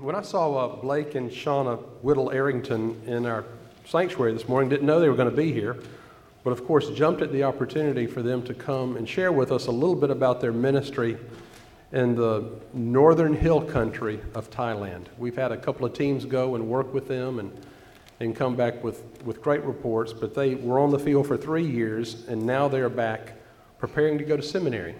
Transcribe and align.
When 0.00 0.14
I 0.14 0.22
saw 0.22 0.54
uh, 0.58 0.76
Blake 0.76 1.16
and 1.16 1.28
Shauna 1.28 1.76
Whittle 2.02 2.30
Arrington 2.30 3.02
in 3.04 3.26
our 3.26 3.44
sanctuary 3.84 4.32
this 4.32 4.48
morning, 4.48 4.70
didn't 4.70 4.86
know 4.86 5.00
they 5.00 5.08
were 5.08 5.16
going 5.16 5.28
to 5.28 5.36
be 5.36 5.52
here, 5.52 5.76
but 6.44 6.50
of 6.52 6.64
course 6.64 6.88
jumped 6.90 7.20
at 7.20 7.32
the 7.32 7.42
opportunity 7.42 8.06
for 8.06 8.22
them 8.22 8.44
to 8.44 8.54
come 8.54 8.96
and 8.96 9.08
share 9.08 9.32
with 9.32 9.50
us 9.50 9.66
a 9.66 9.72
little 9.72 9.96
bit 9.96 10.10
about 10.10 10.40
their 10.40 10.52
ministry 10.52 11.18
in 11.90 12.14
the 12.14 12.48
northern 12.72 13.34
hill 13.34 13.60
country 13.60 14.20
of 14.34 14.48
Thailand. 14.50 15.06
We've 15.18 15.34
had 15.34 15.50
a 15.50 15.56
couple 15.56 15.84
of 15.84 15.94
teams 15.94 16.26
go 16.26 16.54
and 16.54 16.68
work 16.68 16.94
with 16.94 17.08
them 17.08 17.40
and, 17.40 17.52
and 18.20 18.36
come 18.36 18.54
back 18.54 18.84
with, 18.84 19.02
with 19.24 19.42
great 19.42 19.64
reports, 19.64 20.12
but 20.12 20.32
they 20.32 20.54
were 20.54 20.78
on 20.78 20.90
the 20.90 20.98
field 20.98 21.26
for 21.26 21.36
three 21.36 21.66
years 21.66 22.24
and 22.28 22.46
now 22.46 22.68
they're 22.68 22.88
back 22.88 23.32
preparing 23.80 24.16
to 24.18 24.24
go 24.24 24.36
to 24.36 24.44
seminary. 24.44 24.94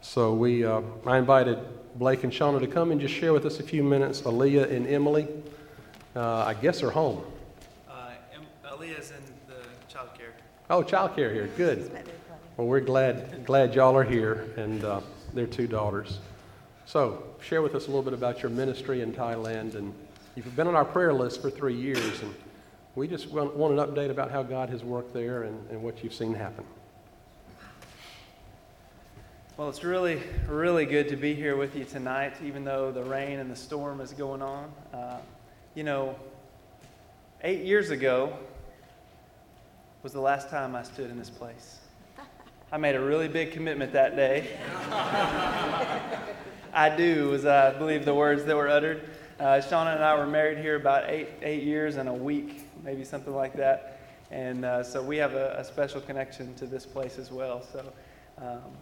So 0.00 0.34
we, 0.34 0.64
uh, 0.64 0.82
I 1.06 1.18
invited 1.18 1.60
Blake 1.96 2.24
and 2.24 2.32
Shauna 2.32 2.60
to 2.60 2.66
come 2.66 2.90
and 2.90 3.00
just 3.00 3.14
share 3.14 3.32
with 3.32 3.46
us 3.46 3.60
a 3.60 3.62
few 3.62 3.84
minutes. 3.84 4.22
Aaliyah 4.22 4.70
and 4.70 4.86
Emily, 4.86 5.28
uh, 6.16 6.38
I 6.38 6.54
guess, 6.54 6.82
are 6.82 6.90
home. 6.90 7.22
Uh, 7.88 8.10
Aaliyah's 8.66 9.12
in 9.12 9.22
the 9.46 9.62
child 9.88 10.08
care. 10.18 10.32
Oh, 10.70 10.82
child 10.82 11.14
care 11.14 11.32
here. 11.32 11.48
Good. 11.56 11.90
Well, 12.56 12.66
we're 12.66 12.80
glad 12.80 13.44
glad 13.44 13.74
y'all 13.74 13.96
are 13.96 14.04
here, 14.04 14.52
and 14.56 14.84
uh, 14.84 15.00
their 15.34 15.46
two 15.46 15.66
daughters. 15.66 16.18
So, 16.86 17.22
share 17.40 17.62
with 17.62 17.74
us 17.74 17.84
a 17.84 17.86
little 17.86 18.02
bit 18.02 18.12
about 18.12 18.42
your 18.42 18.50
ministry 18.50 19.00
in 19.00 19.12
Thailand, 19.12 19.74
and 19.74 19.94
you've 20.34 20.54
been 20.56 20.66
on 20.66 20.74
our 20.74 20.84
prayer 20.84 21.12
list 21.12 21.40
for 21.40 21.50
three 21.50 21.74
years, 21.74 22.22
and 22.22 22.34
we 22.94 23.08
just 23.08 23.30
want, 23.30 23.56
want 23.56 23.78
an 23.78 23.84
update 23.84 24.10
about 24.10 24.30
how 24.30 24.42
God 24.42 24.68
has 24.70 24.84
worked 24.84 25.14
there 25.14 25.44
and, 25.44 25.70
and 25.70 25.82
what 25.82 26.02
you've 26.04 26.14
seen 26.14 26.34
happen. 26.34 26.64
Well, 29.56 29.68
it's 29.68 29.84
really, 29.84 30.20
really 30.48 30.84
good 30.84 31.10
to 31.10 31.16
be 31.16 31.32
here 31.32 31.54
with 31.54 31.76
you 31.76 31.84
tonight, 31.84 32.34
even 32.44 32.64
though 32.64 32.90
the 32.90 33.04
rain 33.04 33.38
and 33.38 33.48
the 33.48 33.54
storm 33.54 34.00
is 34.00 34.10
going 34.10 34.42
on. 34.42 34.72
Uh, 34.92 35.18
you 35.76 35.84
know, 35.84 36.16
eight 37.44 37.64
years 37.64 37.90
ago 37.90 38.36
was 40.02 40.12
the 40.12 40.20
last 40.20 40.50
time 40.50 40.74
I 40.74 40.82
stood 40.82 41.08
in 41.08 41.16
this 41.16 41.30
place. 41.30 41.78
I 42.72 42.78
made 42.78 42.96
a 42.96 43.00
really 43.00 43.28
big 43.28 43.52
commitment 43.52 43.92
that 43.92 44.16
day. 44.16 44.48
I 46.72 46.92
do, 46.96 47.28
was 47.28 47.46
I 47.46 47.78
believe 47.78 48.04
the 48.04 48.12
words 48.12 48.44
that 48.46 48.56
were 48.56 48.68
uttered. 48.68 49.08
Uh, 49.38 49.62
Shauna 49.62 49.94
and 49.94 50.02
I 50.02 50.16
were 50.16 50.26
married 50.26 50.58
here 50.58 50.74
about 50.74 51.08
eight, 51.08 51.28
eight 51.42 51.62
years 51.62 51.96
and 51.96 52.08
a 52.08 52.12
week, 52.12 52.66
maybe 52.82 53.04
something 53.04 53.32
like 53.32 53.54
that. 53.54 54.00
And 54.32 54.64
uh, 54.64 54.82
so 54.82 55.00
we 55.00 55.16
have 55.18 55.34
a, 55.34 55.54
a, 55.58 55.64
special 55.64 56.00
connection 56.00 56.54
to 56.54 56.66
this 56.66 56.84
place 56.84 57.18
as 57.18 57.30
well. 57.30 57.62
So 57.62 57.84
um, 58.38 58.72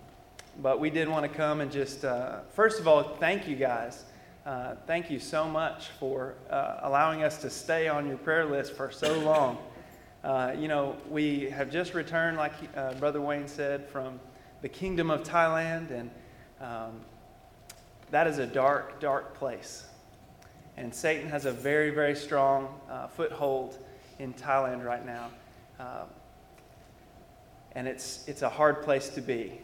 but 0.60 0.80
we 0.80 0.90
did 0.90 1.08
want 1.08 1.30
to 1.30 1.36
come 1.36 1.60
and 1.60 1.72
just, 1.72 2.04
uh, 2.04 2.40
first 2.52 2.78
of 2.78 2.86
all, 2.86 3.02
thank 3.02 3.48
you 3.48 3.56
guys. 3.56 4.04
Uh, 4.44 4.74
thank 4.86 5.10
you 5.10 5.18
so 5.18 5.46
much 5.46 5.88
for 5.98 6.34
uh, 6.50 6.80
allowing 6.82 7.22
us 7.22 7.38
to 7.38 7.48
stay 7.48 7.88
on 7.88 8.06
your 8.06 8.18
prayer 8.18 8.44
list 8.44 8.74
for 8.74 8.90
so 8.90 9.18
long. 9.20 9.56
Uh, 10.22 10.52
you 10.58 10.68
know, 10.68 10.96
we 11.10 11.48
have 11.50 11.70
just 11.70 11.94
returned, 11.94 12.36
like 12.36 12.52
uh, 12.76 12.92
Brother 12.94 13.20
Wayne 13.20 13.48
said, 13.48 13.88
from 13.88 14.20
the 14.60 14.68
kingdom 14.68 15.10
of 15.10 15.22
Thailand, 15.22 15.90
and 15.90 16.10
um, 16.60 17.00
that 18.10 18.26
is 18.26 18.38
a 18.38 18.46
dark, 18.46 19.00
dark 19.00 19.34
place. 19.34 19.84
And 20.76 20.94
Satan 20.94 21.28
has 21.28 21.44
a 21.44 21.52
very, 21.52 21.90
very 21.90 22.14
strong 22.14 22.78
uh, 22.90 23.06
foothold 23.08 23.78
in 24.18 24.34
Thailand 24.34 24.84
right 24.84 25.04
now. 25.04 25.30
and 27.74 27.88
it's, 27.88 28.24
it's 28.28 28.42
a 28.42 28.48
hard 28.50 28.82
place 28.82 29.08
to 29.08 29.20
be 29.20 29.58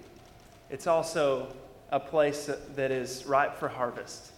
it's 0.71 0.87
also 0.87 1.55
a 1.91 2.01
place 2.01 2.51
that 2.75 2.91
is 2.91 3.27
ripe 3.27 3.57
for 3.57 3.69
harvest. 3.69 4.33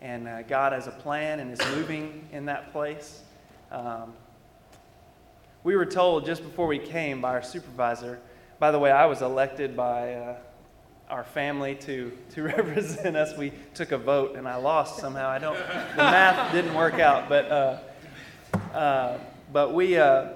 And 0.00 0.28
uh, 0.28 0.42
God 0.42 0.72
has 0.72 0.86
a 0.86 0.92
plan 0.92 1.40
and 1.40 1.52
is 1.52 1.60
moving 1.74 2.28
in 2.32 2.46
that 2.46 2.72
place. 2.72 3.20
Um, 3.70 4.12
we 5.64 5.76
were 5.76 5.86
told 5.86 6.24
just 6.24 6.42
before 6.42 6.66
we 6.66 6.78
came 6.78 7.20
by 7.20 7.30
our 7.30 7.42
supervisor, 7.42 8.20
by 8.58 8.70
the 8.70 8.78
way, 8.78 8.90
I 8.90 9.06
was 9.06 9.20
elected 9.20 9.76
by 9.76 10.14
uh, 10.14 10.36
our 11.10 11.24
family 11.24 11.74
to, 11.74 12.16
to 12.34 12.42
represent 12.56 13.16
us. 13.16 13.36
We 13.36 13.52
took 13.74 13.92
a 13.92 13.98
vote 13.98 14.36
and 14.36 14.48
I 14.48 14.56
lost 14.56 14.98
somehow. 14.98 15.28
I 15.28 15.38
don't, 15.38 15.58
the 15.58 15.96
math 15.96 16.52
didn't 16.52 16.74
work 16.74 16.94
out, 16.94 17.28
but, 17.28 17.50
uh, 17.50 17.78
uh 18.74 19.18
but 19.52 19.74
we, 19.74 19.96
uh, 19.96 20.28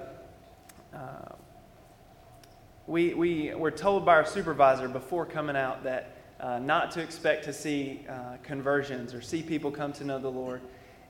we, 2.87 3.13
we 3.13 3.53
were 3.53 3.71
told 3.71 4.05
by 4.05 4.15
our 4.15 4.25
supervisor 4.25 4.87
before 4.87 5.25
coming 5.25 5.55
out 5.55 5.83
that 5.83 6.15
uh, 6.39 6.57
not 6.59 6.91
to 6.91 7.01
expect 7.01 7.43
to 7.45 7.53
see 7.53 8.05
uh, 8.09 8.37
conversions 8.43 9.13
or 9.13 9.21
see 9.21 9.43
people 9.43 9.69
come 9.69 9.93
to 9.93 10.03
know 10.03 10.19
the 10.19 10.31
Lord. 10.31 10.61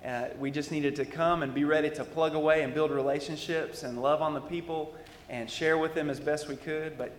Uh, 0.06 0.26
we 0.40 0.52
just 0.52 0.72
needed 0.72 0.96
to 0.98 1.06
come 1.06 1.44
and 1.44 1.54
be 1.54 1.64
ready 1.64 1.90
to 1.90 2.04
plug 2.04 2.36
away 2.36 2.64
and 2.64 2.74
build 2.74 2.92
relationships 2.92 3.84
and 3.84 4.02
love 4.02 4.22
on 4.22 4.34
the 4.34 4.42
people 4.42 4.94
and 5.30 5.50
share 5.50 5.78
with 5.78 5.94
them 5.94 6.10
as 6.10 6.20
best 6.20 6.50
we 6.50 6.56
could. 6.56 6.98
But 6.98 7.14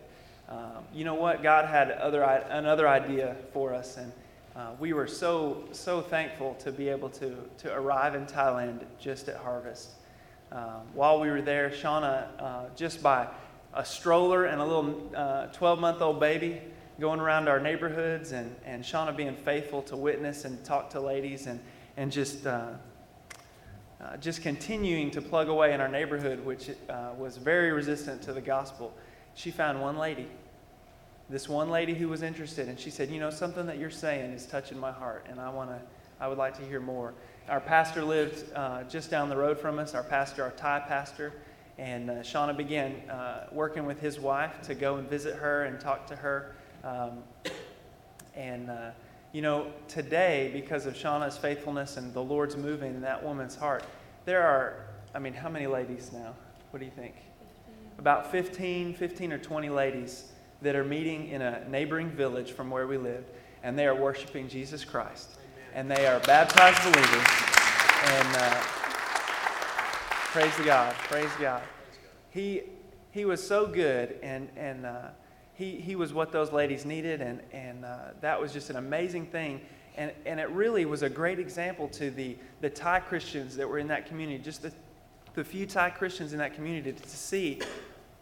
um, 0.49 0.85
you 0.93 1.05
know 1.05 1.15
what? 1.15 1.43
God 1.43 1.67
had 1.67 1.91
other, 1.93 2.23
another 2.23 2.87
idea 2.87 3.37
for 3.53 3.73
us, 3.73 3.97
and 3.97 4.13
uh, 4.55 4.73
we 4.79 4.93
were 4.93 5.07
so 5.07 5.65
so 5.73 6.03
thankful 6.03 6.55
to 6.57 6.71
be 6.71 6.91
able 6.91 7.09
to 7.09 7.37
to 7.59 7.73
arrive 7.73 8.15
in 8.15 8.27
Thailand 8.27 8.81
just 9.01 9.29
at 9.29 9.37
harvest. 9.37 9.93
Um, 10.51 10.83
while 10.93 11.19
we 11.19 11.31
were 11.31 11.41
there, 11.41 11.71
Shauna, 11.71 12.27
uh, 12.39 12.65
just 12.77 13.03
by 13.03 13.29
a 13.75 13.85
stroller 13.85 14.45
and 14.45 14.61
a 14.61 14.65
little 14.65 15.49
12 15.53 15.63
uh, 15.63 15.81
month 15.81 16.03
old 16.03 16.21
baby 16.21 16.61
going 17.01 17.21
around 17.21 17.49
our 17.49 17.59
neighborhoods 17.59 18.33
and, 18.33 18.55
and 18.65 18.85
Shauna 18.85 19.17
being 19.17 19.35
faithful 19.35 19.83
to 19.83 19.97
witness 19.97 20.45
and 20.45 20.63
talk 20.65 20.91
to 20.91 21.01
ladies 21.01 21.47
and, 21.47 21.59
and 21.97 22.13
just, 22.13 22.47
uh, 22.47 22.69
uh, 24.01 24.17
just 24.19 24.43
continuing 24.43 25.11
to 25.13 25.23
plug 25.23 25.49
away 25.49 25.73
in 25.73 25.81
our 25.81 25.89
neighborhood, 25.89 26.45
which 26.45 26.71
uh, 26.89 27.11
was 27.17 27.39
very 27.39 27.73
resistant 27.73 28.23
to 28.23 28.33
the 28.33 28.41
gospel. 28.41 28.93
She 29.35 29.51
found 29.51 29.81
one 29.81 29.97
lady, 29.97 30.29
this 31.31 31.49
one 31.49 31.71
lady 31.71 31.95
who 31.95 32.09
was 32.09 32.23
interested, 32.23 32.69
and 32.69 32.79
she 32.79 32.91
said, 32.91 33.11
You 33.11 33.21
know, 33.21 33.31
something 33.31 33.67
that 33.67 33.79
you're 33.79 33.91
saying 33.91 34.33
is 34.33 34.47
touching 34.47 34.79
my 34.79 34.93
heart, 34.93 35.27
and 35.31 35.41
I, 35.41 35.49
wanna, 35.49 35.81
I 36.21 36.29
would 36.29 36.39
like 36.39 36.55
to 36.59 36.63
hear 36.63 36.81
more. 36.81 37.15
Our 37.49 37.61
pastor 37.61 38.05
lived 38.05 38.45
uh, 38.55 38.85
just 38.85 39.11
down 39.11 39.31
the 39.31 39.37
road 39.37 39.59
from 39.59 39.79
us, 39.79 39.95
our 39.95 40.05
pastor, 40.05 40.45
our 40.45 40.51
Thai 40.51 40.81
pastor. 40.81 41.33
And 41.79 42.11
uh, 42.11 42.15
Shauna 42.17 42.57
began 42.57 42.93
uh, 43.09 43.47
working 43.51 43.87
with 43.87 44.01
his 44.01 44.21
wife 44.21 44.61
to 44.63 44.75
go 44.75 44.97
and 44.97 45.09
visit 45.09 45.37
her 45.37 45.65
and 45.65 45.81
talk 45.81 46.07
to 46.09 46.17
her. 46.17 46.55
Um, 46.85 47.23
and, 48.35 48.71
uh, 48.71 48.91
you 49.33 49.43
know, 49.43 49.73
today, 49.89 50.51
because 50.53 50.87
of 50.87 50.95
Shauna's 50.95 51.39
faithfulness 51.39 51.97
and 51.97 52.13
the 52.13 52.23
Lord's 52.23 52.57
moving 52.57 52.95
in 52.95 53.01
that 53.03 53.23
woman's 53.23 53.55
heart, 53.55 53.85
there 54.25 54.43
are, 54.43 54.87
I 55.15 55.19
mean, 55.19 55.33
how 55.33 55.49
many 55.49 55.67
ladies 55.67 56.11
now? 56.13 56.35
What 56.71 56.81
do 56.81 56.85
you 56.85 56.93
think? 56.93 57.15
15. 57.15 57.25
About 57.99 58.31
15, 58.31 58.95
15 58.95 59.33
or 59.33 59.39
20 59.39 59.69
ladies 59.71 60.33
that 60.61 60.77
are 60.77 60.85
meeting 60.85 61.29
in 61.29 61.43
a 61.43 61.67
neighboring 61.69 62.11
village 62.11 62.53
from 62.53 62.71
where 62.71 62.87
we 62.87 62.99
lived, 62.99 63.31
and 63.63 63.79
they 63.79 63.87
are 63.87 63.95
worshiping 63.95 64.49
Jesus 64.49 64.85
Christ. 64.85 65.31
Amen. 65.39 65.71
And 65.75 65.91
they 65.91 66.07
are 66.07 66.21
baptized 66.21 66.83
believers. 66.83 67.29
And, 68.05 68.37
uh, 68.37 68.63
Praise 70.33 70.57
God. 70.65 70.95
Praise 70.95 71.29
God. 71.39 71.63
He, 72.31 72.63
he 73.11 73.27
was 73.27 73.47
so 73.47 73.67
good, 73.67 74.19
and, 74.23 74.49
and 74.57 74.87
uh, 74.87 75.09
he, 75.53 75.73
he 75.73 75.95
was 75.95 76.15
what 76.15 76.33
those 76.33 76.51
ladies 76.51 76.87
needed, 76.87 77.21
and, 77.21 77.43
and 77.53 77.85
uh, 77.85 77.99
that 78.23 78.41
was 78.41 78.51
just 78.51 78.71
an 78.71 78.77
amazing 78.77 79.27
thing. 79.27 79.61
And, 79.95 80.11
and 80.25 80.41
it 80.41 80.49
really 80.49 80.87
was 80.87 81.03
a 81.03 81.11
great 81.11 81.39
example 81.39 81.87
to 81.89 82.11
the, 82.11 82.39
the 82.63 82.71
Thai 82.71 83.01
Christians 83.01 83.57
that 83.57 83.69
were 83.69 83.79
in 83.79 83.89
that 83.89 84.07
community, 84.07 84.43
just 84.43 84.63
the, 84.63 84.73
the 85.35 85.45
few 85.45 85.67
Thai 85.67 85.91
Christians 85.91 86.33
in 86.33 86.39
that 86.39 86.55
community, 86.55 86.93
to 86.93 87.09
see 87.11 87.61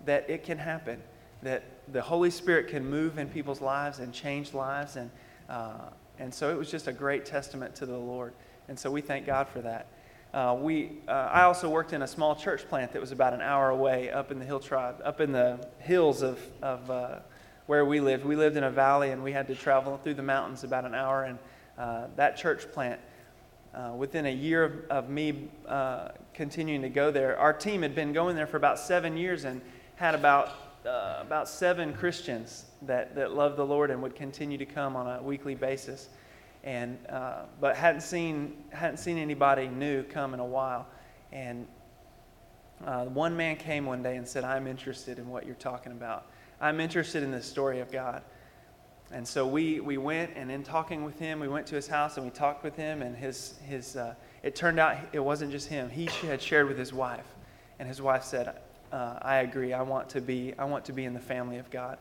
that 0.04 0.28
it 0.28 0.42
can 0.42 0.58
happen, 0.58 1.00
that 1.44 1.62
the 1.92 2.02
Holy 2.02 2.30
Spirit 2.30 2.66
can 2.66 2.84
move 2.84 3.18
in 3.18 3.28
people's 3.28 3.60
lives 3.60 4.00
and 4.00 4.12
change 4.12 4.52
lives. 4.52 4.96
And, 4.96 5.12
uh, 5.48 5.90
and 6.18 6.34
so 6.34 6.50
it 6.50 6.58
was 6.58 6.72
just 6.72 6.88
a 6.88 6.92
great 6.92 7.24
testament 7.24 7.76
to 7.76 7.86
the 7.86 7.96
Lord. 7.96 8.32
And 8.66 8.76
so 8.76 8.90
we 8.90 9.00
thank 9.00 9.26
God 9.26 9.46
for 9.46 9.60
that. 9.60 9.86
Uh, 10.32 10.56
we, 10.60 10.92
uh, 11.08 11.10
I 11.10 11.42
also 11.42 11.68
worked 11.68 11.92
in 11.92 12.02
a 12.02 12.06
small 12.06 12.36
church 12.36 12.68
plant 12.68 12.92
that 12.92 13.00
was 13.00 13.10
about 13.10 13.34
an 13.34 13.40
hour 13.40 13.70
away 13.70 14.10
up 14.10 14.30
in 14.30 14.38
the 14.38 14.44
hill 14.44 14.60
tribe, 14.60 15.00
up 15.04 15.20
in 15.20 15.32
the 15.32 15.58
hills 15.78 16.22
of, 16.22 16.38
of 16.62 16.88
uh, 16.88 17.18
where 17.66 17.84
we 17.84 17.98
lived. 17.98 18.24
We 18.24 18.36
lived 18.36 18.56
in 18.56 18.62
a 18.62 18.70
valley 18.70 19.10
and 19.10 19.24
we 19.24 19.32
had 19.32 19.48
to 19.48 19.56
travel 19.56 19.98
through 19.98 20.14
the 20.14 20.22
mountains 20.22 20.62
about 20.62 20.84
an 20.84 20.94
hour. 20.94 21.24
And 21.24 21.38
uh, 21.76 22.06
that 22.14 22.36
church 22.36 22.70
plant, 22.70 23.00
uh, 23.74 23.92
within 23.96 24.26
a 24.26 24.32
year 24.32 24.64
of, 24.64 24.72
of 24.88 25.10
me 25.10 25.48
uh, 25.66 26.10
continuing 26.32 26.82
to 26.82 26.88
go 26.88 27.10
there, 27.10 27.36
our 27.36 27.52
team 27.52 27.82
had 27.82 27.96
been 27.96 28.12
going 28.12 28.36
there 28.36 28.46
for 28.46 28.56
about 28.56 28.78
seven 28.78 29.16
years 29.16 29.44
and 29.44 29.60
had 29.96 30.14
about, 30.14 30.52
about 30.84 31.48
seven 31.48 31.92
Christians 31.92 32.66
that, 32.82 33.16
that 33.16 33.32
loved 33.32 33.56
the 33.56 33.66
Lord 33.66 33.90
and 33.90 34.00
would 34.00 34.14
continue 34.14 34.58
to 34.58 34.66
come 34.66 34.94
on 34.94 35.08
a 35.08 35.20
weekly 35.20 35.56
basis 35.56 36.08
and 36.64 36.98
uh, 37.08 37.42
but 37.60 37.76
hadn't 37.76 38.02
seen 38.02 38.56
hadn't 38.70 38.98
seen 38.98 39.18
anybody 39.18 39.68
new 39.68 40.02
come 40.02 40.34
in 40.34 40.40
a 40.40 40.44
while, 40.44 40.86
and 41.32 41.66
uh, 42.84 43.04
one 43.04 43.36
man 43.36 43.56
came 43.56 43.86
one 43.86 44.02
day 44.02 44.16
and 44.16 44.26
said, 44.26 44.44
"I'm 44.44 44.66
interested 44.66 45.18
in 45.18 45.28
what 45.28 45.46
you're 45.46 45.54
talking 45.54 45.92
about. 45.92 46.26
I'm 46.60 46.80
interested 46.80 47.22
in 47.22 47.30
the 47.30 47.42
story 47.42 47.80
of 47.80 47.90
God." 47.90 48.22
and 49.12 49.26
so 49.26 49.46
we, 49.46 49.80
we 49.80 49.98
went, 49.98 50.30
and 50.36 50.50
in 50.50 50.62
talking 50.62 51.04
with 51.04 51.18
him, 51.18 51.40
we 51.40 51.48
went 51.48 51.66
to 51.68 51.74
his 51.74 51.88
house 51.88 52.16
and 52.16 52.24
we 52.24 52.30
talked 52.30 52.62
with 52.62 52.76
him, 52.76 53.02
and 53.02 53.16
his, 53.16 53.54
his, 53.66 53.96
uh, 53.96 54.14
it 54.42 54.54
turned 54.54 54.78
out 54.78 54.96
it 55.12 55.18
wasn't 55.18 55.50
just 55.50 55.68
him. 55.68 55.90
He 55.90 56.06
had 56.26 56.40
shared 56.40 56.68
with 56.68 56.78
his 56.78 56.92
wife, 56.92 57.26
and 57.80 57.88
his 57.88 58.00
wife 58.00 58.22
said, 58.22 58.54
uh, 58.92 59.18
I 59.20 59.38
agree. 59.38 59.72
I 59.72 59.82
want, 59.82 60.08
to 60.10 60.20
be, 60.20 60.54
I 60.58 60.64
want 60.64 60.84
to 60.86 60.92
be 60.92 61.04
in 61.04 61.14
the 61.14 61.20
family 61.20 61.58
of 61.58 61.70
God. 61.70 61.98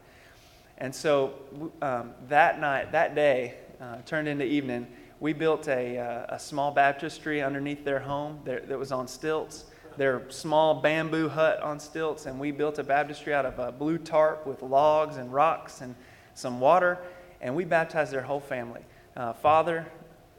And 0.77 0.94
so 0.94 1.33
um, 1.81 2.12
that 2.27 2.59
night, 2.59 2.91
that 2.91 3.15
day, 3.15 3.55
uh, 3.81 3.97
turned 4.05 4.27
into 4.27 4.45
evening, 4.45 4.87
we 5.19 5.33
built 5.33 5.67
a, 5.67 5.97
uh, 5.97 6.35
a 6.35 6.39
small 6.39 6.71
baptistry 6.71 7.41
underneath 7.41 7.83
their 7.83 7.99
home 7.99 8.39
that, 8.45 8.67
that 8.69 8.79
was 8.79 8.91
on 8.91 9.07
stilts 9.07 9.65
their 9.99 10.21
small 10.29 10.75
bamboo 10.75 11.27
hut 11.27 11.61
on 11.61 11.77
stilts, 11.77 12.25
and 12.25 12.39
we 12.39 12.51
built 12.51 12.79
a 12.79 12.83
baptistry 12.83 13.33
out 13.33 13.45
of 13.45 13.59
a 13.59 13.69
blue 13.69 13.97
tarp 13.97 14.47
with 14.47 14.61
logs 14.61 15.17
and 15.17 15.33
rocks 15.33 15.81
and 15.81 15.93
some 16.35 16.61
water, 16.61 16.97
and 17.41 17.53
we 17.53 17.65
baptized 17.65 18.13
their 18.13 18.21
whole 18.21 18.39
family 18.39 18.81
uh, 19.17 19.33
father, 19.33 19.85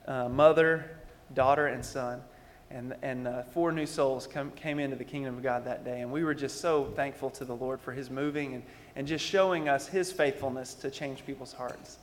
uh, 0.07 0.31
mother, 0.31 0.99
daughter, 1.35 1.67
and 1.67 1.85
son. 1.85 2.23
And, 2.71 2.95
and 3.03 3.27
uh, 3.27 3.43
four 3.43 3.73
new 3.73 3.85
souls 3.85 4.29
come, 4.29 4.53
came 4.53 4.79
into 4.79 4.95
the 4.95 5.05
kingdom 5.05 5.37
of 5.37 5.43
God 5.43 5.65
that 5.65 5.85
day. 5.85 6.03
And 6.03 6.13
we 6.13 6.23
were 6.23 6.35
just 6.35 6.61
so 6.61 6.85
thankful 6.95 7.29
to 7.31 7.45
the 7.45 7.55
Lord 7.55 7.81
for 7.81 7.93
his 7.93 8.11
moving 8.11 8.55
and, 8.55 8.63
and 8.95 9.09
just 9.09 9.25
showing 9.25 9.69
us 9.69 9.89
his 9.89 10.13
faithfulness 10.13 10.75
to 10.75 10.91
change 10.91 11.27
people's 11.27 11.53
hearts. 11.53 11.99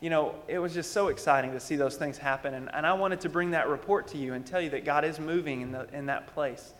You 0.00 0.10
know, 0.10 0.34
it 0.46 0.58
was 0.58 0.74
just 0.74 0.92
so 0.92 1.08
exciting 1.08 1.52
to 1.52 1.60
see 1.60 1.76
those 1.76 1.96
things 1.96 2.18
happen. 2.18 2.54
And, 2.54 2.68
and 2.74 2.86
I 2.86 2.92
wanted 2.92 3.20
to 3.22 3.28
bring 3.28 3.50
that 3.52 3.68
report 3.68 4.06
to 4.08 4.18
you 4.18 4.34
and 4.34 4.44
tell 4.44 4.60
you 4.60 4.70
that 4.70 4.84
God 4.84 5.04
is 5.04 5.18
moving 5.18 5.62
in, 5.62 5.72
the, 5.72 5.88
in 5.92 6.06
that 6.06 6.26
place. 6.28 6.74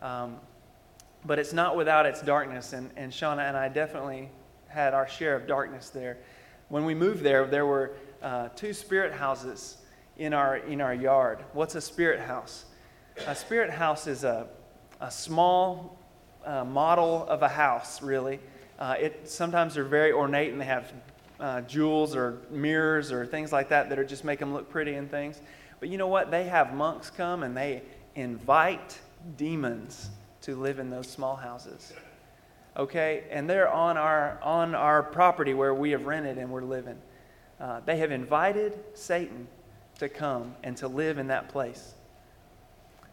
Um, 0.00 0.36
but 1.24 1.38
it's 1.38 1.52
not 1.52 1.76
without 1.76 2.06
its 2.06 2.22
darkness. 2.22 2.72
And, 2.72 2.90
and 2.96 3.12
Shauna 3.12 3.48
and 3.48 3.56
I 3.56 3.68
definitely 3.68 4.30
had 4.68 4.94
our 4.94 5.08
share 5.08 5.34
of 5.34 5.46
darkness 5.46 5.90
there. 5.90 6.18
When 6.68 6.84
we 6.84 6.94
moved 6.94 7.22
there, 7.22 7.44
there 7.46 7.66
were 7.66 7.92
uh, 8.22 8.48
two 8.54 8.72
spirit 8.72 9.12
houses 9.12 9.78
in 10.16 10.32
our, 10.32 10.58
in 10.58 10.80
our 10.80 10.94
yard. 10.94 11.44
What's 11.52 11.74
a 11.74 11.80
spirit 11.80 12.20
house? 12.20 12.66
A 13.26 13.34
spirit 13.34 13.70
house 13.70 14.06
is 14.06 14.22
a, 14.22 14.46
a 15.00 15.10
small 15.10 15.98
uh, 16.44 16.64
model 16.64 17.26
of 17.26 17.42
a 17.42 17.48
house, 17.48 18.00
really. 18.00 18.38
Uh, 18.78 18.94
it, 18.98 19.28
sometimes 19.28 19.74
they're 19.74 19.84
very 19.84 20.12
ornate 20.12 20.52
and 20.52 20.60
they 20.60 20.66
have 20.66 20.92
uh, 21.40 21.62
jewels 21.62 22.14
or 22.14 22.38
mirrors 22.50 23.10
or 23.10 23.26
things 23.26 23.52
like 23.52 23.68
that 23.70 23.88
that 23.88 23.98
are 23.98 24.04
just 24.04 24.24
make 24.24 24.38
them 24.38 24.52
look 24.52 24.70
pretty 24.70 24.94
and 24.94 25.10
things. 25.10 25.40
But 25.80 25.88
you 25.88 25.98
know 25.98 26.08
what? 26.08 26.30
They 26.30 26.44
have 26.44 26.74
monks 26.74 27.10
come 27.10 27.42
and 27.42 27.56
they 27.56 27.82
invite 28.14 28.98
demons 29.36 30.10
to 30.42 30.54
live 30.56 30.78
in 30.78 30.90
those 30.90 31.08
small 31.08 31.36
houses 31.36 31.92
okay? 32.76 33.24
And 33.30 33.48
they're 33.48 33.70
on 33.70 33.96
our, 33.96 34.38
on 34.42 34.74
our 34.74 35.02
property 35.02 35.54
where 35.54 35.74
we 35.74 35.90
have 35.90 36.06
rented 36.06 36.38
and 36.38 36.50
we're 36.50 36.62
living. 36.62 36.98
Uh, 37.60 37.80
they 37.84 37.98
have 37.98 38.10
invited 38.10 38.78
Satan 38.94 39.46
to 39.98 40.08
come 40.08 40.54
and 40.62 40.76
to 40.78 40.88
live 40.88 41.18
in 41.18 41.28
that 41.28 41.48
place. 41.48 41.94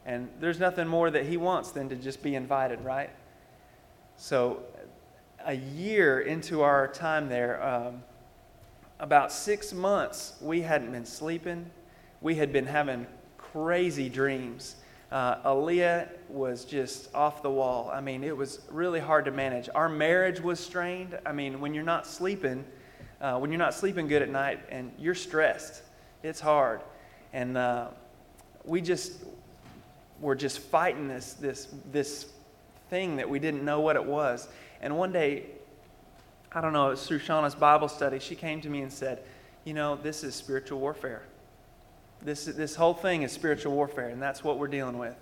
And 0.05 0.29
there's 0.39 0.59
nothing 0.59 0.87
more 0.87 1.11
that 1.11 1.25
he 1.25 1.35
wants 1.35 1.71
than 1.71 1.89
to 1.89 1.95
just 1.95 2.23
be 2.23 2.35
invited, 2.35 2.79
right? 2.81 3.09
So, 4.15 4.63
a 5.45 5.53
year 5.53 6.21
into 6.21 6.61
our 6.61 6.87
time 6.87 7.27
there, 7.29 7.61
um, 7.63 8.03
about 8.99 9.31
six 9.31 9.73
months, 9.73 10.35
we 10.41 10.61
hadn't 10.61 10.91
been 10.91 11.05
sleeping. 11.05 11.69
We 12.21 12.35
had 12.35 12.51
been 12.51 12.65
having 12.65 13.07
crazy 13.37 14.09
dreams 14.09 14.75
uh, 15.11 15.41
Aaliyah 15.43 16.09
was 16.27 16.65
just 16.65 17.13
off 17.15 17.41
the 17.41 17.49
wall. 17.49 17.89
I 17.93 18.01
mean, 18.01 18.23
it 18.23 18.35
was 18.35 18.59
really 18.69 18.99
hard 18.99 19.25
to 19.25 19.31
manage. 19.31 19.69
Our 19.73 19.87
marriage 19.87 20.41
was 20.41 20.59
strained. 20.59 21.17
I 21.25 21.31
mean, 21.31 21.61
when 21.61 21.73
you're 21.73 21.83
not 21.83 22.05
sleeping, 22.05 22.65
uh, 23.21 23.37
when 23.39 23.49
you're 23.49 23.59
not 23.59 23.73
sleeping 23.73 24.07
good 24.07 24.21
at 24.21 24.29
night 24.29 24.59
and 24.69 24.91
you're 24.99 25.15
stressed, 25.15 25.81
it's 26.23 26.41
hard. 26.41 26.81
And 27.31 27.57
uh, 27.57 27.87
we 28.65 28.81
just 28.81 29.23
were 30.19 30.35
just 30.35 30.59
fighting 30.59 31.07
this, 31.07 31.33
this, 31.33 31.69
this 31.91 32.27
thing 32.89 33.15
that 33.15 33.29
we 33.29 33.39
didn't 33.39 33.63
know 33.63 33.79
what 33.79 33.95
it 33.95 34.03
was. 34.03 34.49
And 34.81 34.97
one 34.97 35.13
day, 35.13 35.45
I 36.57 36.61
don't 36.61 36.73
know, 36.73 36.87
it 36.87 36.91
was 36.91 37.05
through 37.05 37.19
Shauna's 37.19 37.53
Bible 37.53 37.87
study, 37.87 38.17
she 38.17 38.33
came 38.33 38.61
to 38.61 38.67
me 38.67 38.81
and 38.81 38.91
said, 38.91 39.21
You 39.63 39.75
know, 39.75 39.95
this 39.95 40.23
is 40.23 40.33
spiritual 40.33 40.79
warfare. 40.79 41.21
This, 42.23 42.45
this 42.45 42.73
whole 42.73 42.95
thing 42.95 43.21
is 43.21 43.31
spiritual 43.31 43.73
warfare, 43.73 44.09
and 44.09 44.19
that's 44.19 44.43
what 44.43 44.57
we're 44.57 44.67
dealing 44.67 44.97
with. 44.97 45.15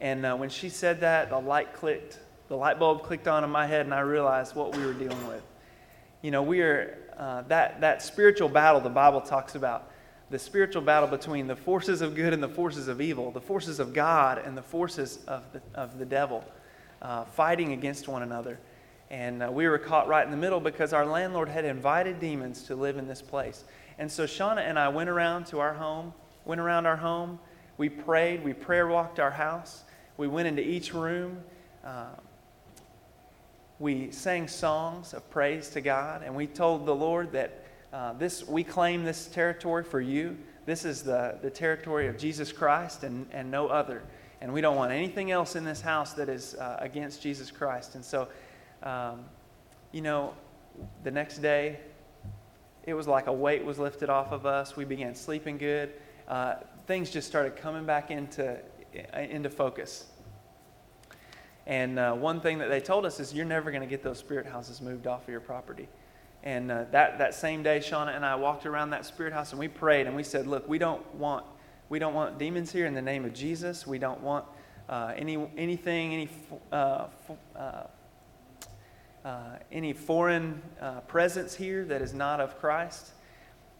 And 0.00 0.24
uh, 0.24 0.34
when 0.34 0.48
she 0.48 0.70
said 0.70 1.00
that, 1.00 1.28
the 1.28 1.38
light 1.38 1.74
clicked, 1.74 2.20
the 2.48 2.56
light 2.56 2.78
bulb 2.78 3.02
clicked 3.02 3.28
on 3.28 3.44
in 3.44 3.50
my 3.50 3.66
head, 3.66 3.84
and 3.84 3.92
I 3.92 4.00
realized 4.00 4.54
what 4.54 4.74
we 4.74 4.82
were 4.82 4.94
dealing 4.94 5.28
with. 5.28 5.42
You 6.22 6.30
know, 6.30 6.42
we 6.42 6.62
are, 6.62 6.96
uh, 7.18 7.42
that, 7.48 7.82
that 7.82 8.00
spiritual 8.00 8.48
battle 8.48 8.80
the 8.80 8.88
Bible 8.88 9.20
talks 9.20 9.56
about, 9.56 9.90
the 10.30 10.38
spiritual 10.38 10.80
battle 10.80 11.06
between 11.06 11.48
the 11.48 11.56
forces 11.56 12.00
of 12.00 12.14
good 12.14 12.32
and 12.32 12.42
the 12.42 12.48
forces 12.48 12.88
of 12.88 13.02
evil, 13.02 13.30
the 13.30 13.42
forces 13.42 13.78
of 13.78 13.92
God 13.92 14.38
and 14.38 14.56
the 14.56 14.62
forces 14.62 15.18
of 15.28 15.44
the, 15.52 15.60
of 15.74 15.98
the 15.98 16.06
devil, 16.06 16.42
uh, 17.02 17.26
fighting 17.26 17.74
against 17.74 18.08
one 18.08 18.22
another. 18.22 18.58
And 19.12 19.44
uh, 19.44 19.50
we 19.52 19.68
were 19.68 19.78
caught 19.78 20.08
right 20.08 20.24
in 20.24 20.32
the 20.32 20.36
middle 20.36 20.58
because 20.58 20.92
our 20.92 21.06
landlord 21.06 21.48
had 21.48 21.64
invited 21.64 22.18
demons 22.18 22.64
to 22.64 22.74
live 22.74 22.96
in 22.96 23.06
this 23.06 23.22
place. 23.22 23.62
And 23.98 24.10
so 24.10 24.24
Shauna 24.24 24.62
and 24.62 24.76
I 24.76 24.88
went 24.88 25.08
around 25.08 25.46
to 25.48 25.60
our 25.60 25.74
home 25.74 26.12
went 26.44 26.60
around 26.60 26.86
our 26.86 26.96
home. 26.96 27.38
We 27.78 27.88
prayed. 27.88 28.44
We 28.44 28.52
prayer 28.52 28.86
walked 28.86 29.20
our 29.20 29.30
house. 29.30 29.84
We 30.16 30.28
went 30.28 30.48
into 30.48 30.62
each 30.62 30.92
room. 30.92 31.42
Uh, 31.84 32.06
we 33.78 34.10
sang 34.10 34.46
songs 34.46 35.12
of 35.12 35.28
praise 35.30 35.68
to 35.70 35.80
God, 35.80 36.22
and 36.22 36.36
we 36.36 36.46
told 36.46 36.86
the 36.86 36.94
Lord 36.94 37.32
that 37.32 37.64
uh, 37.92 38.12
this 38.12 38.46
we 38.46 38.62
claim 38.62 39.04
this 39.04 39.26
territory 39.26 39.82
for 39.82 40.00
you. 40.00 40.36
This 40.66 40.84
is 40.84 41.02
the, 41.02 41.38
the 41.42 41.50
territory 41.50 42.06
of 42.06 42.16
Jesus 42.16 42.52
Christ 42.52 43.02
and, 43.02 43.26
and 43.32 43.50
no 43.50 43.66
other. 43.66 44.02
And 44.40 44.52
we 44.52 44.60
don't 44.60 44.76
want 44.76 44.92
anything 44.92 45.30
else 45.30 45.56
in 45.56 45.64
this 45.64 45.80
house 45.80 46.12
that 46.14 46.28
is 46.28 46.54
uh, 46.54 46.76
against 46.80 47.22
Jesus 47.22 47.50
Christ. 47.50 47.96
And 47.96 48.04
so, 48.04 48.28
um, 48.82 49.24
you 49.92 50.00
know, 50.00 50.34
the 51.04 51.10
next 51.10 51.38
day, 51.38 51.80
it 52.84 52.94
was 52.94 53.06
like 53.06 53.26
a 53.26 53.32
weight 53.32 53.64
was 53.64 53.78
lifted 53.78 54.10
off 54.10 54.32
of 54.32 54.46
us. 54.46 54.76
We 54.76 54.84
began 54.84 55.14
sleeping 55.14 55.58
good 55.58 55.92
uh, 56.28 56.54
things 56.86 57.10
just 57.10 57.28
started 57.28 57.56
coming 57.56 57.84
back 57.84 58.10
into, 58.10 58.58
into 59.14 59.50
focus. 59.50 60.06
And 61.66 61.98
uh, 61.98 62.14
one 62.14 62.40
thing 62.40 62.58
that 62.58 62.68
they 62.68 62.80
told 62.80 63.06
us 63.06 63.20
is 63.20 63.32
you're 63.32 63.44
never 63.44 63.70
going 63.70 63.82
to 63.82 63.88
get 63.88 64.02
those 64.02 64.18
spirit 64.18 64.46
houses 64.46 64.80
moved 64.80 65.06
off 65.06 65.24
of 65.24 65.28
your 65.28 65.40
property. 65.40 65.88
And 66.42 66.72
uh, 66.72 66.84
that, 66.90 67.18
that 67.18 67.34
same 67.34 67.62
day, 67.62 67.78
Shauna 67.78 68.16
and 68.16 68.24
I 68.24 68.34
walked 68.34 68.66
around 68.66 68.90
that 68.90 69.04
spirit 69.04 69.32
house 69.32 69.52
and 69.52 69.60
we 69.60 69.68
prayed 69.68 70.06
and 70.06 70.16
we 70.16 70.24
said, 70.24 70.46
look, 70.46 70.68
we 70.68 70.78
don't 70.78 71.14
want, 71.14 71.44
we 71.88 72.00
don't 72.00 72.14
want 72.14 72.38
demons 72.38 72.72
here 72.72 72.86
in 72.86 72.94
the 72.94 73.02
name 73.02 73.24
of 73.24 73.32
Jesus. 73.32 73.86
We 73.86 73.98
don't 73.98 74.20
want 74.22 74.44
uh, 74.88 75.12
any, 75.14 75.46
anything, 75.56 76.14
any, 76.14 76.28
uh, 76.72 77.06
uh, 79.24 79.28
uh, 79.28 79.58
any 79.70 79.92
foreign 79.92 80.60
presence 81.06 81.54
here 81.54 81.84
that 81.84 82.02
is 82.02 82.12
not 82.12 82.40
of 82.40 82.58
Christ. 82.58 83.10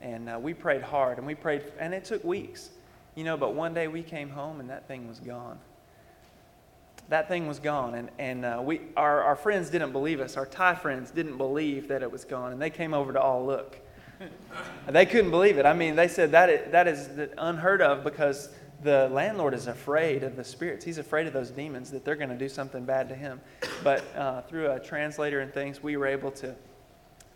And 0.01 0.29
uh, 0.29 0.39
we 0.41 0.53
prayed 0.53 0.83
hard 0.83 1.19
and 1.19 1.27
we 1.27 1.35
prayed, 1.35 1.65
and 1.79 1.95
it 1.95 2.05
took 2.05 2.25
weeks, 2.25 2.71
you 3.15 3.25
know, 3.25 3.37
but 3.37 3.55
one 3.55 3.73
day 3.73 3.89
we 3.89 4.03
came 4.03 4.31
home 4.31 4.61
and 4.61 4.69
that 4.71 4.89
thing 4.89 5.07
was 5.09 5.21
gone. 5.21 5.59
That 7.09 7.29
thing 7.29 7.47
was 7.47 7.59
gone. 7.59 7.95
And, 7.95 8.11
and 8.19 8.45
uh, 8.45 8.63
we, 8.65 8.81
our, 8.97 9.23
our 9.23 9.37
friends 9.37 9.71
didn't 9.71 9.93
believe 9.93 10.21
us. 10.21 10.37
Our 10.37 10.47
Thai 10.47 10.75
friends 10.75 11.11
didn't 11.11 11.37
believe 11.37 11.89
that 11.89 12.03
it 12.03 12.11
was 12.11 12.25
gone. 12.25 12.53
And 12.53 12.61
they 12.61 12.71
came 12.71 12.95
over 12.95 13.13
to 13.13 13.21
all 13.21 13.45
look. 13.45 13.79
they 14.89 15.07
couldn't 15.07 15.31
believe 15.31 15.59
it. 15.59 15.67
I 15.67 15.73
mean, 15.73 15.95
they 15.95 16.09
said 16.09 16.33
that 16.33 16.51
is, 16.51 16.73
that 16.73 16.89
is 16.89 17.09
unheard 17.39 17.83
of 17.83 18.03
because 18.03 18.49
the 18.83 19.09
landlord 19.13 19.55
is 19.55 19.67
afraid 19.67 20.25
of 20.25 20.37
the 20.37 20.45
spirits. 20.45 20.85
He's 20.85 20.99
afraid 20.99 21.27
of 21.27 21.33
those 21.33 21.51
demons 21.51 21.91
that 21.93 22.05
they're 22.05 22.17
going 22.17 22.31
to 22.31 22.37
do 22.37 22.49
something 22.49 22.85
bad 22.85 23.09
to 23.09 23.15
him. 23.15 23.41
But 23.85 24.05
uh, 24.17 24.43
through 24.43 24.71
a 24.71 24.81
translator 24.81 25.41
and 25.41 25.53
things, 25.53 25.83
we 25.83 25.97
were 25.97 26.07
able 26.07 26.31
to 26.33 26.55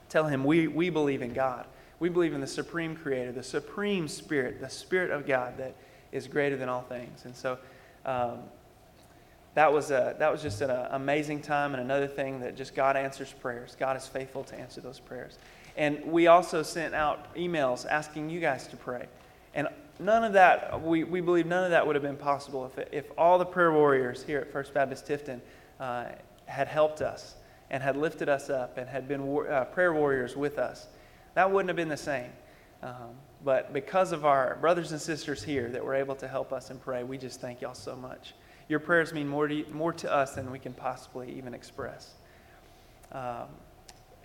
tell 0.09 0.27
him 0.27 0.45
we, 0.45 0.67
we 0.67 0.91
believe 0.91 1.23
in 1.23 1.33
God. 1.33 1.67
We 1.99 2.09
believe 2.09 2.35
in 2.35 2.41
the 2.41 2.47
supreme 2.47 2.97
creator, 2.97 3.33
the 3.33 3.43
supreme 3.43 4.09
spirit, 4.09 4.61
the 4.61 4.69
spirit 4.69 5.11
of 5.11 5.27
God 5.27 5.57
that 5.59 5.75
is 6.13 6.27
greater 6.27 6.57
than 6.57 6.69
all 6.69 6.83
things. 6.83 7.25
And 7.25 7.35
so 7.35 7.59
um, 8.05 8.41
that, 9.55 9.73
was 9.73 9.91
a, 9.91 10.17
that 10.19 10.31
was 10.31 10.43
just 10.43 10.61
an 10.61 10.71
amazing 10.91 11.43
time 11.43 11.75
and 11.75 11.83
another 11.83 12.07
thing 12.07 12.41
that 12.41 12.57
just 12.57 12.75
God 12.75 12.97
answers 12.97 13.33
prayers. 13.33 13.77
God 13.79 13.97
is 13.97 14.07
faithful 14.07 14.45
to 14.45 14.59
answer 14.59 14.81
those 14.81 15.01
prayers. 15.01 15.39
And 15.77 16.05
we 16.05 16.27
also 16.27 16.63
sent 16.63 16.95
out 16.95 17.35
emails 17.35 17.87
asking 17.87 18.31
you 18.31 18.41
guys 18.41 18.67
to 18.69 18.77
pray. 18.77 19.07
And 19.55 19.69
none 19.99 20.25
of 20.25 20.33
that, 20.35 20.81
we, 20.83 21.05
we 21.05 21.21
believe 21.21 21.47
none 21.47 21.65
of 21.65 21.71
that 21.71 21.87
would 21.87 21.97
have 21.97 22.03
been 22.03 22.17
possible 22.17 22.67
if, 22.67 22.89
if 22.93 23.05
all 23.17 23.39
the 23.39 23.47
prayer 23.47 23.73
warriors 23.73 24.23
here 24.23 24.41
at 24.41 24.51
First 24.53 24.75
Baptist 24.75 25.07
Tifton 25.07 25.41
uh, 25.81 26.07
had 26.47 26.69
helped 26.69 27.01
us 27.01 27.35
and 27.71 27.83
had 27.83 27.97
lifted 27.97 28.29
us 28.29 28.51
up 28.51 28.79
and 28.79 28.89
had 28.89 29.09
been 29.09 29.27
war, 29.27 29.51
uh, 29.51 29.65
prayer 29.65 29.93
warriors 29.93 30.37
with 30.37 30.59
us 30.59 30.87
that 31.37 31.51
wouldn't 31.53 31.69
have 31.69 31.77
been 31.77 31.91
the 31.91 31.97
same. 31.97 32.31
Um, 32.83 33.15
but 33.45 33.73
because 33.75 34.13
of 34.13 34.25
our 34.25 34.57
brothers 34.57 34.93
and 34.93 35.01
sisters 35.01 35.43
here 35.43 35.69
that 35.69 35.85
were 35.85 35.95
able 35.95 36.15
to 36.17 36.27
help 36.27 36.51
us 36.53 36.71
and 36.71 36.81
pray, 36.81 37.05
we 37.05 37.19
just 37.19 37.43
thank 37.43 37.61
y'all 37.61 37.75
so 37.75 37.95
much. 37.95 38.35
Your 38.69 38.81
prayers 38.81 39.13
mean 39.13 39.29
more 39.29 39.47
to, 39.47 39.65
more 39.71 39.93
to 39.93 40.13
us 40.13 40.35
than 40.35 40.51
we 40.51 40.59
can 40.59 40.73
possibly 40.73 41.31
even 41.37 41.53
express. 41.53 42.15
Um, 43.13 43.49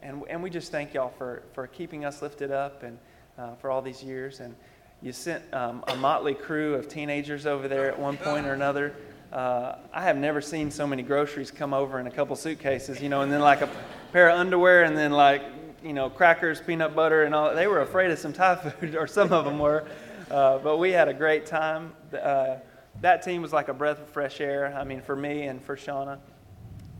and, 0.01 0.23
and 0.29 0.41
we 0.41 0.49
just 0.49 0.71
thank 0.71 0.93
y'all 0.93 1.13
for, 1.17 1.43
for 1.53 1.67
keeping 1.67 2.05
us 2.05 2.21
lifted 2.21 2.49
up 2.49 2.83
and 2.83 2.97
uh, 3.37 3.55
for 3.55 3.69
all 3.69 3.81
these 3.81 4.01
years. 4.01 4.39
And 4.39 4.55
you 5.01 5.11
sent 5.11 5.43
um, 5.53 5.83
a 5.87 5.95
motley 5.95 6.33
crew 6.33 6.75
of 6.75 6.87
teenagers 6.87 7.45
over 7.45 7.67
there 7.67 7.91
at 7.91 7.97
one 7.97 8.17
point 8.17 8.45
or 8.45 8.53
another. 8.53 8.93
Uh, 9.31 9.75
I 9.93 10.03
have 10.03 10.17
never 10.17 10.41
seen 10.41 10.69
so 10.69 10.85
many 10.85 11.03
groceries 11.03 11.51
come 11.51 11.73
over 11.73 11.99
in 11.99 12.07
a 12.07 12.11
couple 12.11 12.35
suitcases, 12.35 13.01
you 13.01 13.09
know, 13.09 13.21
and 13.21 13.31
then 13.31 13.41
like 13.41 13.61
a 13.61 13.69
pair 14.11 14.29
of 14.29 14.37
underwear 14.37 14.83
and 14.83 14.95
then 14.95 15.11
like, 15.11 15.41
you 15.83 15.93
know, 15.93 16.09
crackers, 16.09 16.61
peanut 16.61 16.95
butter, 16.95 17.23
and 17.23 17.33
all. 17.33 17.55
They 17.55 17.67
were 17.67 17.81
afraid 17.81 18.11
of 18.11 18.19
some 18.19 18.33
Thai 18.33 18.55
food, 18.55 18.95
or 18.95 19.07
some 19.07 19.31
of 19.33 19.45
them 19.45 19.57
were. 19.57 19.85
Uh, 20.29 20.59
but 20.59 20.77
we 20.77 20.91
had 20.91 21.07
a 21.07 21.13
great 21.13 21.45
time. 21.45 21.93
Uh, 22.13 22.57
that 23.01 23.23
team 23.23 23.41
was 23.41 23.51
like 23.53 23.69
a 23.69 23.73
breath 23.73 23.99
of 23.99 24.09
fresh 24.09 24.41
air. 24.41 24.75
I 24.77 24.83
mean, 24.83 25.01
for 25.01 25.15
me 25.15 25.43
and 25.43 25.63
for 25.63 25.75
Shauna 25.75 26.19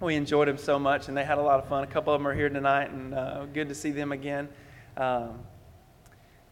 we 0.02 0.16
enjoyed 0.16 0.48
them 0.48 0.58
so 0.58 0.80
much, 0.80 1.08
and 1.08 1.16
they 1.16 1.24
had 1.24 1.38
a 1.38 1.42
lot 1.42 1.60
of 1.60 1.70
fun. 1.70 1.84
A 1.84 1.88
couple 1.88 2.14
of 2.14 2.20
them 2.20 2.28
are 2.28 2.34
here 2.34 2.50
tonight, 2.50 2.90
and 2.90 3.14
uh, 3.14 3.46
good 3.46 3.70
to 3.70 3.76
see 3.76 3.92
them 3.92 4.12
again. 4.12 4.50
Um, 4.98 5.40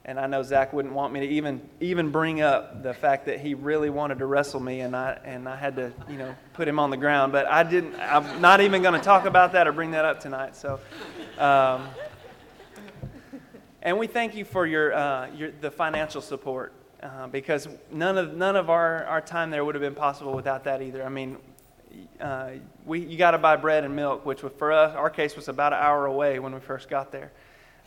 and 0.10 0.20
I 0.20 0.26
know 0.26 0.42
Zach 0.42 0.74
wouldn't 0.74 0.96
want 0.96 1.14
me 1.14 1.20
to 1.20 1.28
even 1.28 1.62
even 1.80 2.10
bring 2.10 2.42
up 2.42 2.82
the 2.82 2.96
fact 2.96 3.28
that 3.28 3.40
he 3.40 3.54
really 3.54 3.92
wanted 3.92 4.18
to 4.18 4.26
wrestle 4.26 4.60
me, 4.60 4.80
and 4.80 4.96
I 4.96 5.20
and 5.24 5.48
I 5.48 5.56
had 5.56 5.76
to 5.76 5.94
you 6.10 6.18
know 6.18 6.34
put 6.54 6.68
him 6.68 6.80
on 6.80 6.90
the 6.90 6.98
ground. 6.98 7.32
But 7.32 7.46
I 7.46 7.62
didn't. 7.62 7.94
I'm 8.00 8.42
not 8.42 8.60
even 8.60 8.82
going 8.82 8.96
to 8.96 9.06
talk 9.06 9.26
about 9.26 9.52
that 9.52 9.68
or 9.68 9.72
bring 9.72 9.92
that 9.92 10.06
up 10.06 10.20
tonight. 10.20 10.56
So. 10.56 10.80
Um, 11.38 11.88
and 13.82 13.98
we 13.98 14.08
thank 14.08 14.36
you 14.36 14.44
for 14.44 14.66
your, 14.66 14.94
uh, 14.94 15.30
your 15.34 15.52
the 15.52 15.72
financial 15.72 16.22
support 16.22 16.74
uh, 17.02 17.28
because 17.28 17.70
none 17.92 18.18
of 18.18 18.34
none 18.34 18.56
of 18.56 18.70
our, 18.70 19.06
our 19.06 19.22
time 19.22 19.52
there 19.52 19.64
would 19.64 19.76
have 19.76 19.82
been 19.82 19.96
possible 19.96 20.34
without 20.34 20.64
that 20.64 20.82
either. 20.82 21.06
I 21.06 21.10
mean, 21.10 21.38
uh, 22.20 22.50
we, 22.84 23.00
you 23.00 23.18
got 23.18 23.32
to 23.32 23.38
buy 23.38 23.56
bread 23.56 23.84
and 23.86 23.96
milk, 23.96 24.26
which 24.26 24.42
for 24.58 24.72
us, 24.72 24.96
our 24.96 25.12
case 25.12 25.36
was 25.36 25.48
about 25.48 25.72
an 25.72 25.80
hour 25.80 26.08
away 26.08 26.40
when 26.40 26.54
we 26.54 26.60
first 26.60 26.90
got 26.90 27.12
there. 27.12 27.32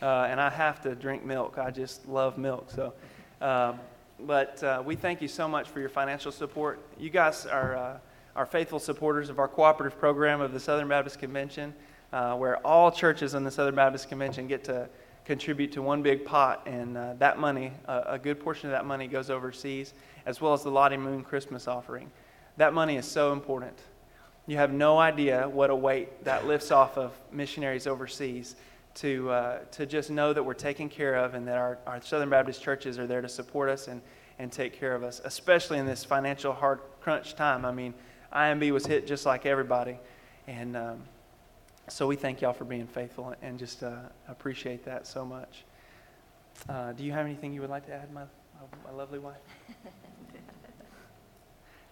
Uh, 0.03 0.27
and 0.29 0.41
I 0.41 0.49
have 0.49 0.81
to 0.81 0.95
drink 0.95 1.23
milk. 1.23 1.57
I 1.57 1.71
just 1.71 2.05
love 2.09 2.37
milk. 2.37 2.69
So, 2.69 2.93
uh, 3.39 3.71
but 4.19 4.61
uh, 4.61 4.83
we 4.85 4.97
thank 4.97 5.21
you 5.21 5.29
so 5.29 5.47
much 5.47 5.69
for 5.69 5.79
your 5.79 5.87
financial 5.87 6.29
support. 6.29 6.81
You 6.99 7.09
guys 7.09 7.45
are, 7.45 7.77
uh, 7.77 7.97
are 8.35 8.45
faithful 8.45 8.79
supporters 8.79 9.29
of 9.29 9.39
our 9.39 9.47
cooperative 9.47 9.97
program 9.97 10.41
of 10.41 10.51
the 10.51 10.59
Southern 10.59 10.89
Baptist 10.89 11.19
Convention, 11.19 11.73
uh, 12.11 12.35
where 12.35 12.57
all 12.67 12.91
churches 12.91 13.33
in 13.33 13.45
the 13.45 13.51
Southern 13.51 13.75
Baptist 13.75 14.09
Convention 14.09 14.45
get 14.45 14.65
to 14.65 14.89
contribute 15.23 15.71
to 15.71 15.81
one 15.81 16.01
big 16.01 16.25
pot, 16.25 16.63
and 16.65 16.97
that 17.17 17.39
money, 17.39 17.71
a 17.87 18.19
good 18.19 18.41
portion 18.41 18.67
of 18.67 18.71
that 18.73 18.85
money, 18.85 19.07
goes 19.07 19.29
overseas, 19.29 19.93
as 20.25 20.41
well 20.41 20.51
as 20.51 20.63
the 20.63 20.69
Lottie 20.69 20.97
Moon 20.97 21.23
Christmas 21.23 21.65
offering. 21.65 22.11
That 22.57 22.73
money 22.73 22.97
is 22.97 23.05
so 23.05 23.31
important. 23.31 23.79
You 24.47 24.57
have 24.57 24.73
no 24.73 24.99
idea 24.99 25.47
what 25.47 25.69
a 25.69 25.75
weight 25.75 26.25
that 26.25 26.45
lifts 26.45 26.71
off 26.71 26.97
of 26.97 27.13
missionaries 27.31 27.87
overseas 27.87 28.57
to, 28.95 29.29
uh, 29.31 29.59
to 29.71 29.85
just 29.85 30.09
know 30.09 30.33
that 30.33 30.43
we're 30.43 30.53
taken 30.53 30.89
care 30.89 31.15
of 31.15 31.33
and 31.33 31.47
that 31.47 31.57
our, 31.57 31.77
our 31.87 32.01
Southern 32.01 32.29
Baptist 32.29 32.61
churches 32.61 32.99
are 32.99 33.07
there 33.07 33.21
to 33.21 33.29
support 33.29 33.69
us 33.69 33.87
and, 33.87 34.01
and 34.39 34.51
take 34.51 34.77
care 34.77 34.95
of 34.95 35.03
us, 35.03 35.21
especially 35.23 35.79
in 35.79 35.85
this 35.85 36.03
financial 36.03 36.53
hard 36.53 36.79
crunch 37.01 37.35
time. 37.35 37.65
I 37.65 37.71
mean, 37.71 37.93
IMB 38.33 38.71
was 38.71 38.85
hit 38.85 39.07
just 39.07 39.25
like 39.25 39.45
everybody. 39.45 39.97
And 40.47 40.77
um, 40.77 41.03
so 41.87 42.07
we 42.07 42.15
thank 42.15 42.41
y'all 42.41 42.53
for 42.53 42.65
being 42.65 42.87
faithful 42.87 43.33
and 43.41 43.57
just 43.57 43.83
uh, 43.83 43.95
appreciate 44.27 44.85
that 44.85 45.07
so 45.07 45.25
much. 45.25 45.63
Uh, 46.69 46.91
do 46.93 47.03
you 47.03 47.11
have 47.11 47.25
anything 47.25 47.53
you 47.53 47.61
would 47.61 47.69
like 47.69 47.85
to 47.87 47.93
add, 47.93 48.11
my, 48.13 48.23
my 48.85 48.91
lovely 48.91 49.19
wife? 49.19 49.37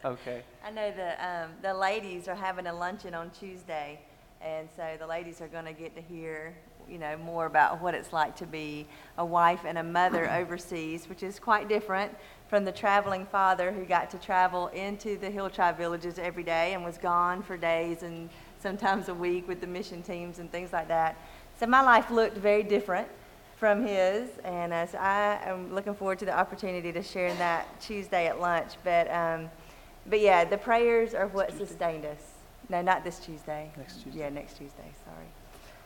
Okay. 0.04 0.42
I 0.66 0.72
know 0.72 0.92
the, 0.92 1.24
um, 1.24 1.52
the 1.62 1.74
ladies 1.76 2.28
are 2.28 2.34
having 2.34 2.66
a 2.66 2.74
luncheon 2.74 3.14
on 3.14 3.30
Tuesday, 3.30 4.00
and 4.42 4.68
so 4.76 4.96
the 4.98 5.06
ladies 5.06 5.42
are 5.42 5.48
going 5.48 5.66
to 5.66 5.74
get 5.74 5.96
to 5.96 6.02
hear, 6.02 6.56
you 6.90 6.98
know, 6.98 7.18
more 7.18 7.46
about 7.46 7.82
what 7.82 7.94
it's 7.94 8.14
like 8.14 8.36
to 8.38 8.46
be 8.46 8.88
a 9.18 9.26
wife 9.26 9.62
and 9.66 9.78
a 9.78 9.84
mother 9.84 10.30
overseas, 10.40 11.08
which 11.10 11.24
is 11.24 11.40
quite 11.40 11.68
different 11.68 12.16
from 12.48 12.66
the 12.66 12.72
traveling 12.72 13.26
father 13.26 13.72
who 13.72 13.86
got 13.86 14.10
to 14.10 14.18
travel 14.18 14.68
into 14.70 15.18
the 15.18 15.30
hill 15.30 15.50
tribe 15.50 15.78
villages 15.78 16.20
every 16.20 16.44
day 16.44 16.74
and 16.74 16.84
was 16.84 16.98
gone 16.98 17.42
for 17.42 17.56
days 17.56 18.04
and 18.04 18.30
sometimes 18.60 19.10
a 19.10 19.14
week 19.14 19.48
with 19.48 19.62
the 19.62 19.68
mission 19.68 20.02
teams 20.02 20.40
and 20.40 20.52
things 20.52 20.74
like 20.74 20.88
that. 20.88 21.16
So 21.60 21.66
my 21.66 21.82
life 21.82 22.12
looked 22.12 22.38
very 22.38 22.64
different 22.64 23.08
from 23.58 23.86
his, 23.86 24.28
and 24.44 24.74
uh, 24.74 24.88
so 24.88 24.98
I 24.98 25.40
am 25.46 25.74
looking 25.74 25.94
forward 25.94 26.18
to 26.20 26.26
the 26.26 26.38
opportunity 26.38 26.92
to 26.92 27.04
share 27.04 27.34
that 27.36 27.80
Tuesday 27.80 28.26
at 28.26 28.40
lunch. 28.40 28.72
But 28.84 29.10
um, 29.12 29.52
but 30.08 30.20
yeah, 30.20 30.46
the 30.46 30.58
prayers 30.58 31.14
are 31.14 31.28
what 31.28 31.56
sustained 31.56 32.06
us. 32.06 32.34
No, 32.70 32.82
not 32.82 33.04
this 33.04 33.20
Tuesday. 33.20 33.72
Next 33.78 34.02
Tuesday. 34.02 34.22
Yeah, 34.22 34.30
next 34.30 34.58
Tuesday, 34.58 34.92
sorry. 35.06 35.28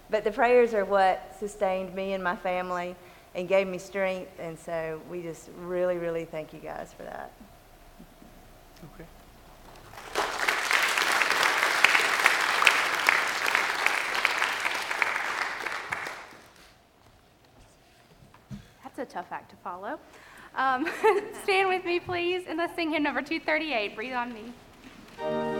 But 0.09 0.23
the 0.23 0.31
prayers 0.31 0.73
are 0.73 0.85
what 0.85 1.35
sustained 1.39 1.93
me 1.95 2.13
and 2.13 2.23
my 2.23 2.35
family 2.35 2.95
and 3.33 3.47
gave 3.47 3.67
me 3.67 3.77
strength. 3.77 4.31
And 4.39 4.57
so 4.57 5.01
we 5.09 5.21
just 5.21 5.49
really, 5.59 5.97
really 5.97 6.25
thank 6.25 6.53
you 6.53 6.59
guys 6.59 6.93
for 6.93 7.03
that. 7.03 7.31
Okay. 8.95 9.05
That's 18.83 18.99
a 18.99 19.05
tough 19.05 19.27
act 19.31 19.49
to 19.49 19.57
follow. 19.57 19.99
Um, 20.55 20.87
stand 21.43 21.67
with 21.67 21.83
me, 21.83 21.99
please, 21.99 22.43
and 22.47 22.57
let's 22.57 22.75
sing 22.75 22.91
hymn 22.91 23.03
number 23.03 23.21
238, 23.21 23.95
Breathe 23.95 24.13
on 24.13 24.33
Me. 24.33 25.54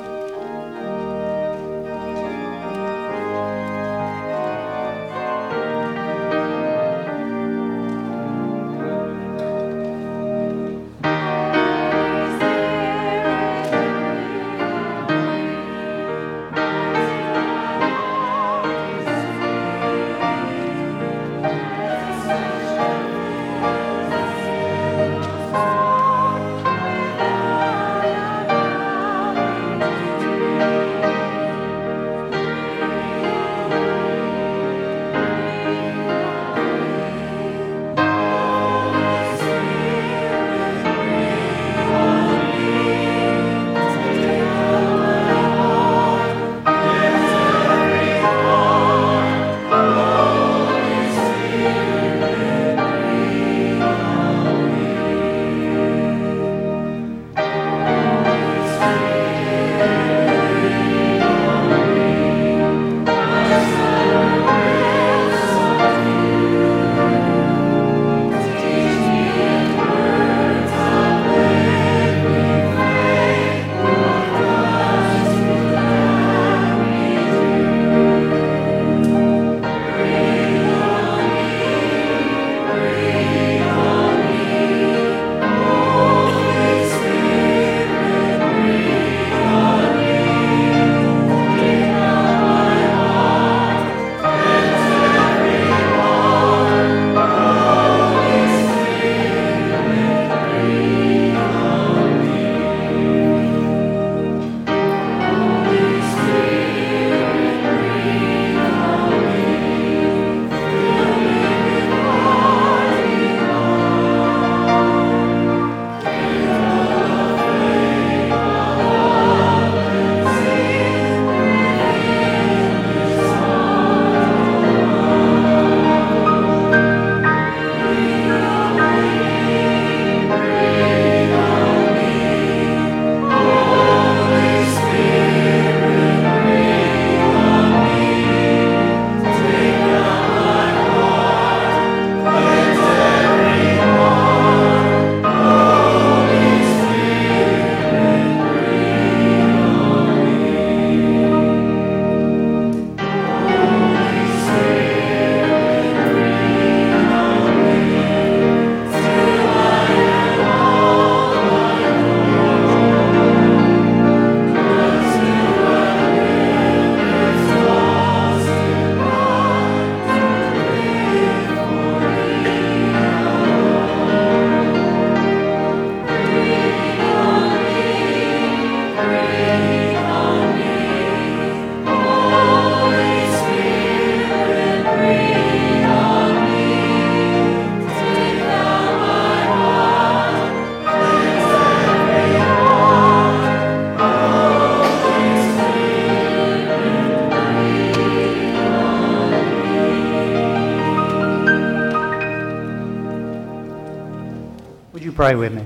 Pray 205.25 205.34
with 205.34 205.53
me? 205.53 205.65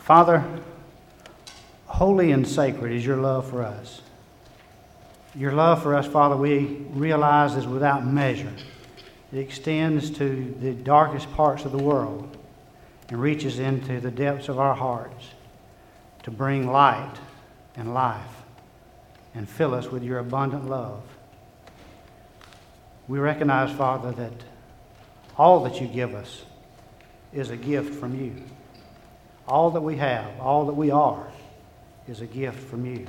Father, 0.00 0.44
holy 1.86 2.32
and 2.32 2.48
sacred 2.48 2.90
is 2.90 3.06
your 3.06 3.16
love 3.16 3.48
for 3.48 3.62
us. 3.62 4.02
Your 5.36 5.52
love 5.52 5.84
for 5.84 5.94
us, 5.94 6.08
Father, 6.08 6.36
we 6.36 6.84
realize 6.90 7.54
is 7.54 7.64
without 7.64 8.04
measure. 8.04 8.52
It 9.32 9.38
extends 9.38 10.10
to 10.18 10.52
the 10.58 10.72
darkest 10.72 11.30
parts 11.30 11.64
of 11.64 11.70
the 11.70 11.78
world 11.78 12.36
and 13.08 13.22
reaches 13.22 13.60
into 13.60 14.00
the 14.00 14.10
depths 14.10 14.48
of 14.48 14.58
our 14.58 14.74
hearts 14.74 15.28
to 16.24 16.32
bring 16.32 16.66
light 16.66 17.14
and 17.76 17.94
life 17.94 18.42
and 19.36 19.48
fill 19.48 19.74
us 19.74 19.86
with 19.86 20.02
your 20.02 20.18
abundant 20.18 20.68
love. 20.68 21.04
We 23.06 23.20
recognize, 23.20 23.70
Father, 23.76 24.10
that 24.10 24.32
all 25.38 25.62
that 25.62 25.80
you 25.80 25.86
give 25.86 26.16
us 26.16 26.46
is 27.32 27.50
a 27.50 27.56
gift 27.56 27.94
from 27.94 28.20
you. 28.20 28.34
All 29.46 29.70
that 29.70 29.80
we 29.80 29.96
have, 29.96 30.28
all 30.40 30.66
that 30.66 30.74
we 30.74 30.90
are, 30.90 31.26
is 32.08 32.20
a 32.20 32.26
gift 32.26 32.58
from 32.68 32.86
you. 32.86 33.06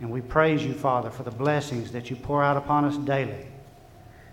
And 0.00 0.10
we 0.10 0.20
praise 0.20 0.64
you, 0.64 0.74
Father, 0.74 1.10
for 1.10 1.22
the 1.22 1.30
blessings 1.30 1.92
that 1.92 2.10
you 2.10 2.16
pour 2.16 2.42
out 2.42 2.56
upon 2.56 2.84
us 2.84 2.96
daily 2.96 3.46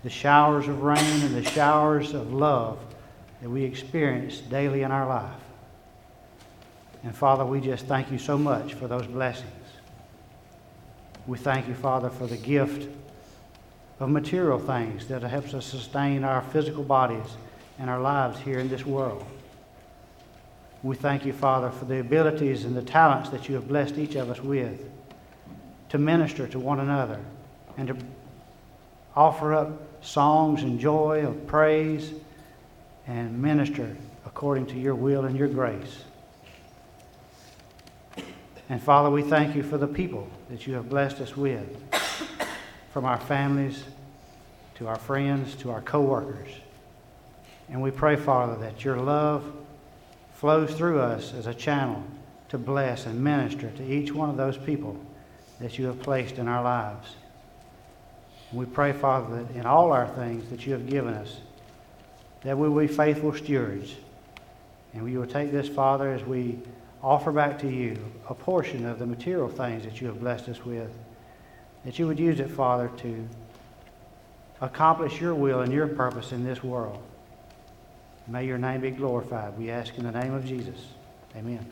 the 0.02 0.10
showers 0.10 0.66
of 0.66 0.82
rain 0.82 1.22
and 1.22 1.34
the 1.34 1.44
showers 1.50 2.14
of 2.14 2.32
love 2.32 2.78
that 3.42 3.50
we 3.50 3.64
experience 3.64 4.40
daily 4.40 4.82
in 4.82 4.90
our 4.90 5.06
life. 5.06 5.40
And 7.02 7.14
Father, 7.14 7.44
we 7.44 7.60
just 7.60 7.86
thank 7.86 8.10
you 8.10 8.18
so 8.18 8.38
much 8.38 8.74
for 8.74 8.88
those 8.88 9.06
blessings. 9.06 9.50
We 11.26 11.38
thank 11.38 11.68
you, 11.68 11.74
Father, 11.74 12.10
for 12.10 12.26
the 12.26 12.36
gift 12.36 12.88
of 13.98 14.08
material 14.08 14.58
things 14.58 15.06
that 15.08 15.22
helps 15.22 15.52
us 15.52 15.66
sustain 15.66 16.24
our 16.24 16.42
physical 16.42 16.82
bodies 16.82 17.36
and 17.80 17.88
our 17.88 18.00
lives 18.00 18.38
here 18.38 18.58
in 18.58 18.68
this 18.68 18.84
world. 18.84 19.24
We 20.82 20.96
thank 20.96 21.24
you, 21.24 21.32
Father, 21.32 21.70
for 21.70 21.86
the 21.86 21.98
abilities 22.00 22.64
and 22.64 22.76
the 22.76 22.82
talents 22.82 23.30
that 23.30 23.48
you 23.48 23.54
have 23.54 23.66
blessed 23.66 23.98
each 23.98 24.14
of 24.14 24.30
us 24.30 24.40
with 24.40 24.88
to 25.88 25.98
minister 25.98 26.46
to 26.46 26.58
one 26.58 26.80
another 26.80 27.18
and 27.76 27.88
to 27.88 27.96
offer 29.16 29.54
up 29.54 30.04
songs 30.04 30.62
and 30.62 30.78
joy 30.78 31.26
of 31.26 31.46
praise 31.46 32.12
and 33.06 33.40
minister 33.40 33.96
according 34.24 34.66
to 34.66 34.78
your 34.78 34.94
will 34.94 35.24
and 35.24 35.36
your 35.36 35.48
grace. 35.48 36.04
And 38.68 38.80
Father, 38.80 39.10
we 39.10 39.22
thank 39.22 39.56
you 39.56 39.62
for 39.62 39.78
the 39.78 39.88
people 39.88 40.28
that 40.48 40.66
you 40.66 40.74
have 40.74 40.88
blessed 40.88 41.20
us 41.20 41.36
with, 41.36 41.66
from 42.92 43.04
our 43.04 43.18
families 43.18 43.82
to 44.76 44.86
our 44.86 44.96
friends 44.98 45.54
to 45.56 45.70
our 45.70 45.82
co-workers. 45.82 46.48
And 47.70 47.80
we 47.80 47.90
pray, 47.90 48.16
Father, 48.16 48.56
that 48.56 48.84
your 48.84 48.96
love 48.96 49.44
flows 50.34 50.74
through 50.74 51.00
us 51.00 51.32
as 51.34 51.46
a 51.46 51.54
channel 51.54 52.02
to 52.48 52.58
bless 52.58 53.06
and 53.06 53.22
minister 53.22 53.70
to 53.70 53.84
each 53.84 54.12
one 54.12 54.28
of 54.28 54.36
those 54.36 54.58
people 54.58 54.96
that 55.60 55.78
you 55.78 55.86
have 55.86 56.00
placed 56.02 56.38
in 56.38 56.48
our 56.48 56.64
lives. 56.64 57.14
And 58.50 58.58
we 58.58 58.66
pray, 58.66 58.92
Father, 58.92 59.42
that 59.42 59.54
in 59.54 59.66
all 59.66 59.92
our 59.92 60.08
things 60.08 60.50
that 60.50 60.66
you 60.66 60.72
have 60.72 60.88
given 60.88 61.14
us, 61.14 61.36
that 62.42 62.58
we 62.58 62.68
will 62.68 62.80
be 62.80 62.92
faithful 62.92 63.34
stewards. 63.34 63.94
And 64.92 65.04
we 65.04 65.16
will 65.16 65.26
take 65.26 65.52
this, 65.52 65.68
Father, 65.68 66.10
as 66.10 66.24
we 66.24 66.58
offer 67.02 67.30
back 67.30 67.58
to 67.60 67.68
you 67.68 67.96
a 68.28 68.34
portion 68.34 68.84
of 68.86 68.98
the 68.98 69.06
material 69.06 69.48
things 69.48 69.84
that 69.84 70.00
you 70.00 70.08
have 70.08 70.18
blessed 70.18 70.48
us 70.48 70.64
with, 70.64 70.90
that 71.84 71.98
you 71.98 72.06
would 72.08 72.18
use 72.18 72.40
it, 72.40 72.50
Father, 72.50 72.90
to 72.98 73.28
accomplish 74.60 75.20
your 75.20 75.34
will 75.34 75.60
and 75.60 75.72
your 75.72 75.86
purpose 75.86 76.32
in 76.32 76.44
this 76.44 76.64
world. 76.64 77.00
May 78.30 78.46
your 78.46 78.58
name 78.58 78.80
be 78.80 78.92
glorified. 78.92 79.58
We 79.58 79.70
ask 79.70 79.98
in 79.98 80.04
the 80.04 80.12
name 80.12 80.32
of 80.32 80.46
Jesus. 80.46 80.86
Amen. 81.36 81.66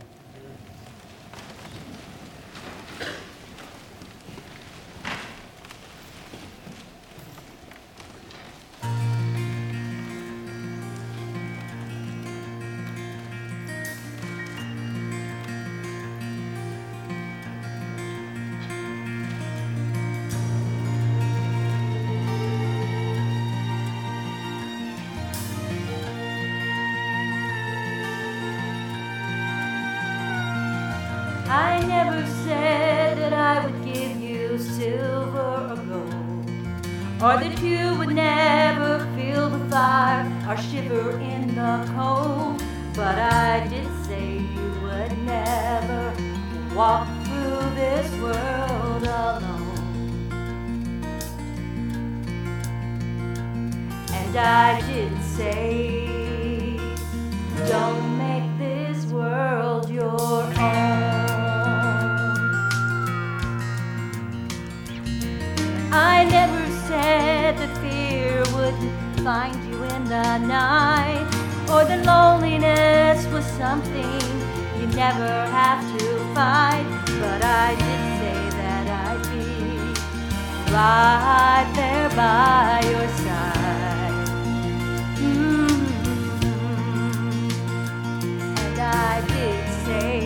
You 37.89 37.99
would 37.99 38.15
never 38.15 39.07
feel 39.17 39.49
the 39.49 39.59
fire 39.71 40.27
or 40.49 40.57
shiver 40.57 41.19
in 41.21 41.55
the 41.55 41.91
cold. 41.97 42.63
But 42.95 43.17
I 43.19 43.67
did 43.69 43.89
say 44.05 44.39
you 44.57 44.69
would 44.83 45.17
never 45.25 46.03
walk 46.75 47.09
through 47.25 47.63
this 47.81 48.09
world 48.21 49.05
alone. 49.05 50.29
And 54.13 54.37
I 54.37 54.81
did 54.91 55.13
say, 55.23 56.77
don't 57.69 58.19
make 58.19 58.49
this 58.59 59.07
world 59.07 59.89
your 59.89 60.43
own. 60.43 61.09
I 65.91 66.25
never 66.31 66.58
find 69.29 69.63
you 69.69 69.83
in 69.83 70.05
the 70.05 70.39
night, 70.39 71.29
or 71.71 71.85
the 71.85 71.99
loneliness 72.13 73.27
was 73.27 73.45
something 73.63 74.23
you 74.81 74.87
never 74.97 75.33
have 75.59 75.83
to 75.99 76.05
fight. 76.35 76.87
But 77.21 77.45
I 77.45 77.75
did 77.83 78.03
say 78.21 78.41
that 78.59 78.87
I'd 79.05 79.23
be 79.29 79.53
right 80.73 81.69
there 81.77 82.09
by 82.17 82.81
your 82.93 83.09
side. 83.25 84.29
Mm. 85.21 85.77
And 88.65 88.79
I 88.81 89.15
did 89.35 89.63
say 89.85 90.17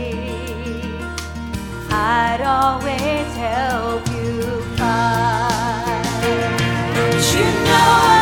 I'd 1.91 2.43
always 2.61 3.29
help 3.47 4.03
you. 4.17 4.33
But 4.79 6.05
you 7.35 7.47
know 7.67 8.21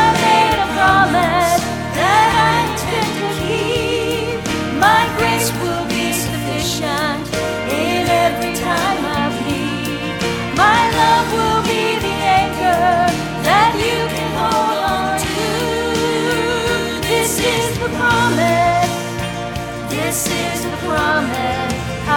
promise 20.91 21.75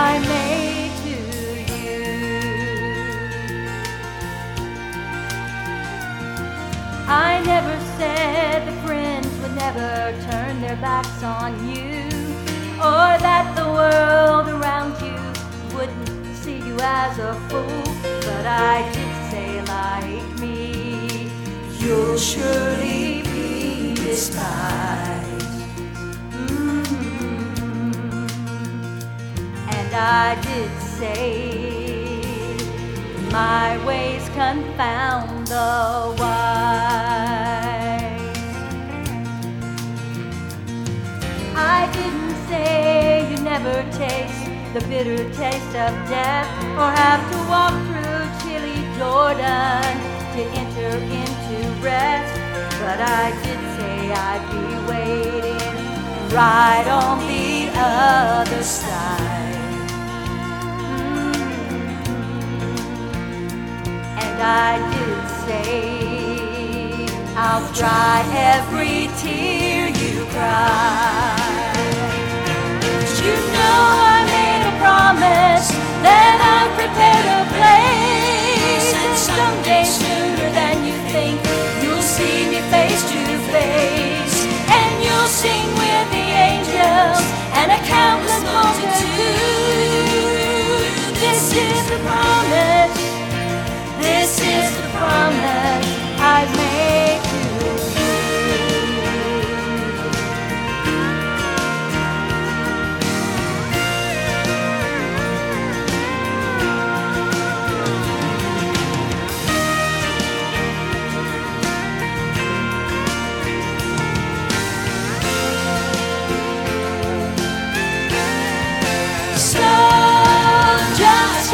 I 0.07 0.12
made 0.33 0.93
to 1.05 1.15
you. 1.79 2.01
I 7.07 7.31
never 7.45 7.75
said 7.97 8.57
that 8.67 8.77
friends 8.86 9.31
would 9.41 9.55
never 9.65 9.91
turn 10.29 10.53
their 10.62 10.77
backs 10.77 11.21
on 11.21 11.51
you, 11.69 12.09
or 12.79 13.09
that 13.27 13.45
the 13.59 13.67
world 13.79 14.47
around 14.55 14.93
you 15.05 15.19
wouldn't 15.75 16.36
see 16.36 16.57
you 16.57 16.77
as 16.81 17.19
a 17.19 17.33
fool. 17.47 17.83
But 18.27 18.45
I 18.47 18.77
did 18.95 19.13
say, 19.31 19.49
like 19.75 20.27
me, 20.39 21.29
you'll 21.79 22.17
surely 22.17 23.21
be 23.21 23.93
despised. 23.93 25.12
I 29.95 30.36
did 30.41 30.71
say, 30.82 32.17
my 33.32 33.77
ways 33.86 34.27
confound 34.29 35.47
the 35.47 36.15
wise. 36.17 37.13
I 41.56 41.88
didn't 41.93 42.36
say 42.47 43.29
you 43.29 43.38
never 43.43 43.84
taste 43.91 44.45
the 44.73 44.82
bitter 44.89 45.29
taste 45.34 45.75
of 45.75 45.93
death 46.10 46.49
or 46.75 46.89
have 46.89 47.21
to 47.32 47.38
walk 47.47 47.75
through 47.86 48.25
chilly 48.41 48.82
Jordan 48.97 49.93
to 50.34 50.41
enter 50.58 50.97
into 51.19 51.58
rest. 51.84 52.34
But 52.82 52.99
I 52.99 53.29
did 53.43 53.62
say 53.77 54.12
I'd 54.12 54.43
be 54.49 54.65
waiting 54.91 56.34
right 56.36 56.88
on 56.89 57.19
the 57.27 57.69
other 57.75 58.63
side. 58.63 59.12
I 64.45 64.75
did 64.91 65.23
say, 65.47 67.08
I'll 67.38 67.63
dry 67.71 68.19
every 68.51 69.08
tear 69.23 69.88
you 69.88 70.27
cry. 70.36 71.39
You 73.23 73.36
know 73.56 73.79
I 74.03 74.27
made 74.27 74.67
a 74.67 74.75
promise 74.84 75.71
that 76.03 76.36
I'd 76.43 76.75
prepare 76.75 77.23
a 77.39 77.47
place, 77.56 78.91
and 78.91 79.15
someday 79.15 79.88
sooner 79.88 80.51
than 80.51 80.84
you 80.84 80.95
think, 81.15 81.39
you'll 81.79 82.03
see 82.03 82.51
me 82.51 82.60
face 82.67 82.99
to 83.15 83.23
face, 83.47 84.43
and 84.67 84.91
you'll 84.99 85.32
sing 85.32 85.71
with 85.71 86.08
the 86.12 86.27
angels 86.51 87.23
and 87.63 87.71
a 87.71 87.79
countless 87.88 88.43
multitude. 88.43 88.91
This 91.23 91.56
is 91.56 91.79
the 91.88 91.95
promise. 92.03 93.02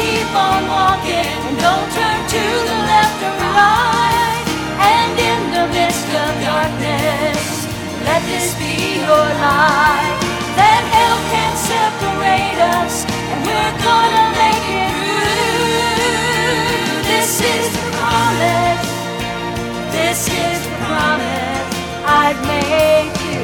Keep 0.00 0.34
on 0.34 0.66
walking 0.68 1.28
and 1.48 1.58
don't 1.58 1.92
turn 1.92 2.20
to 2.28 2.64
the 2.64 2.69
right. 3.60 4.44
And 4.92 5.12
in 5.30 5.40
the 5.56 5.64
midst 5.76 6.08
of 6.24 6.30
darkness, 6.44 7.40
let 8.08 8.20
this 8.30 8.48
be 8.60 8.74
your 9.00 9.26
light. 9.44 10.16
That 10.60 10.82
hell 10.94 11.18
can't 11.32 11.58
separate 11.72 12.58
us, 12.80 12.94
and 13.30 13.38
we're 13.48 13.76
gonna 13.86 14.26
make 14.42 14.66
it 14.84 14.92
through. 15.00 16.28
This 17.10 17.32
is 17.54 17.64
the 17.76 17.84
promise. 17.96 18.88
This 19.96 20.20
is 20.28 20.58
the 20.66 20.72
promise 20.84 21.68
I've 22.20 22.40
made 22.52 23.12
you. 23.28 23.42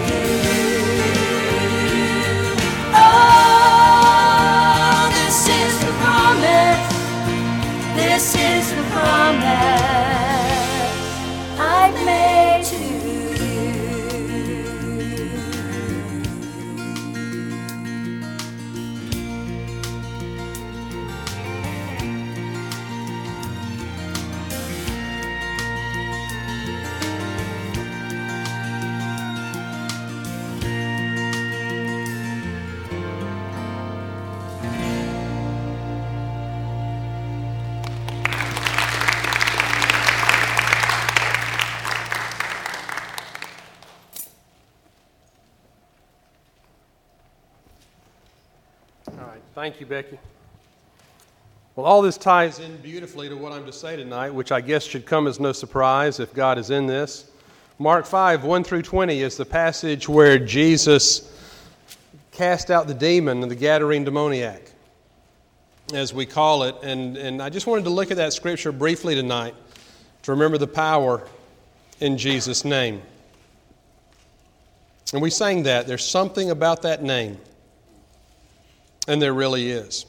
Oh, 2.95 2.99
this 5.19 5.41
is 5.63 5.73
the 5.85 5.93
promise. 6.03 6.83
This 7.97 8.35
is 8.35 8.65
the 8.77 8.83
promise 8.95 9.86
I've 11.87 12.05
made 12.05 12.65
to 12.65 12.77
you. 12.77 12.97
Thank 49.67 49.81
you, 49.81 49.87
Becky. 49.87 50.17
Well, 51.75 51.87
all 51.87 52.01
this 52.01 52.17
ties 52.17 52.61
in 52.61 52.77
beautifully 52.77 53.29
to 53.29 53.35
what 53.35 53.51
I'm 53.51 53.67
to 53.67 53.73
say 53.73 53.97
tonight, 53.97 54.31
which 54.31 54.53
I 54.53 54.61
guess 54.61 54.85
should 54.85 55.07
come 55.07 55.27
as 55.27 55.41
no 55.41 55.51
surprise 55.51 56.21
if 56.21 56.33
God 56.33 56.57
is 56.57 56.71
in 56.71 56.87
this. 56.87 57.29
Mark 57.81 58.07
5, 58.07 58.45
1 58.45 58.63
through 58.63 58.83
20 58.83 59.21
is 59.21 59.37
the 59.37 59.45
passage 59.45 60.09
where 60.09 60.39
Jesus 60.39 61.37
cast 62.31 62.71
out 62.71 62.87
the 62.87 62.95
demon, 62.95 63.43
and 63.43 63.51
the 63.51 63.57
Gadarene 63.57 64.05
demoniac, 64.05 64.71
as 65.93 66.15
we 66.15 66.27
call 66.27 66.63
it. 66.63 66.77
And, 66.85 67.17
and 67.17 67.43
I 67.43 67.51
just 67.51 67.67
wanted 67.67 67.87
to 67.87 67.91
look 67.91 68.13
at 68.13 68.19
that 68.19 68.33
scripture 68.33 68.71
briefly 68.71 69.17
tonight 69.17 69.57
to 70.23 70.31
remember 70.31 70.59
the 70.59 70.69
power 70.69 71.27
in 71.99 72.19
Jesus' 72.19 72.65
name. 72.65 73.03
And 75.13 75.21
we 75.21 75.31
sang 75.31 75.65
that. 75.65 75.89
There's 75.89 76.07
something 76.07 76.53
about 76.53 76.83
that 76.83 77.03
name. 77.03 77.41
And 79.07 79.23
there 79.23 79.35
really 79.35 79.71
is. 79.71 80.07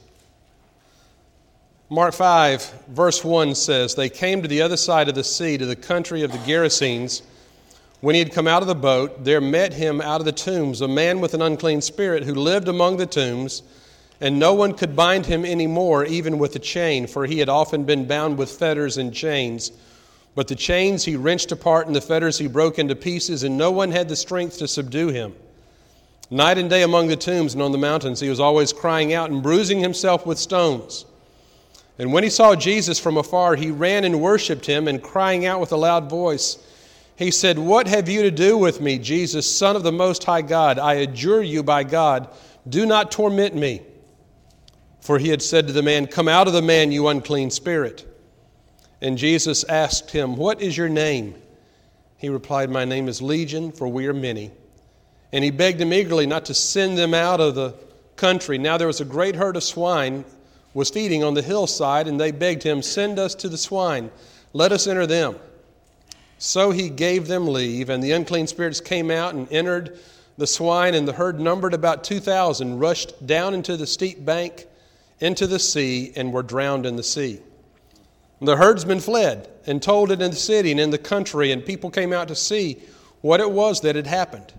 Mark 1.89 2.13
5, 2.13 2.83
verse 2.89 3.23
1 3.23 3.55
says, 3.55 3.95
They 3.95 4.09
came 4.09 4.41
to 4.41 4.47
the 4.47 4.61
other 4.61 4.75
side 4.75 5.07
of 5.07 5.15
the 5.15 5.23
sea, 5.23 5.57
to 5.57 5.65
the 5.65 5.75
country 5.75 6.23
of 6.23 6.33
the 6.33 6.37
Gerasenes. 6.39 7.21
When 8.01 8.13
he 8.13 8.19
had 8.19 8.33
come 8.33 8.47
out 8.47 8.61
of 8.61 8.67
the 8.67 8.75
boat, 8.75 9.23
there 9.23 9.39
met 9.39 9.73
him 9.73 10.01
out 10.01 10.19
of 10.19 10.25
the 10.25 10.31
tombs 10.33 10.81
a 10.81 10.87
man 10.87 11.21
with 11.21 11.33
an 11.33 11.41
unclean 11.41 11.81
spirit 11.81 12.23
who 12.23 12.35
lived 12.35 12.67
among 12.67 12.97
the 12.97 13.05
tombs, 13.05 13.63
and 14.19 14.37
no 14.37 14.53
one 14.53 14.73
could 14.73 14.95
bind 14.95 15.27
him 15.27 15.45
any 15.45 15.65
more, 15.65 16.03
even 16.03 16.39
with 16.39 16.55
a 16.55 16.59
chain, 16.59 17.07
for 17.07 17.25
he 17.25 17.39
had 17.39 17.49
often 17.49 17.85
been 17.85 18.05
bound 18.05 18.37
with 18.37 18.51
fetters 18.51 18.97
and 18.97 19.13
chains. 19.13 19.71
But 20.35 20.47
the 20.49 20.55
chains 20.55 21.05
he 21.05 21.15
wrenched 21.15 21.51
apart, 21.51 21.87
and 21.87 21.95
the 21.95 22.01
fetters 22.01 22.37
he 22.37 22.47
broke 22.47 22.79
into 22.79 22.95
pieces, 22.95 23.43
and 23.43 23.57
no 23.57 23.71
one 23.71 23.91
had 23.91 24.09
the 24.09 24.15
strength 24.15 24.57
to 24.59 24.67
subdue 24.67 25.07
him. 25.07 25.33
Night 26.29 26.57
and 26.57 26.69
day 26.69 26.83
among 26.83 27.07
the 27.07 27.15
tombs 27.15 27.53
and 27.53 27.63
on 27.63 27.71
the 27.71 27.77
mountains, 27.77 28.19
he 28.19 28.29
was 28.29 28.39
always 28.39 28.73
crying 28.73 29.13
out 29.13 29.29
and 29.29 29.41
bruising 29.41 29.79
himself 29.79 30.25
with 30.25 30.37
stones. 30.37 31.05
And 31.97 32.11
when 32.11 32.23
he 32.23 32.29
saw 32.29 32.55
Jesus 32.55 32.99
from 32.99 33.17
afar, 33.17 33.55
he 33.55 33.71
ran 33.71 34.03
and 34.03 34.21
worshipped 34.21 34.65
him, 34.65 34.87
and 34.87 35.01
crying 35.01 35.45
out 35.45 35.59
with 35.59 35.71
a 35.71 35.77
loud 35.77 36.09
voice, 36.09 36.57
he 37.15 37.31
said, 37.31 37.57
What 37.57 37.87
have 37.87 38.07
you 38.09 38.21
to 38.23 38.31
do 38.31 38.57
with 38.57 38.81
me, 38.81 38.99
Jesus, 38.99 39.49
Son 39.49 39.75
of 39.75 39.83
the 39.83 39.91
Most 39.91 40.23
High 40.23 40.43
God? 40.43 40.77
I 40.77 40.95
adjure 40.95 41.41
you 41.41 41.63
by 41.63 41.83
God, 41.83 42.29
do 42.67 42.85
not 42.85 43.11
torment 43.11 43.55
me. 43.55 43.81
For 44.99 45.17
he 45.17 45.29
had 45.29 45.41
said 45.41 45.67
to 45.67 45.73
the 45.73 45.81
man, 45.81 46.05
Come 46.05 46.27
out 46.27 46.47
of 46.47 46.53
the 46.53 46.61
man, 46.61 46.91
you 46.91 47.07
unclean 47.07 47.49
spirit. 47.49 48.05
And 49.01 49.17
Jesus 49.17 49.63
asked 49.63 50.11
him, 50.11 50.35
What 50.35 50.61
is 50.61 50.77
your 50.77 50.89
name? 50.89 51.35
He 52.17 52.29
replied, 52.29 52.69
My 52.69 52.83
name 52.83 53.07
is 53.07 53.21
Legion, 53.21 53.71
for 53.71 53.87
we 53.87 54.07
are 54.07 54.13
many. 54.13 54.51
And 55.31 55.43
he 55.43 55.51
begged 55.51 55.79
them 55.79 55.93
eagerly 55.93 56.25
not 56.25 56.45
to 56.45 56.53
send 56.53 56.97
them 56.97 57.13
out 57.13 57.41
of 57.41 57.55
the 57.55 57.73
country. 58.15 58.57
Now 58.57 58.77
there 58.77 58.87
was 58.87 59.01
a 59.01 59.05
great 59.05 59.35
herd 59.35 59.55
of 59.55 59.63
swine 59.63 60.25
was 60.77 60.91
feeding 60.91 61.23
on 61.23 61.33
the 61.33 61.41
hillside, 61.41 62.07
and 62.07 62.19
they 62.19 62.29
begged 62.29 62.61
him, 62.61 62.83
Send 62.83 63.17
us 63.17 63.33
to 63.33 63.49
the 63.49 63.57
swine, 63.57 64.11
let 64.53 64.71
us 64.71 64.85
enter 64.85 65.07
them. 65.07 65.35
So 66.37 66.69
he 66.69 66.89
gave 66.89 67.27
them 67.27 67.47
leave, 67.47 67.89
and 67.89 68.03
the 68.03 68.11
unclean 68.11 68.45
spirits 68.45 68.79
came 68.79 69.09
out 69.09 69.33
and 69.33 69.51
entered 69.51 69.97
the 70.37 70.45
swine, 70.45 70.93
and 70.93 71.07
the 71.07 71.13
herd 71.13 71.39
numbered 71.39 71.73
about 71.73 72.03
2,000, 72.03 72.77
rushed 72.77 73.25
down 73.25 73.55
into 73.55 73.75
the 73.75 73.87
steep 73.87 74.23
bank 74.23 74.67
into 75.19 75.47
the 75.47 75.57
sea, 75.57 76.13
and 76.15 76.31
were 76.31 76.43
drowned 76.43 76.85
in 76.85 76.95
the 76.95 77.01
sea. 77.01 77.39
The 78.39 78.57
herdsmen 78.57 78.99
fled 78.99 79.49
and 79.65 79.81
told 79.81 80.11
it 80.11 80.21
in 80.21 80.29
the 80.29 80.37
city 80.37 80.69
and 80.69 80.79
in 80.79 80.91
the 80.91 80.99
country, 80.99 81.51
and 81.51 81.65
people 81.65 81.89
came 81.89 82.13
out 82.13 82.27
to 82.27 82.35
see 82.35 82.77
what 83.21 83.39
it 83.39 83.49
was 83.49 83.81
that 83.81 83.95
had 83.95 84.05
happened. 84.05 84.53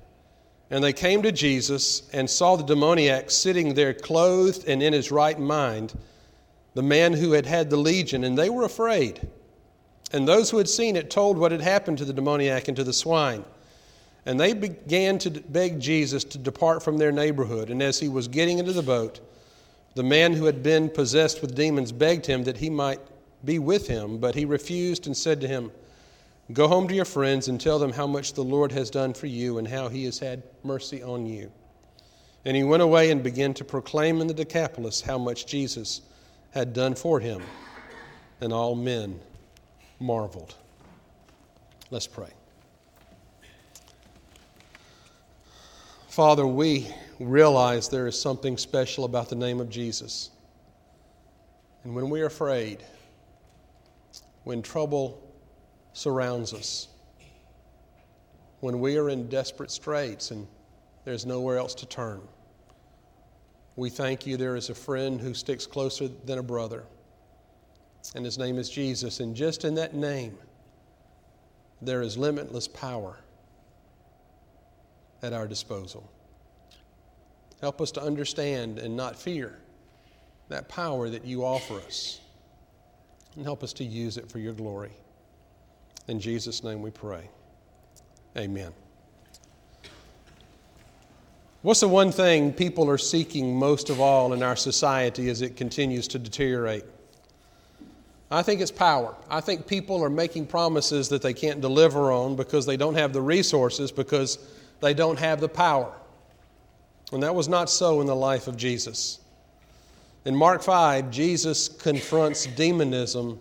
And 0.71 0.85
they 0.85 0.93
came 0.93 1.23
to 1.23 1.33
Jesus 1.33 2.09
and 2.13 2.29
saw 2.29 2.57
the 2.57 2.65
demoniac 2.65 3.31
sitting 3.31 3.75
there, 3.75 3.95
clothed 3.95 4.69
and 4.69 4.83
in 4.83 4.93
his 4.93 5.11
right 5.11 5.39
mind, 5.39 5.95
the 6.75 6.83
man 6.83 7.15
who 7.15 7.33
had 7.33 7.47
had 7.47 7.71
the 7.71 7.77
legion, 7.77 8.25
and 8.25 8.37
they 8.37 8.51
were 8.51 8.65
afraid. 8.65 9.27
And 10.13 10.29
those 10.29 10.51
who 10.51 10.59
had 10.59 10.69
seen 10.69 10.97
it 10.97 11.11
told 11.11 11.39
what 11.39 11.53
had 11.53 11.61
happened 11.61 11.99
to 11.99 12.05
the 12.05 12.13
demoniac 12.13 12.69
and 12.69 12.77
to 12.77 12.85
the 12.85 12.93
swine. 12.93 13.45
And 14.27 14.39
they 14.39 14.53
began 14.53 15.19
to 15.21 15.31
beg 15.31 15.81
Jesus 15.81 16.23
to 16.25 16.39
depart 16.39 16.83
from 16.83 16.99
their 16.99 17.13
neighborhood. 17.13 17.71
And 17.71 17.83
as 17.83 17.99
he 17.99 18.09
was 18.09 18.29
getting 18.29 18.59
into 18.59 18.73
the 18.73 18.83
boat, 18.83 19.21
the 19.95 20.03
man 20.03 20.35
who 20.35 20.45
had 20.45 20.63
been 20.63 20.91
possessed 20.91 21.41
with 21.41 21.55
demons 21.55 21.93
begged 21.93 22.27
him 22.27 22.45
that 22.45 22.59
he 22.59 22.69
might 22.69 23.01
be 23.45 23.59
with 23.59 23.89
him, 23.89 24.19
but 24.19 24.35
he 24.35 24.45
refused 24.45 25.07
and 25.07 25.17
said 25.17 25.41
to 25.41 25.49
him, 25.49 25.73
Go 26.53 26.67
home 26.67 26.89
to 26.89 26.95
your 26.95 27.05
friends 27.05 27.49
and 27.49 27.61
tell 27.61 27.79
them 27.79 27.93
how 27.93 28.07
much 28.07 28.33
the 28.33 28.45
Lord 28.45 28.73
has 28.73 28.89
done 28.89 29.13
for 29.13 29.27
you 29.27 29.59
and 29.59 29.69
how 29.69 29.89
he 29.89 30.05
has 30.05 30.19
had 30.19 30.43
mercy 30.65 31.03
on 31.03 31.27
you. 31.27 31.53
And 32.45 32.57
he 32.57 32.65
went 32.65 32.83
away 32.83 33.11
and 33.11 33.23
began 33.23 33.53
to 33.55 33.65
proclaim 33.65 34.23
in 34.23 34.27
the 34.27 34.35
Decapolis 34.35 35.03
how 35.03 35.19
much 35.19 35.45
Jesus 35.45 36.01
had 36.53 36.73
done 36.73 36.95
for 36.95 37.21
him. 37.21 37.43
And 38.41 38.53
all 38.53 38.75
men 38.75 39.21
marveled. 40.01 40.55
Let's 41.91 42.07
pray. 42.07 42.31
Father, 46.09 46.47
we 46.47 46.89
realize 47.21 47.89
there 47.89 48.07
is 48.07 48.21
something 48.21 48.57
special 48.57 49.05
about 49.05 49.29
the 49.29 49.37
name 49.37 49.61
of 49.61 49.69
Jesus. 49.69 50.31
And 51.85 51.95
when 51.95 52.09
we 52.09 52.23
are 52.23 52.27
afraid, 52.27 52.83
when 54.45 54.63
trouble 54.63 55.28
surrounds 55.99 56.55
us, 56.55 56.87
when 58.61 58.79
we 58.79 58.97
are 58.97 59.09
in 59.09 59.29
desperate 59.29 59.71
straits 59.71 60.31
and 60.31 60.47
there's 61.05 61.27
nowhere 61.27 61.59
else 61.59 61.75
to 61.75 61.87
turn, 61.87 62.21
we 63.75 63.91
thank 63.91 64.25
you 64.25 64.37
there 64.37 64.55
is 64.55 64.71
a 64.71 64.75
friend 64.75 65.21
who 65.21 65.35
sticks 65.35 65.67
closer 65.67 66.07
than 66.25 66.39
a 66.39 66.43
brother, 66.43 66.85
and 68.15 68.25
his 68.25 68.39
name 68.39 68.59
is 68.59 68.71
Jesus. 68.71 69.19
And 69.19 69.35
just 69.35 69.65
in 69.65 69.75
that 69.75 69.95
name, 69.95 70.39
there 71.83 72.03
is 72.03 72.17
limitless 72.17 72.69
power 72.69 73.17
at 75.23 75.33
our 75.33 75.49
disposal. 75.49 76.09
Help 77.61 77.81
us 77.81 77.91
to 77.93 78.01
understand 78.01 78.79
and 78.79 78.97
not 78.97 79.17
fear 79.17 79.59
that 80.49 80.69
power 80.69 81.11
that 81.11 81.25
you 81.25 81.45
offer 81.45 81.75
us. 81.81 82.21
And 83.35 83.45
help 83.45 83.65
us 83.65 83.73
to 83.75 83.85
use 83.85 84.17
it 84.17 84.31
for 84.31 84.39
your 84.39 84.53
glory. 84.53 84.93
In 86.09 86.19
Jesus' 86.19 86.65
name 86.65 86.83
we 86.83 86.91
pray. 86.91 87.29
Amen. 88.37 88.73
What's 91.63 91.81
the 91.81 91.89
one 91.89 92.13
thing 92.13 92.53
people 92.53 92.89
are 92.89 92.99
seeking 92.99 93.59
most 93.59 93.91
of 93.91 94.01
all 94.01 94.33
in 94.33 94.43
our 94.43 94.57
society 94.57 95.29
as 95.29 95.43
it 95.43 95.57
continues 95.57 96.09
to 96.09 96.19
deteriorate? 96.19 96.85
I 98.31 98.43
think 98.43 98.61
it's 98.61 98.71
power. 98.71 99.15
I 99.31 99.41
think 99.41 99.67
people 99.67 100.03
are 100.03 100.11
making 100.11 100.47
promises 100.47 101.09
that 101.09 101.21
they 101.21 101.35
can't 101.35 101.61
deliver 101.61 102.13
on 102.13 102.37
because 102.37 102.65
they 102.65 102.77
don't 102.77 102.95
have 102.95 103.13
the 103.13 103.23
resources, 103.23 103.91
because 103.91 104.39
they 104.81 104.95
don't 104.95 105.19
have 105.19 105.41
the 105.41 105.49
power. 105.49 105.93
And 107.13 107.23
that 107.23 107.35
was 107.35 107.49
not 107.49 107.71
so 107.71 108.01
in 108.01 108.07
the 108.07 108.17
life 108.17 108.47
of 108.49 108.57
Jesus. 108.57 109.21
In 110.25 110.37
Mark 110.37 110.63
5, 110.63 111.11
Jesus 111.11 111.69
confronts 111.69 112.47
demonism 112.47 113.41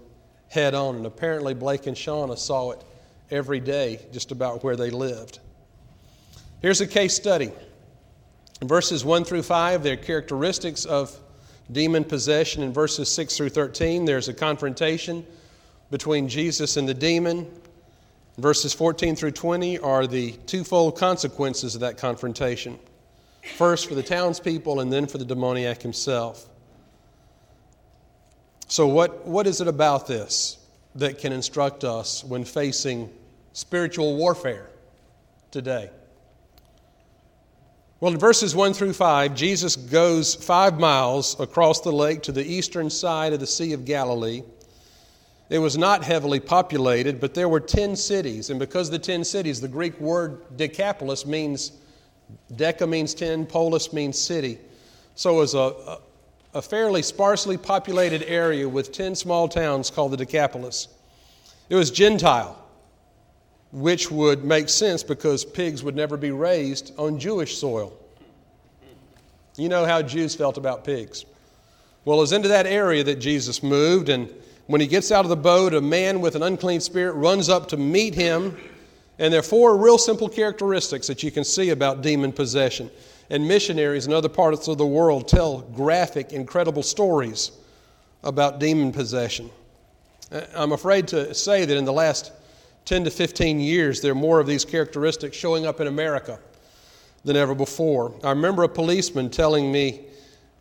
head 0.49 0.73
on, 0.73 0.95
and 0.95 1.05
apparently 1.05 1.53
Blake 1.53 1.87
and 1.87 1.95
Shauna 1.95 2.37
saw 2.37 2.71
it 2.71 2.83
every 3.29 3.59
day 3.59 3.99
just 4.11 4.31
about 4.31 4.63
where 4.63 4.75
they 4.75 4.89
lived. 4.89 5.39
Here's 6.61 6.81
a 6.81 6.87
case 6.87 7.15
study. 7.15 7.51
In 8.61 8.67
verses 8.67 9.05
1 9.05 9.23
through 9.25 9.43
5, 9.43 9.83
there 9.83 9.93
are 9.93 9.97
characteristics 9.97 10.85
of 10.85 11.15
demon 11.71 12.03
possession. 12.03 12.63
In 12.63 12.73
verses 12.73 13.09
6 13.11 13.37
through 13.37 13.49
13, 13.49 14.05
there's 14.05 14.29
a 14.29 14.33
confrontation 14.33 15.25
between 15.91 16.27
Jesus 16.27 16.77
and 16.77 16.87
the 16.87 16.93
demon. 16.93 17.47
Verses 18.37 18.73
14 18.73 19.15
through 19.15 19.31
20 19.31 19.79
are 19.79 20.07
the 20.07 20.31
twofold 20.45 20.97
consequences 20.97 21.75
of 21.75 21.81
that 21.81 21.97
confrontation 21.97 22.79
first 23.55 23.87
for 23.87 23.95
the 23.95 24.03
townspeople 24.03 24.79
and 24.79 24.91
then 24.91 25.07
for 25.07 25.17
the 25.17 25.25
demoniac 25.25 25.81
himself. 25.81 26.47
So, 28.69 28.87
what, 28.87 29.25
what 29.25 29.47
is 29.47 29.61
it 29.61 29.67
about 29.67 30.07
this 30.07 30.57
that 30.95 31.19
can 31.19 31.31
instruct 31.31 31.85
us 31.85 32.23
when 32.23 32.43
facing 32.43 33.09
spiritual 33.53 34.17
warfare 34.17 34.69
today? 35.51 35.89
Well, 37.99 38.11
in 38.11 38.19
verses 38.19 38.53
1 38.53 38.73
through 38.73 38.93
5, 38.93 39.33
Jesus 39.33 39.75
goes 39.75 40.35
five 40.35 40.79
miles 40.79 41.39
across 41.39 41.81
the 41.81 41.91
lake 41.91 42.23
to 42.23 42.31
the 42.31 42.45
eastern 42.45 42.89
side 42.89 43.33
of 43.33 43.39
the 43.39 43.47
Sea 43.47 43.73
of 43.73 43.85
Galilee. 43.85 44.43
It 45.49 45.59
was 45.59 45.77
not 45.77 46.03
heavily 46.03 46.41
populated, 46.41 47.21
but 47.21 47.33
there 47.33 47.47
were 47.47 47.61
10 47.61 47.95
cities. 47.95 48.49
And 48.49 48.59
because 48.59 48.89
the 48.89 48.99
10 48.99 49.23
cities, 49.23 49.61
the 49.61 49.67
Greek 49.69 49.99
word 49.99 50.57
Decapolis 50.57 51.25
means, 51.25 51.71
Deca 52.53 52.87
means 52.87 53.13
10, 53.13 53.45
polis 53.45 53.93
means 53.93 54.19
city. 54.19 54.59
So 55.15 55.35
it 55.35 55.37
was 55.39 55.55
a, 55.55 55.99
a, 56.53 56.61
fairly 56.61 57.01
sparsely 57.01 57.57
populated 57.57 58.23
area 58.23 58.67
with 58.67 58.91
10 58.91 59.15
small 59.15 59.47
towns 59.47 59.89
called 59.89 60.11
the 60.11 60.17
Decapolis. 60.17 60.87
It 61.69 61.75
was 61.75 61.91
Gentile 61.91 62.63
which 63.71 64.09
would 64.09 64.43
make 64.43 64.69
sense 64.69 65.03
because 65.03 65.43
pigs 65.43 65.83
would 65.83 65.95
never 65.95 66.17
be 66.17 66.31
raised 66.31 66.93
on 66.97 67.19
Jewish 67.19 67.57
soil. 67.57 67.93
You 69.57 69.69
know 69.69 69.85
how 69.85 70.01
Jews 70.01 70.35
felt 70.35 70.57
about 70.57 70.83
pigs. 70.83 71.25
Well, 72.05 72.17
it 72.17 72.21
was 72.21 72.31
into 72.31 72.47
that 72.49 72.65
area 72.65 73.03
that 73.03 73.15
Jesus 73.15 73.61
moved, 73.61 74.09
and 74.09 74.33
when 74.67 74.79
he 74.81 74.87
gets 74.87 75.11
out 75.11 75.25
of 75.25 75.29
the 75.29 75.35
boat, 75.35 75.73
a 75.73 75.81
man 75.81 76.21
with 76.21 76.35
an 76.35 76.43
unclean 76.43 76.79
spirit 76.79 77.13
runs 77.13 77.49
up 77.49 77.67
to 77.69 77.77
meet 77.77 78.15
him. 78.15 78.57
And 79.19 79.33
there 79.33 79.39
are 79.39 79.43
four 79.43 79.75
real 79.77 79.97
simple 79.97 80.29
characteristics 80.29 81.07
that 81.07 81.23
you 81.23 81.31
can 81.31 81.43
see 81.43 81.71
about 81.71 82.01
demon 82.01 82.31
possession. 82.31 82.91
And 83.29 83.47
missionaries 83.47 84.07
in 84.07 84.13
other 84.13 84.29
parts 84.29 84.67
of 84.67 84.77
the 84.77 84.85
world 84.85 85.27
tell 85.27 85.61
graphic, 85.61 86.31
incredible 86.31 86.83
stories 86.83 87.51
about 88.23 88.59
demon 88.59 88.91
possession. 88.91 89.49
I'm 90.55 90.71
afraid 90.71 91.07
to 91.09 91.33
say 91.33 91.65
that 91.65 91.77
in 91.77 91.85
the 91.85 91.93
last 91.93 92.31
10 92.85 93.03
to 93.05 93.11
15 93.11 93.59
years, 93.59 94.01
there 94.01 94.13
are 94.13 94.15
more 94.15 94.39
of 94.39 94.47
these 94.47 94.65
characteristics 94.65 95.35
showing 95.35 95.65
up 95.65 95.81
in 95.81 95.87
America 95.87 96.39
than 97.25 97.35
ever 97.35 97.53
before. 97.53 98.13
I 98.23 98.29
remember 98.29 98.63
a 98.63 98.69
policeman 98.69 99.29
telling 99.29 99.71
me 99.71 100.05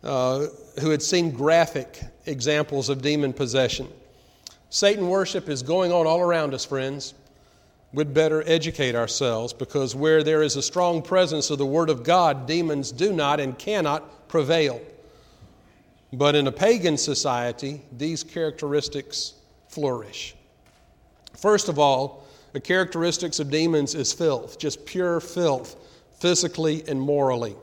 uh, 0.03 0.47
who 0.81 0.89
had 0.89 1.01
seen 1.01 1.31
graphic 1.31 2.01
examples 2.25 2.89
of 2.89 3.01
demon 3.01 3.33
possession. 3.33 3.87
Satan 4.69 5.07
worship 5.07 5.47
is 5.47 5.63
going 5.63 5.91
on 5.91 6.05
all 6.05 6.19
around 6.19 6.53
us, 6.53 6.65
friends. 6.65 7.13
We'd 7.93 8.13
better 8.13 8.43
educate 8.45 8.95
ourselves 8.95 9.53
because 9.53 9.95
where 9.95 10.21
there 10.23 10.43
is 10.43 10.55
a 10.55 10.61
strong 10.61 11.01
presence 11.01 11.49
of 11.49 11.57
the 11.57 11.65
Word 11.65 11.89
of 11.89 12.03
God, 12.03 12.45
demons 12.45 12.91
do 12.91 13.13
not 13.13 13.39
and 13.39 13.57
cannot 13.57 14.27
prevail. 14.27 14.81
But 16.11 16.35
in 16.35 16.47
a 16.47 16.51
pagan 16.51 16.97
society, 16.97 17.81
these 17.91 18.23
characteristics 18.23 19.33
flourish. 19.69 20.35
First 21.37 21.69
of 21.69 21.79
all, 21.79 22.25
the 22.53 22.59
characteristics 22.59 23.39
of 23.39 23.49
demons 23.49 23.93
is 23.95 24.11
filth, 24.11 24.57
just 24.57 24.85
pure 24.85 25.19
filth, 25.19 25.75
physically 26.19 26.83
and 26.87 26.99
morally. 26.99 27.55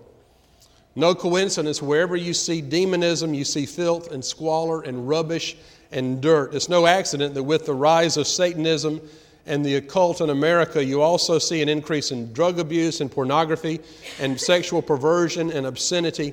No 0.94 1.14
coincidence, 1.14 1.82
wherever 1.82 2.14
you 2.16 2.32
see 2.32 2.60
demonism, 2.60 3.34
you 3.34 3.44
see 3.44 3.66
filth 3.66 4.12
and 4.12 4.24
squalor 4.24 4.82
and 4.82 5.08
rubbish 5.08 5.56
and 5.90 6.20
dirt. 6.20 6.54
It's 6.54 6.68
no 6.68 6.86
accident 6.86 7.34
that 7.34 7.42
with 7.42 7.66
the 7.66 7.74
rise 7.74 8.16
of 8.16 8.26
Satanism 8.26 9.00
and 9.46 9.64
the 9.64 9.76
occult 9.76 10.20
in 10.20 10.30
America, 10.30 10.82
you 10.82 11.02
also 11.02 11.38
see 11.38 11.60
an 11.60 11.68
increase 11.68 12.10
in 12.10 12.32
drug 12.32 12.58
abuse 12.58 13.00
and 13.00 13.10
pornography 13.10 13.80
and 14.20 14.40
sexual 14.40 14.80
perversion 14.80 15.50
and 15.52 15.66
obscenity. 15.66 16.32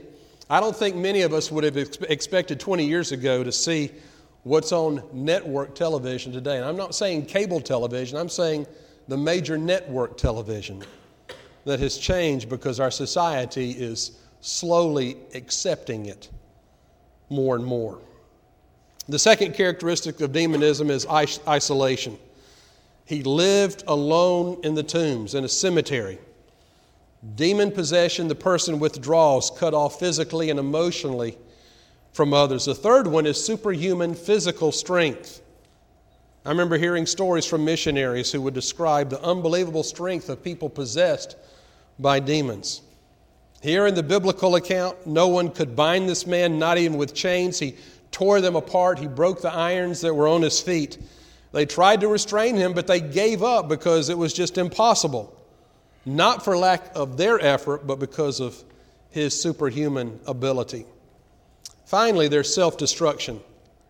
I 0.49 0.59
don't 0.59 0.75
think 0.75 0.95
many 0.95 1.21
of 1.21 1.33
us 1.33 1.51
would 1.51 1.63
have 1.63 1.77
expected 1.77 2.59
20 2.59 2.85
years 2.85 3.11
ago 3.11 3.43
to 3.43 3.51
see 3.51 3.91
what's 4.43 4.71
on 4.71 5.03
network 5.13 5.75
television 5.75 6.31
today. 6.31 6.57
And 6.57 6.65
I'm 6.65 6.77
not 6.77 6.95
saying 6.95 7.25
cable 7.25 7.61
television, 7.61 8.17
I'm 8.17 8.29
saying 8.29 8.65
the 9.07 9.17
major 9.17 9.57
network 9.57 10.17
television 10.17 10.83
that 11.65 11.79
has 11.79 11.97
changed 11.97 12.49
because 12.49 12.79
our 12.79 12.91
society 12.91 13.71
is 13.71 14.19
slowly 14.41 15.17
accepting 15.35 16.07
it 16.07 16.29
more 17.29 17.55
and 17.55 17.63
more. 17.63 17.99
The 19.09 19.19
second 19.19 19.53
characteristic 19.53 20.21
of 20.21 20.31
demonism 20.31 20.89
is 20.89 21.05
isolation. 21.07 22.17
He 23.11 23.23
lived 23.23 23.83
alone 23.87 24.61
in 24.63 24.73
the 24.73 24.83
tombs, 24.83 25.35
in 25.35 25.43
a 25.43 25.49
cemetery. 25.49 26.17
Demon 27.35 27.69
possession, 27.69 28.29
the 28.29 28.35
person 28.35 28.79
withdraws, 28.79 29.51
cut 29.51 29.73
off 29.73 29.99
physically 29.99 30.49
and 30.49 30.57
emotionally 30.57 31.37
from 32.13 32.33
others. 32.33 32.63
The 32.63 32.73
third 32.73 33.07
one 33.07 33.25
is 33.25 33.43
superhuman 33.43 34.15
physical 34.15 34.71
strength. 34.71 35.41
I 36.45 36.49
remember 36.51 36.77
hearing 36.77 37.05
stories 37.05 37.45
from 37.45 37.65
missionaries 37.65 38.31
who 38.31 38.41
would 38.43 38.53
describe 38.53 39.09
the 39.09 39.21
unbelievable 39.21 39.83
strength 39.83 40.29
of 40.29 40.41
people 40.41 40.69
possessed 40.69 41.35
by 41.99 42.21
demons. 42.21 42.81
Here 43.61 43.87
in 43.87 43.93
the 43.93 44.03
biblical 44.03 44.55
account, 44.55 45.05
no 45.05 45.27
one 45.27 45.49
could 45.49 45.75
bind 45.75 46.07
this 46.07 46.25
man, 46.25 46.57
not 46.57 46.77
even 46.77 46.97
with 46.97 47.13
chains. 47.13 47.59
He 47.59 47.75
tore 48.11 48.39
them 48.39 48.55
apart, 48.55 48.99
he 48.99 49.07
broke 49.07 49.41
the 49.41 49.51
irons 49.51 49.99
that 49.99 50.13
were 50.13 50.29
on 50.29 50.43
his 50.43 50.61
feet. 50.61 50.97
They 51.51 51.65
tried 51.65 52.01
to 52.01 52.07
restrain 52.07 52.55
him, 52.55 52.73
but 52.73 52.87
they 52.87 53.01
gave 53.01 53.43
up 53.43 53.67
because 53.67 54.09
it 54.09 54.17
was 54.17 54.33
just 54.33 54.57
impossible. 54.57 55.37
Not 56.05 56.43
for 56.43 56.57
lack 56.57 56.95
of 56.95 57.17
their 57.17 57.39
effort, 57.39 57.85
but 57.85 57.99
because 57.99 58.39
of 58.39 58.63
his 59.09 59.39
superhuman 59.39 60.19
ability. 60.25 60.85
Finally, 61.85 62.29
there's 62.29 62.53
self 62.53 62.77
destruction. 62.77 63.39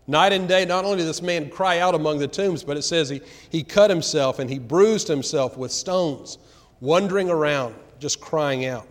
Night 0.07 0.33
and 0.33 0.47
day, 0.47 0.65
not 0.65 0.83
only 0.83 0.97
did 0.97 1.07
this 1.07 1.21
man 1.21 1.49
cry 1.49 1.77
out 1.79 1.93
among 1.93 2.17
the 2.17 2.27
tombs, 2.27 2.63
but 2.63 2.75
it 2.75 2.81
says 2.81 3.07
he, 3.07 3.21
he 3.51 3.63
cut 3.63 3.89
himself 3.89 4.39
and 4.39 4.49
he 4.49 4.57
bruised 4.57 5.07
himself 5.07 5.55
with 5.55 5.71
stones, 5.71 6.39
wandering 6.79 7.29
around, 7.29 7.75
just 7.99 8.19
crying 8.19 8.65
out. 8.65 8.87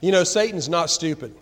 You 0.00 0.10
know, 0.10 0.24
Satan's 0.24 0.68
not 0.68 0.90
stupid. 0.90 1.34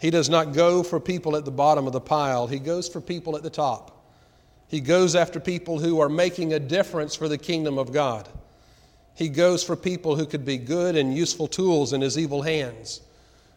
He 0.00 0.10
does 0.10 0.30
not 0.30 0.54
go 0.54 0.84
for 0.84 1.00
people 1.00 1.36
at 1.36 1.44
the 1.44 1.50
bottom 1.50 1.88
of 1.88 1.92
the 1.92 2.00
pile, 2.00 2.46
he 2.46 2.60
goes 2.60 2.88
for 2.88 3.00
people 3.00 3.36
at 3.36 3.42
the 3.42 3.50
top. 3.50 3.97
He 4.68 4.80
goes 4.80 5.16
after 5.16 5.40
people 5.40 5.78
who 5.78 6.00
are 6.00 6.10
making 6.10 6.52
a 6.52 6.60
difference 6.60 7.14
for 7.14 7.28
the 7.28 7.38
kingdom 7.38 7.78
of 7.78 7.92
God. 7.92 8.28
he 9.14 9.28
goes 9.28 9.64
for 9.64 9.74
people 9.74 10.14
who 10.14 10.24
could 10.24 10.44
be 10.44 10.56
good 10.56 10.94
and 10.94 11.12
useful 11.12 11.48
tools 11.48 11.92
in 11.92 12.00
his 12.00 12.16
evil 12.16 12.42
hands 12.42 13.00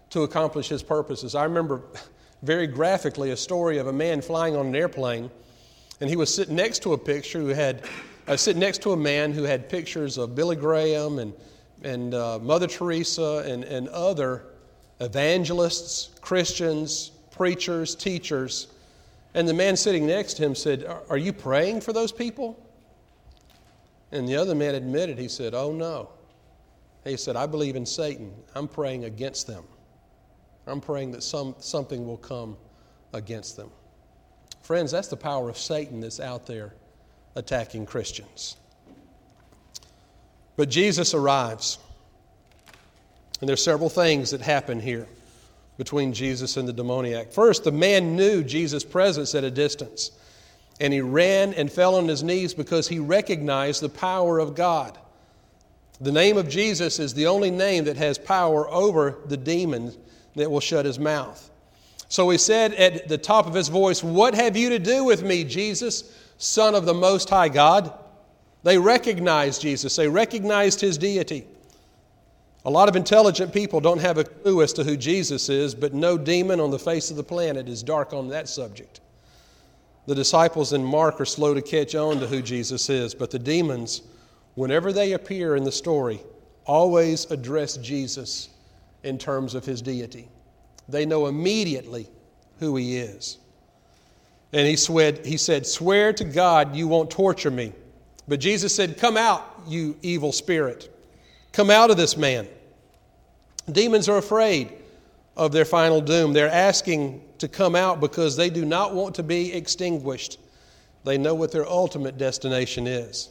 to 0.09 0.23
accomplish 0.23 0.67
his 0.69 0.81
purposes. 0.81 1.35
I 1.35 1.43
remember 1.43 1.83
very 2.41 2.65
graphically 2.65 3.29
a 3.29 3.37
story 3.37 3.77
of 3.77 3.85
a 3.85 3.93
man 3.93 4.21
flying 4.21 4.55
on 4.55 4.65
an 4.65 4.75
airplane, 4.75 5.29
and 5.99 6.09
he 6.09 6.15
was 6.15 6.33
sitting 6.33 6.55
next 6.55 6.79
to 6.83 6.93
a 6.93 6.97
picture 6.97 7.39
who 7.39 7.49
had, 7.49 7.83
uh, 8.27 8.35
sitting 8.35 8.59
next 8.59 8.81
to 8.81 8.91
a 8.93 8.97
man 8.97 9.33
who 9.33 9.43
had 9.43 9.69
pictures 9.69 10.17
of 10.17 10.33
Billy 10.33 10.55
Graham 10.55 11.19
and, 11.19 11.33
and 11.83 12.15
uh, 12.15 12.39
Mother 12.39 12.65
Teresa 12.65 13.43
and, 13.45 13.63
and 13.63 13.87
other 13.89 14.45
evangelists, 14.99 16.09
Christians, 16.21 17.11
preachers, 17.29 17.93
teachers. 17.93 18.67
And 19.33 19.47
the 19.47 19.53
man 19.53 19.77
sitting 19.77 20.05
next 20.05 20.35
to 20.35 20.43
him 20.43 20.55
said, 20.55 20.85
Are 21.09 21.17
you 21.17 21.31
praying 21.31 21.81
for 21.81 21.93
those 21.93 22.11
people? 22.11 22.59
And 24.11 24.27
the 24.27 24.35
other 24.35 24.55
man 24.55 24.75
admitted, 24.75 25.17
he 25.17 25.27
said, 25.27 25.53
Oh 25.53 25.71
no. 25.71 26.09
He 27.03 27.17
said, 27.17 27.35
I 27.35 27.45
believe 27.45 27.75
in 27.75 27.85
Satan. 27.85 28.33
I'm 28.53 28.67
praying 28.67 29.05
against 29.05 29.47
them. 29.47 29.63
I'm 30.67 30.81
praying 30.81 31.11
that 31.11 31.23
some, 31.23 31.55
something 31.59 32.05
will 32.05 32.17
come 32.17 32.57
against 33.13 33.57
them. 33.57 33.71
Friends, 34.61 34.91
that's 34.91 35.07
the 35.07 35.17
power 35.17 35.49
of 35.49 35.57
Satan 35.57 36.01
that's 36.01 36.19
out 36.19 36.45
there 36.45 36.73
attacking 37.35 37.85
Christians. 37.85 38.57
But 40.55 40.69
Jesus 40.69 41.13
arrives. 41.13 41.79
And 43.39 43.49
there's 43.49 43.63
several 43.63 43.89
things 43.89 44.31
that 44.31 44.41
happen 44.41 44.79
here 44.79 45.07
between 45.77 46.13
Jesus 46.13 46.57
and 46.57 46.67
the 46.67 46.73
demoniac. 46.73 47.31
First, 47.31 47.63
the 47.63 47.71
man 47.71 48.15
knew 48.15 48.43
Jesus' 48.43 48.83
presence 48.83 49.33
at 49.35 49.43
a 49.43 49.51
distance, 49.51 50.11
and 50.79 50.93
he 50.93 51.01
ran 51.01 51.53
and 51.53 51.71
fell 51.71 51.95
on 51.95 52.07
his 52.07 52.23
knees 52.23 52.53
because 52.53 52.87
he 52.87 52.99
recognized 52.99 53.81
the 53.81 53.89
power 53.89 54.39
of 54.39 54.55
God. 54.55 54.97
The 55.99 56.11
name 56.11 56.37
of 56.37 56.49
Jesus 56.49 56.99
is 56.99 57.13
the 57.13 57.27
only 57.27 57.51
name 57.51 57.85
that 57.85 57.97
has 57.97 58.17
power 58.17 58.67
over 58.69 59.19
the 59.27 59.37
demon 59.37 59.93
that 60.35 60.49
will 60.49 60.59
shut 60.59 60.85
his 60.85 60.97
mouth. 60.97 61.49
So 62.09 62.29
he 62.29 62.37
said 62.37 62.73
at 62.73 63.07
the 63.07 63.17
top 63.17 63.47
of 63.47 63.53
his 63.53 63.69
voice, 63.69 64.03
What 64.03 64.33
have 64.33 64.57
you 64.57 64.69
to 64.69 64.79
do 64.79 65.03
with 65.03 65.23
me, 65.23 65.43
Jesus, 65.43 66.03
Son 66.37 66.75
of 66.75 66.85
the 66.85 66.93
Most 66.93 67.29
High 67.29 67.49
God? 67.49 67.93
They 68.63 68.77
recognized 68.77 69.61
Jesus, 69.61 69.95
they 69.95 70.07
recognized 70.07 70.81
his 70.81 70.97
deity. 70.97 71.47
A 72.63 72.69
lot 72.69 72.89
of 72.89 72.95
intelligent 72.95 73.53
people 73.53 73.79
don't 73.79 74.01
have 74.01 74.19
a 74.19 74.23
clue 74.23 74.61
as 74.61 74.73
to 74.73 74.83
who 74.83 74.95
Jesus 74.95 75.49
is, 75.49 75.73
but 75.73 75.93
no 75.93 76.17
demon 76.17 76.59
on 76.59 76.69
the 76.69 76.77
face 76.77 77.09
of 77.09 77.17
the 77.17 77.23
planet 77.23 77.67
is 77.67 77.81
dark 77.81 78.13
on 78.13 78.27
that 78.29 78.47
subject. 78.47 79.01
The 80.05 80.13
disciples 80.15 80.73
in 80.73 80.83
Mark 80.83 81.19
are 81.19 81.25
slow 81.25 81.53
to 81.53 81.61
catch 81.61 81.95
on 81.95 82.19
to 82.19 82.27
who 82.27 82.41
Jesus 82.41 82.89
is, 82.89 83.15
but 83.15 83.31
the 83.31 83.39
demons, 83.39 84.03
whenever 84.55 84.93
they 84.93 85.13
appear 85.13 85.55
in 85.55 85.63
the 85.63 85.71
story, 85.71 86.21
always 86.65 87.29
address 87.31 87.77
Jesus 87.77 88.49
in 89.03 89.17
terms 89.17 89.55
of 89.55 89.65
his 89.65 89.81
deity. 89.81 90.27
They 90.87 91.05
know 91.05 91.27
immediately 91.27 92.07
who 92.59 92.75
he 92.75 92.97
is. 92.97 93.39
And 94.53 94.67
he, 94.67 94.75
he 95.23 95.37
said, 95.37 95.65
Swear 95.65 96.13
to 96.13 96.23
God 96.23 96.75
you 96.75 96.87
won't 96.87 97.09
torture 97.09 97.51
me. 97.51 97.73
But 98.27 98.39
Jesus 98.39 98.75
said, 98.75 98.97
Come 98.97 99.17
out, 99.17 99.61
you 99.67 99.97
evil 100.01 100.31
spirit. 100.31 100.90
Come 101.53 101.69
out 101.69 101.91
of 101.91 101.97
this 101.97 102.15
man. 102.15 102.47
Demons 103.71 104.07
are 104.09 104.17
afraid 104.17 104.71
of 105.35 105.51
their 105.51 105.65
final 105.65 106.01
doom. 106.01 106.33
They're 106.33 106.49
asking 106.49 107.21
to 107.39 107.47
come 107.47 107.75
out 107.75 107.99
because 107.99 108.35
they 108.35 108.49
do 108.49 108.65
not 108.65 108.93
want 108.93 109.15
to 109.15 109.23
be 109.23 109.53
extinguished. 109.53 110.39
They 111.03 111.17
know 111.17 111.33
what 111.33 111.51
their 111.51 111.67
ultimate 111.67 112.17
destination 112.17 112.87
is. 112.87 113.29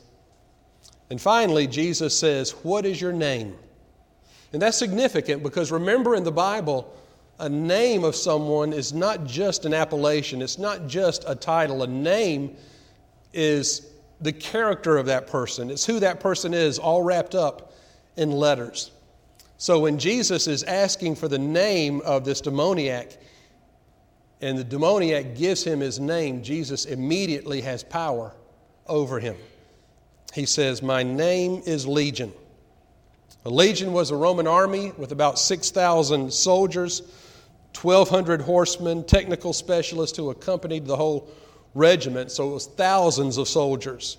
And 1.10 1.20
finally, 1.20 1.66
Jesus 1.66 2.16
says, 2.16 2.52
What 2.62 2.84
is 2.84 3.00
your 3.00 3.12
name? 3.12 3.56
And 4.52 4.60
that's 4.60 4.76
significant 4.76 5.42
because 5.42 5.70
remember 5.70 6.14
in 6.14 6.24
the 6.24 6.32
Bible, 6.32 6.92
a 7.38 7.48
name 7.48 8.04
of 8.04 8.14
someone 8.14 8.72
is 8.72 8.92
not 8.92 9.24
just 9.24 9.64
an 9.64 9.72
appellation, 9.72 10.42
it's 10.42 10.58
not 10.58 10.86
just 10.86 11.24
a 11.26 11.34
title. 11.34 11.82
A 11.82 11.86
name 11.86 12.56
is 13.32 13.86
the 14.20 14.32
character 14.32 14.98
of 14.98 15.06
that 15.06 15.26
person, 15.26 15.70
it's 15.70 15.86
who 15.86 16.00
that 16.00 16.20
person 16.20 16.52
is, 16.52 16.78
all 16.78 17.02
wrapped 17.02 17.34
up 17.34 17.72
in 18.16 18.30
letters. 18.30 18.90
So 19.58 19.80
when 19.80 19.98
Jesus 19.98 20.46
is 20.46 20.62
asking 20.62 21.16
for 21.16 21.28
the 21.28 21.38
name 21.38 22.00
of 22.02 22.24
this 22.24 22.40
demoniac, 22.40 23.18
and 24.40 24.56
the 24.56 24.64
demoniac 24.64 25.36
gives 25.36 25.62
him 25.62 25.80
his 25.80 26.00
name, 26.00 26.42
Jesus 26.42 26.86
immediately 26.86 27.60
has 27.60 27.82
power 27.82 28.32
over 28.86 29.20
him. 29.20 29.36
He 30.32 30.46
says, 30.46 30.82
My 30.82 31.02
name 31.02 31.62
is 31.66 31.86
Legion. 31.86 32.32
A 33.44 33.50
legion 33.50 33.92
was 33.92 34.10
a 34.10 34.16
Roman 34.16 34.46
army 34.46 34.92
with 34.96 35.12
about 35.12 35.38
6,000 35.38 36.32
soldiers, 36.32 37.02
1,200 37.80 38.42
horsemen, 38.42 39.04
technical 39.04 39.52
specialists 39.52 40.16
who 40.16 40.30
accompanied 40.30 40.86
the 40.86 40.96
whole 40.96 41.28
regiment, 41.74 42.30
so 42.30 42.50
it 42.50 42.54
was 42.54 42.66
thousands 42.66 43.38
of 43.38 43.48
soldiers. 43.48 44.18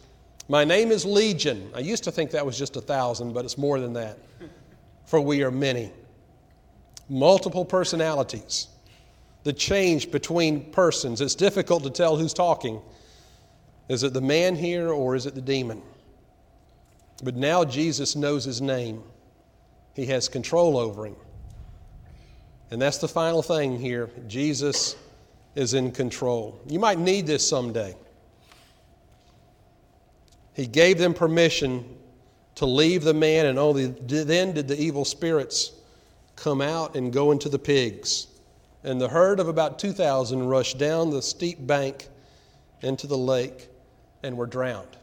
My 0.51 0.65
name 0.65 0.91
is 0.91 1.05
Legion. 1.05 1.71
I 1.73 1.79
used 1.79 2.03
to 2.03 2.11
think 2.11 2.31
that 2.31 2.45
was 2.45 2.57
just 2.57 2.75
a 2.75 2.81
thousand, 2.81 3.31
but 3.31 3.45
it's 3.45 3.57
more 3.57 3.79
than 3.79 3.93
that. 3.93 4.17
For 5.05 5.21
we 5.21 5.43
are 5.43 5.49
many. 5.49 5.93
Multiple 7.07 7.63
personalities. 7.63 8.67
The 9.43 9.53
change 9.53 10.11
between 10.11 10.69
persons. 10.73 11.21
It's 11.21 11.35
difficult 11.35 11.83
to 11.83 11.89
tell 11.89 12.17
who's 12.17 12.33
talking. 12.33 12.81
Is 13.87 14.03
it 14.03 14.11
the 14.11 14.19
man 14.19 14.57
here 14.57 14.89
or 14.89 15.15
is 15.15 15.25
it 15.25 15.35
the 15.35 15.41
demon? 15.41 15.81
But 17.23 17.37
now 17.37 17.63
Jesus 17.63 18.17
knows 18.17 18.43
his 18.43 18.61
name, 18.61 19.03
he 19.93 20.05
has 20.07 20.27
control 20.27 20.77
over 20.77 21.05
him. 21.05 21.15
And 22.71 22.81
that's 22.81 22.97
the 22.97 23.07
final 23.07 23.41
thing 23.41 23.79
here. 23.79 24.09
Jesus 24.27 24.97
is 25.55 25.75
in 25.75 25.93
control. 25.93 26.59
You 26.67 26.79
might 26.79 26.99
need 26.99 27.25
this 27.25 27.47
someday. 27.47 27.95
He 30.53 30.67
gave 30.67 30.97
them 30.97 31.13
permission 31.13 31.85
to 32.55 32.65
leave 32.65 33.03
the 33.03 33.13
man, 33.13 33.45
and 33.45 33.57
only 33.57 33.87
then 33.87 34.53
did 34.53 34.67
the 34.67 34.79
evil 34.79 35.05
spirits 35.05 35.71
come 36.35 36.61
out 36.61 36.95
and 36.95 37.13
go 37.13 37.31
into 37.31 37.49
the 37.49 37.59
pigs. 37.59 38.27
And 38.83 38.99
the 38.99 39.09
herd 39.09 39.39
of 39.39 39.47
about 39.47 39.79
2,000 39.79 40.47
rushed 40.47 40.77
down 40.77 41.11
the 41.11 41.21
steep 41.21 41.65
bank 41.65 42.07
into 42.81 43.07
the 43.07 43.17
lake 43.17 43.69
and 44.23 44.35
were 44.35 44.47
drowned. 44.47 44.97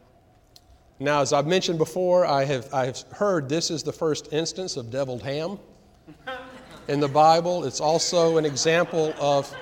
Now, 0.99 1.21
as 1.21 1.31
I've 1.31 1.47
mentioned 1.47 1.77
before, 1.77 2.25
I 2.25 2.43
have, 2.43 2.73
I 2.73 2.85
have 2.85 3.01
heard 3.11 3.47
this 3.47 3.71
is 3.71 3.83
the 3.83 3.93
first 3.93 4.33
instance 4.33 4.75
of 4.75 4.91
deviled 4.91 5.23
ham 5.23 5.57
in 6.89 6.99
the 6.99 7.07
Bible. 7.07 7.63
It's 7.63 7.79
also 7.79 8.37
an 8.37 8.45
example 8.45 9.13
of, 9.17 9.53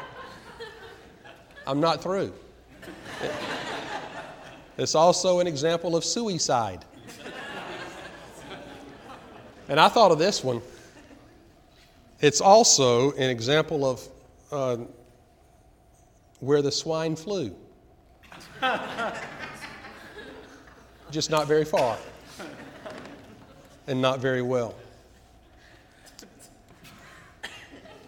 I'm 1.67 1.79
not 1.79 2.01
through. 2.01 2.33
It's 4.77 4.95
also 4.95 5.39
an 5.39 5.47
example 5.47 5.95
of 5.95 6.05
suicide. 6.05 6.85
And 9.69 9.79
I 9.79 9.89
thought 9.89 10.11
of 10.11 10.19
this 10.19 10.43
one. 10.43 10.61
It's 12.19 12.41
also 12.41 13.11
an 13.13 13.29
example 13.29 13.89
of 13.89 14.07
uh, 14.51 14.77
where 16.39 16.61
the 16.61 16.71
swine 16.71 17.15
flew 17.15 17.53
just 21.11 21.29
not 21.29 21.47
very 21.47 21.65
far 21.65 21.97
and 23.87 24.01
not 24.01 24.19
very 24.19 24.41
well. 24.41 24.75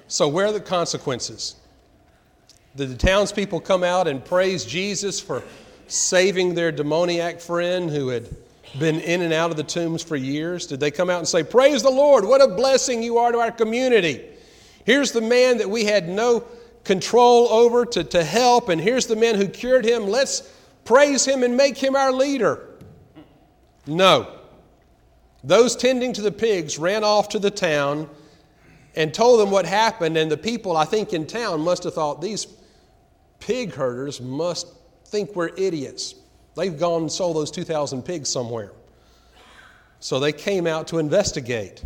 So, 0.08 0.28
where 0.28 0.48
are 0.48 0.52
the 0.52 0.60
consequences? 0.60 1.56
Did 2.76 2.90
the 2.90 2.98
townspeople 2.98 3.62
come 3.62 3.84
out 3.84 4.08
and 4.08 4.24
praise 4.24 4.66
Jesus 4.66 5.20
for 5.20 5.44
saving 5.90 6.54
their 6.54 6.72
demoniac 6.72 7.42
friend 7.42 7.90
who 7.90 8.10
had 8.10 8.28
been 8.78 9.00
in 9.02 9.22
and 9.22 9.34
out 9.34 9.52
of 9.52 9.58
the 9.58 9.64
tombs 9.64 10.04
for 10.04 10.16
years? 10.16 10.68
Did 10.68 10.80
they 10.80 10.92
come 10.92 11.10
out 11.10 11.20
and 11.20 11.28
say, 11.28 11.44
Praise 11.44 11.84
the 11.84 11.90
Lord, 11.90 12.26
what 12.26 12.42
a 12.42 12.48
blessing 12.48 13.04
you 13.04 13.18
are 13.18 13.32
to 13.32 13.40
our 13.40 13.52
community? 13.52 14.24
Here's 14.86 15.12
the 15.12 15.22
man 15.22 15.58
that 15.58 15.70
we 15.70 15.86
had 15.86 16.08
no 16.08 16.44
control 16.84 17.50
over 17.50 17.86
to, 17.86 18.04
to 18.04 18.24
help, 18.24 18.70
and 18.70 18.80
here's 18.80 19.08
the 19.08 19.16
man 19.16 19.36
who 19.36 19.48
cured 19.48 19.86
him. 19.86 20.08
Let's 20.08 20.52
praise 20.86 21.26
him 21.26 21.44
and 21.44 21.58
make 21.58 21.78
him 21.78 21.96
our 21.96 22.12
leader. 22.12 22.68
No. 23.86 24.36
Those 25.44 25.76
tending 25.76 26.14
to 26.14 26.22
the 26.22 26.32
pigs 26.32 26.78
ran 26.78 27.04
off 27.04 27.30
to 27.30 27.40
the 27.40 27.52
town 27.52 28.10
and 28.96 29.14
told 29.14 29.40
them 29.40 29.52
what 29.52 29.66
happened, 29.66 30.18
and 30.18 30.32
the 30.32 30.38
people, 30.38 30.76
I 30.76 30.86
think, 30.86 31.14
in 31.14 31.28
town 31.28 31.62
must 31.62 31.84
have 31.84 31.94
thought 31.94 32.22
these 32.22 32.48
pig 33.40 33.74
herders 33.74 34.20
must 34.20 34.68
think 35.10 35.36
we're 35.36 35.50
idiots. 35.58 36.16
They've 36.56 36.78
gone 36.78 37.04
and 37.04 37.12
sold 37.12 37.36
those 37.36 37.52
2,000 37.52 38.04
pigs 38.04 38.30
somewhere. 38.30 38.72
So 40.00 40.20
they 40.20 40.32
came 40.32 40.66
out 40.66 40.88
to 40.88 41.00
investigate. 41.00 41.84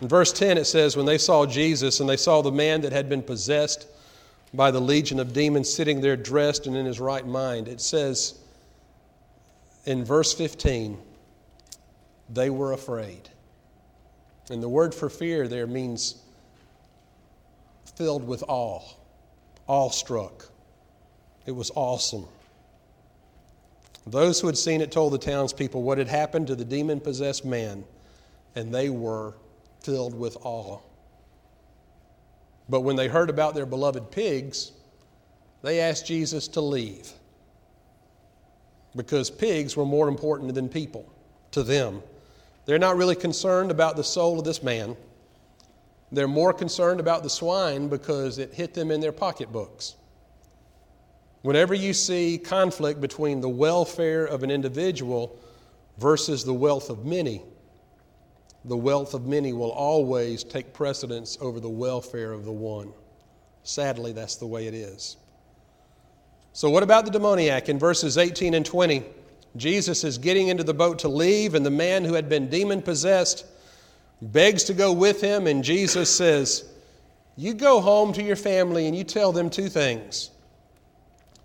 In 0.00 0.08
verse 0.08 0.32
10, 0.32 0.58
it 0.58 0.64
says, 0.64 0.96
When 0.96 1.06
they 1.06 1.18
saw 1.18 1.46
Jesus 1.46 2.00
and 2.00 2.08
they 2.08 2.16
saw 2.16 2.42
the 2.42 2.52
man 2.52 2.80
that 2.82 2.92
had 2.92 3.08
been 3.08 3.22
possessed 3.22 3.86
by 4.54 4.70
the 4.70 4.80
legion 4.80 5.20
of 5.20 5.32
demons 5.32 5.72
sitting 5.72 6.00
there 6.00 6.16
dressed 6.16 6.66
and 6.66 6.76
in 6.76 6.86
his 6.86 7.00
right 7.00 7.26
mind, 7.26 7.68
it 7.68 7.80
says, 7.80 8.38
in 9.84 10.04
verse 10.04 10.34
15, 10.34 10.98
they 12.28 12.50
were 12.50 12.72
afraid. 12.72 13.28
And 14.50 14.62
the 14.62 14.68
word 14.68 14.94
for 14.94 15.08
fear 15.08 15.48
there 15.48 15.66
means 15.66 16.16
filled 17.96 18.26
with 18.26 18.42
awe, 18.48 18.82
awestruck. 19.68 20.48
It 21.46 21.54
was 21.54 21.70
awesome. 21.74 22.26
Those 24.06 24.40
who 24.40 24.46
had 24.46 24.58
seen 24.58 24.80
it 24.80 24.92
told 24.92 25.12
the 25.12 25.18
townspeople 25.18 25.82
what 25.82 25.98
had 25.98 26.08
happened 26.08 26.48
to 26.48 26.54
the 26.54 26.64
demon 26.64 27.00
possessed 27.00 27.44
man, 27.44 27.84
and 28.54 28.74
they 28.74 28.90
were 28.90 29.34
filled 29.80 30.16
with 30.18 30.36
awe. 30.42 30.78
But 32.68 32.80
when 32.80 32.96
they 32.96 33.08
heard 33.08 33.30
about 33.30 33.54
their 33.54 33.66
beloved 33.66 34.10
pigs, 34.10 34.72
they 35.62 35.80
asked 35.80 36.06
Jesus 36.06 36.48
to 36.48 36.60
leave 36.60 37.12
because 38.96 39.30
pigs 39.30 39.76
were 39.76 39.84
more 39.84 40.08
important 40.08 40.54
than 40.54 40.68
people 40.68 41.12
to 41.52 41.62
them. 41.62 42.02
They're 42.64 42.78
not 42.78 42.96
really 42.96 43.14
concerned 43.14 43.70
about 43.70 43.96
the 43.96 44.04
soul 44.04 44.38
of 44.38 44.44
this 44.44 44.62
man. 44.62 44.96
They're 46.10 46.26
more 46.26 46.52
concerned 46.52 46.98
about 46.98 47.22
the 47.22 47.30
swine 47.30 47.88
because 47.88 48.38
it 48.38 48.54
hit 48.54 48.74
them 48.74 48.90
in 48.90 49.00
their 49.00 49.12
pocketbooks. 49.12 49.96
Whenever 51.46 51.74
you 51.74 51.92
see 51.92 52.38
conflict 52.38 53.00
between 53.00 53.40
the 53.40 53.48
welfare 53.48 54.24
of 54.24 54.42
an 54.42 54.50
individual 54.50 55.38
versus 55.96 56.42
the 56.42 56.52
wealth 56.52 56.90
of 56.90 57.06
many, 57.06 57.40
the 58.64 58.76
wealth 58.76 59.14
of 59.14 59.28
many 59.28 59.52
will 59.52 59.70
always 59.70 60.42
take 60.42 60.72
precedence 60.72 61.38
over 61.40 61.60
the 61.60 61.68
welfare 61.68 62.32
of 62.32 62.44
the 62.44 62.50
one. 62.50 62.92
Sadly, 63.62 64.10
that's 64.10 64.34
the 64.34 64.46
way 64.48 64.66
it 64.66 64.74
is. 64.74 65.18
So, 66.52 66.68
what 66.68 66.82
about 66.82 67.04
the 67.04 67.12
demoniac? 67.12 67.68
In 67.68 67.78
verses 67.78 68.18
18 68.18 68.52
and 68.52 68.66
20, 68.66 69.04
Jesus 69.54 70.02
is 70.02 70.18
getting 70.18 70.48
into 70.48 70.64
the 70.64 70.74
boat 70.74 70.98
to 70.98 71.08
leave, 71.08 71.54
and 71.54 71.64
the 71.64 71.70
man 71.70 72.04
who 72.04 72.14
had 72.14 72.28
been 72.28 72.50
demon 72.50 72.82
possessed 72.82 73.46
begs 74.20 74.64
to 74.64 74.74
go 74.74 74.92
with 74.92 75.20
him, 75.20 75.46
and 75.46 75.62
Jesus 75.62 76.12
says, 76.12 76.64
You 77.36 77.54
go 77.54 77.80
home 77.80 78.12
to 78.14 78.22
your 78.24 78.34
family 78.34 78.88
and 78.88 78.98
you 78.98 79.04
tell 79.04 79.30
them 79.30 79.48
two 79.48 79.68
things. 79.68 80.32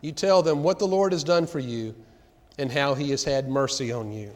You 0.02 0.12
tell 0.12 0.41
them 0.41 0.64
what 0.64 0.80
the 0.80 0.88
Lord 0.88 1.12
has 1.14 1.24
done 1.24 1.47
for 1.47 1.60
you 1.60 1.95
and 2.58 2.72
how 2.72 2.95
he 2.95 3.12
has 3.12 3.24
had 3.24 3.49
mercy 3.49 3.91
on 3.91 4.12
you. 4.12 4.32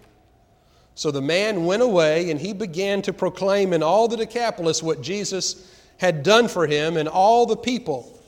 So 0.93 1.11
the 1.11 1.21
man 1.21 1.65
went 1.65 1.81
away 1.81 2.31
and 2.31 2.39
he 2.39 2.53
began 2.53 3.01
to 3.01 3.11
proclaim 3.11 3.73
in 3.73 3.83
all 3.83 4.07
the 4.07 4.17
Decapolis 4.17 4.81
what 4.81 5.01
Jesus 5.01 5.69
had 5.97 6.23
done 6.23 6.47
for 6.47 6.67
him, 6.67 6.97
and 6.97 7.07
all 7.07 7.45
the 7.45 7.55
people 7.55 8.19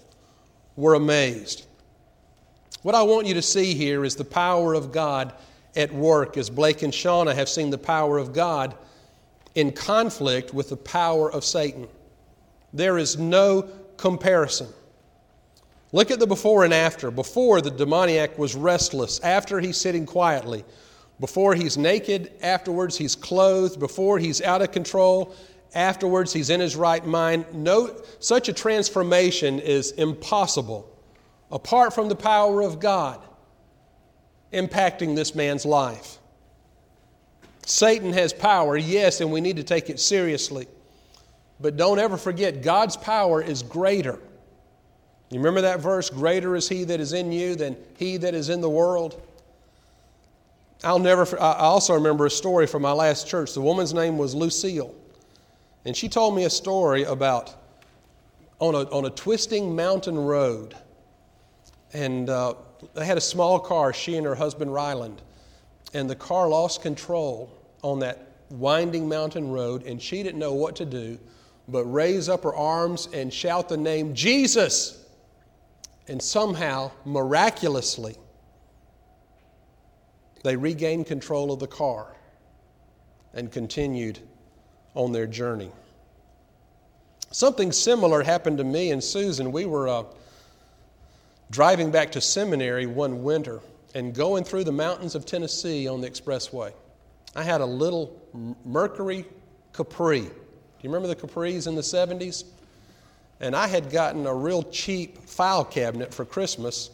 were 0.78 0.94
amazed. 0.94 1.66
What 2.82 2.96
I 2.96 3.04
want 3.04 3.28
you 3.28 3.34
to 3.34 3.42
see 3.42 3.74
here 3.74 4.06
is 4.06 4.16
the 4.16 4.24
power 4.24 4.74
of 4.74 4.92
God 4.92 5.34
at 5.76 5.94
work, 5.94 6.38
as 6.38 6.50
Blake 6.50 6.82
and 6.82 6.94
Shauna 6.94 7.36
have 7.36 7.50
seen 7.50 7.70
the 7.70 7.78
power 7.78 8.18
of 8.18 8.32
God 8.32 8.76
in 9.56 9.72
conflict 9.72 10.54
with 10.54 10.70
the 10.70 10.78
power 10.78 11.32
of 11.32 11.44
Satan. 11.44 11.88
There 12.74 12.98
is 12.98 13.18
no 13.18 13.64
comparison. 13.98 14.68
Look 15.98 16.12
at 16.12 16.20
the 16.20 16.28
before 16.28 16.64
and 16.64 16.76
after. 16.76 17.10
Before, 17.10 17.60
the 17.60 17.72
demoniac 17.72 18.38
was 18.38 18.54
restless. 18.54 19.20
After, 19.22 19.60
he's 19.60 19.78
sitting 19.78 20.06
quietly. 20.06 20.64
Before, 21.20 21.56
he's 21.56 21.76
naked. 21.76 22.34
Afterwards, 22.44 22.96
he's 22.96 23.16
clothed. 23.16 23.80
Before, 23.80 24.20
he's 24.20 24.40
out 24.44 24.62
of 24.62 24.72
control. 24.72 25.34
Afterwards, 25.74 26.32
he's 26.32 26.52
in 26.52 26.60
his 26.60 26.76
right 26.76 27.04
mind. 27.04 27.48
No, 27.52 28.00
such 28.20 28.48
a 28.48 28.54
transformation 28.54 29.58
is 29.58 29.90
impossible 29.94 30.88
apart 31.50 31.94
from 31.94 32.10
the 32.10 32.16
power 32.16 32.62
of 32.62 32.80
God 32.80 33.20
impacting 34.54 35.16
this 35.16 35.34
man's 35.34 35.66
life. 35.66 36.20
Satan 37.66 38.14
has 38.14 38.34
power, 38.34 38.78
yes, 38.78 39.20
and 39.20 39.32
we 39.32 39.42
need 39.42 39.56
to 39.56 39.64
take 39.64 39.90
it 39.90 40.00
seriously. 40.00 40.68
But 41.60 41.76
don't 41.76 41.98
ever 41.98 42.18
forget, 42.18 42.62
God's 42.62 42.96
power 42.96 43.42
is 43.42 43.64
greater. 43.64 44.20
You 45.30 45.40
remember 45.40 45.62
that 45.62 45.80
verse? 45.80 46.10
Greater 46.10 46.56
is 46.56 46.70
he 46.70 46.84
that 46.86 47.00
is 47.00 47.14
in 47.14 47.32
you 47.32 47.56
than 47.56 47.76
he 47.98 48.18
that 48.18 48.34
is 48.34 48.50
in 48.50 48.62
the 48.62 48.70
world. 48.70 49.22
I'll 50.84 51.00
never, 51.00 51.26
I 51.42 51.54
also 51.56 51.94
remember 51.94 52.26
a 52.26 52.30
story 52.30 52.68
from 52.68 52.84
my 52.84 52.92
last 52.92 53.28
church. 53.28 53.54
The 53.54 53.62
woman's 53.62 53.94
name 53.94 54.18
was 54.18 54.36
Lucille. 54.36 54.94
And 55.86 55.96
she 55.96 56.08
told 56.08 56.36
me 56.36 56.46
a 56.46 56.50
story 56.50 57.04
about 57.04 57.56
on 58.60 58.76
a, 58.76 58.90
on 58.90 59.06
a 59.06 59.10
twisting 59.10 59.76
mountain 59.76 60.18
road 60.18 60.76
and 61.94 62.30
uh, 62.30 62.54
they 62.94 63.06
had 63.06 63.18
a 63.18 63.22
small 63.22 63.60
car, 63.60 63.94
she 63.94 64.18
and 64.18 64.26
her 64.26 64.36
husband 64.36 64.74
Ryland. 64.74 65.22
And 65.94 66.10
the 66.10 66.16
car 66.16 66.48
lost 66.48 66.82
control 66.82 67.52
on 67.82 68.00
that 68.00 68.28
winding 68.50 69.08
mountain 69.08 69.50
road, 69.50 69.84
and 69.86 70.02
she 70.02 70.22
didn't 70.22 70.40
know 70.40 70.54
what 70.54 70.76
to 70.78 70.86
do 70.86 71.18
but 71.68 71.84
raise 71.86 72.30
up 72.30 72.44
her 72.44 72.56
arms 72.56 73.10
and 73.14 73.34
shout 73.34 73.70
the 73.70 73.78
name 73.78 74.14
Jesus. 74.14 75.06
And 76.08 76.22
somehow, 76.22 76.92
miraculously, 77.06 78.16
they 80.44 80.56
regained 80.56 81.08
control 81.08 81.52
of 81.52 81.60
the 81.60 81.68
car 81.68 82.16
and 83.34 83.52
continued 83.52 84.20
on 84.94 85.12
their 85.12 85.28
journey. 85.28 85.72
Something 87.32 87.72
similar 87.72 88.24
happened 88.24 88.58
to 88.60 88.64
me 88.64 88.92
and 88.92 89.04
Susan. 89.04 89.52
We 89.52 89.66
were 89.66 89.90
uh, 89.90 90.04
driving 91.52 91.92
back 91.92 92.14
to 92.14 92.22
seminary 92.22 92.86
one 92.86 93.24
winter 93.24 93.60
and 93.94 94.14
going 94.14 94.44
through 94.44 94.64
the 94.64 94.72
mountains 94.72 95.16
of 95.16 95.26
Tennessee 95.26 95.88
on 95.88 96.02
the 96.02 96.10
expressway. 96.10 96.72
I 97.36 97.44
had 97.44 97.62
a 97.62 97.66
little 97.66 98.20
Mercury 98.66 99.26
Capri. 99.74 100.22
Do 100.22 100.28
you 100.82 100.90
remember 100.90 101.08
the 101.08 101.16
Capris 101.16 101.68
in 101.68 101.76
the 101.76 101.82
70s? 101.82 102.46
And 103.40 103.56
I 103.56 103.68
had 103.68 103.92
gotten 103.92 104.26
a 104.26 104.34
real 104.34 104.64
cheap 104.64 105.20
file 105.20 105.64
cabinet 105.64 106.14
for 106.14 106.26
Christmas 106.26 106.90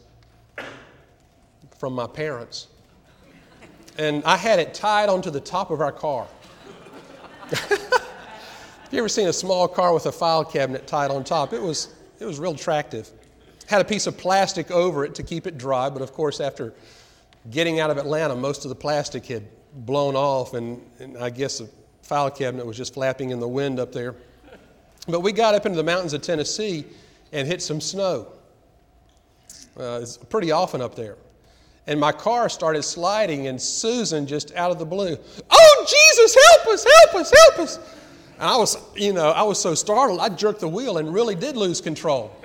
from 1.78 1.94
my 1.94 2.08
parents. 2.08 2.68
And 3.98 4.24
I 4.26 4.38
had 4.38 4.60
it 4.60 4.74
tied 4.74 5.10
onto 5.10 5.30
the 5.30 5.40
top 5.40 5.72
of 5.72 5.80
our 5.80 5.92
car. 5.92 6.28
Have 7.50 8.92
you 8.92 9.00
ever 9.00 9.10
seen 9.10 9.28
a 9.28 9.34
small 9.34 9.68
car 9.68 9.94
with 9.94 10.06
a 10.06 10.12
file 10.12 10.44
cabinet 10.44 10.88
tied 10.88 11.12
on 11.12 11.24
top? 11.24 11.54
It 11.54 11.62
was, 11.62 11.94
it 12.20 12.26
was 12.26 12.40
real 12.40 12.54
attractive 12.54 13.10
had 13.68 13.82
a 13.82 13.86
piece 13.86 14.08
of 14.08 14.18
plastic 14.18 14.72
over 14.72 15.06
it 15.06 15.16
to 15.16 15.24
keep 15.24 15.48
it 15.48 15.58
dry, 15.58 15.90
but 15.90 16.02
of 16.02 16.14
course, 16.14 16.40
after 16.40 16.74
getting 17.50 17.80
out 17.80 17.90
of 17.90 17.98
Atlanta, 17.98 18.36
most 18.36 18.66
of 18.66 18.70
the 18.70 18.76
plastic 18.76 19.26
had 19.26 19.44
blown 19.74 20.16
off, 20.16 20.54
and, 20.54 20.82
and 21.00 21.18
I 21.18 21.30
guess 21.30 21.60
the 21.60 21.70
file 22.02 22.30
cabinet 22.30 22.66
was 22.66 22.78
just 22.78 22.94
flapping 22.94 23.32
in 23.32 23.40
the 23.40 23.48
wind 23.48 23.80
up 23.80 23.92
there. 23.92 24.16
But 25.08 25.22
we 25.22 25.32
got 25.32 25.56
up 25.56 25.66
into 25.66 25.76
the 25.76 25.84
mountains 25.84 26.14
of 26.14 26.22
Tennessee 26.22 26.86
and 27.32 27.48
hit 27.48 27.62
some 27.62 27.82
snow. 27.82 28.28
Uh, 29.78 30.00
it's 30.02 30.18
pretty 30.18 30.52
often 30.52 30.82
up 30.82 30.96
there. 30.96 31.18
And 31.88 32.00
my 32.00 32.14
car 32.14 32.48
started 32.48 32.84
sliding, 32.84 33.48
and 33.48 33.62
Susan 33.62 34.26
just 34.26 34.54
out 34.56 34.72
of 34.72 34.80
the 34.80 34.86
blue, 34.86 35.18
Oh, 35.52 35.86
Jesus, 35.88 36.38
help 36.50 36.68
us, 36.74 36.86
help 37.02 37.16
us, 37.16 37.32
help 37.32 37.60
us. 37.60 37.80
And 38.40 38.50
I 38.50 38.56
was, 38.56 38.78
you 38.96 39.12
know, 39.12 39.32
I 39.32 39.44
was 39.44 39.60
so 39.60 39.76
startled, 39.76 40.20
I 40.20 40.30
jerked 40.30 40.62
the 40.62 40.68
wheel 40.68 40.98
and 40.98 41.14
really 41.14 41.36
did 41.36 41.58
lose 41.58 41.82
control. 41.82 42.36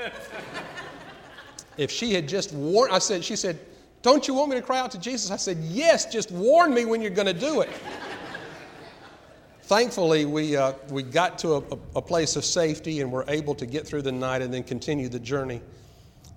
If 1.76 1.92
she 1.92 2.12
had 2.12 2.28
just 2.28 2.52
warned, 2.52 2.92
I 2.92 2.98
said, 2.98 3.24
she 3.24 3.36
said, 3.36 3.58
Don't 4.02 4.26
you 4.26 4.34
want 4.34 4.50
me 4.50 4.56
to 4.56 4.62
cry 4.62 4.80
out 4.80 4.90
to 4.90 4.98
Jesus? 4.98 5.30
I 5.30 5.36
said, 5.36 5.58
Yes, 5.58 6.06
just 6.06 6.32
warn 6.32 6.74
me 6.74 6.84
when 6.84 7.00
you're 7.00 7.12
going 7.12 7.28
to 7.28 7.32
do 7.32 7.60
it. 7.60 7.70
Thankfully, 9.68 10.24
we, 10.24 10.56
uh, 10.56 10.72
we 10.88 11.02
got 11.02 11.38
to 11.40 11.56
a, 11.56 11.58
a 11.96 12.00
place 12.00 12.36
of 12.36 12.44
safety 12.46 13.02
and 13.02 13.12
were 13.12 13.26
able 13.28 13.54
to 13.56 13.66
get 13.66 13.86
through 13.86 14.00
the 14.00 14.10
night 14.10 14.40
and 14.40 14.52
then 14.52 14.62
continue 14.62 15.10
the 15.10 15.20
journey 15.20 15.60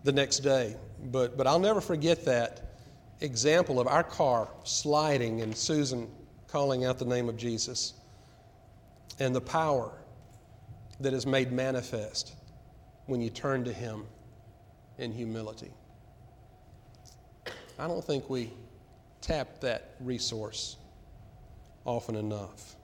the 0.03 0.11
next 0.11 0.39
day. 0.39 0.75
But, 1.05 1.37
but 1.37 1.47
I'll 1.47 1.57
never 1.57 1.79
forget 1.79 2.25
that 2.25 2.73
example 3.21 3.79
of 3.79 3.87
our 3.87 4.03
car 4.03 4.49
sliding 4.65 5.39
and 5.39 5.55
Susan 5.55 6.09
calling 6.49 6.83
out 6.83 6.99
the 6.99 7.05
name 7.05 7.29
of 7.29 7.37
Jesus 7.37 7.93
and 9.17 9.33
the 9.33 9.39
power 9.39 9.93
that 10.99 11.13
is 11.13 11.25
made 11.25 11.53
manifest 11.53 12.33
when 13.05 13.21
you 13.21 13.29
turn 13.29 13.63
to 13.63 13.71
Him 13.71 14.03
in 14.97 15.13
humility. 15.13 15.71
I 17.79 17.87
don't 17.87 18.03
think 18.03 18.29
we 18.29 18.51
tap 19.21 19.61
that 19.61 19.95
resource 20.01 20.75
often 21.85 22.17
enough. 22.17 22.75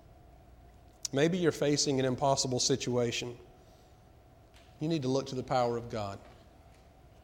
Maybe 1.13 1.37
you're 1.37 1.51
facing 1.51 1.99
an 1.99 2.05
impossible 2.05 2.59
situation. 2.59 3.35
You 4.79 4.87
need 4.87 5.03
to 5.03 5.07
look 5.07 5.27
to 5.27 5.35
the 5.35 5.43
power 5.43 5.77
of 5.77 5.89
God. 5.89 6.19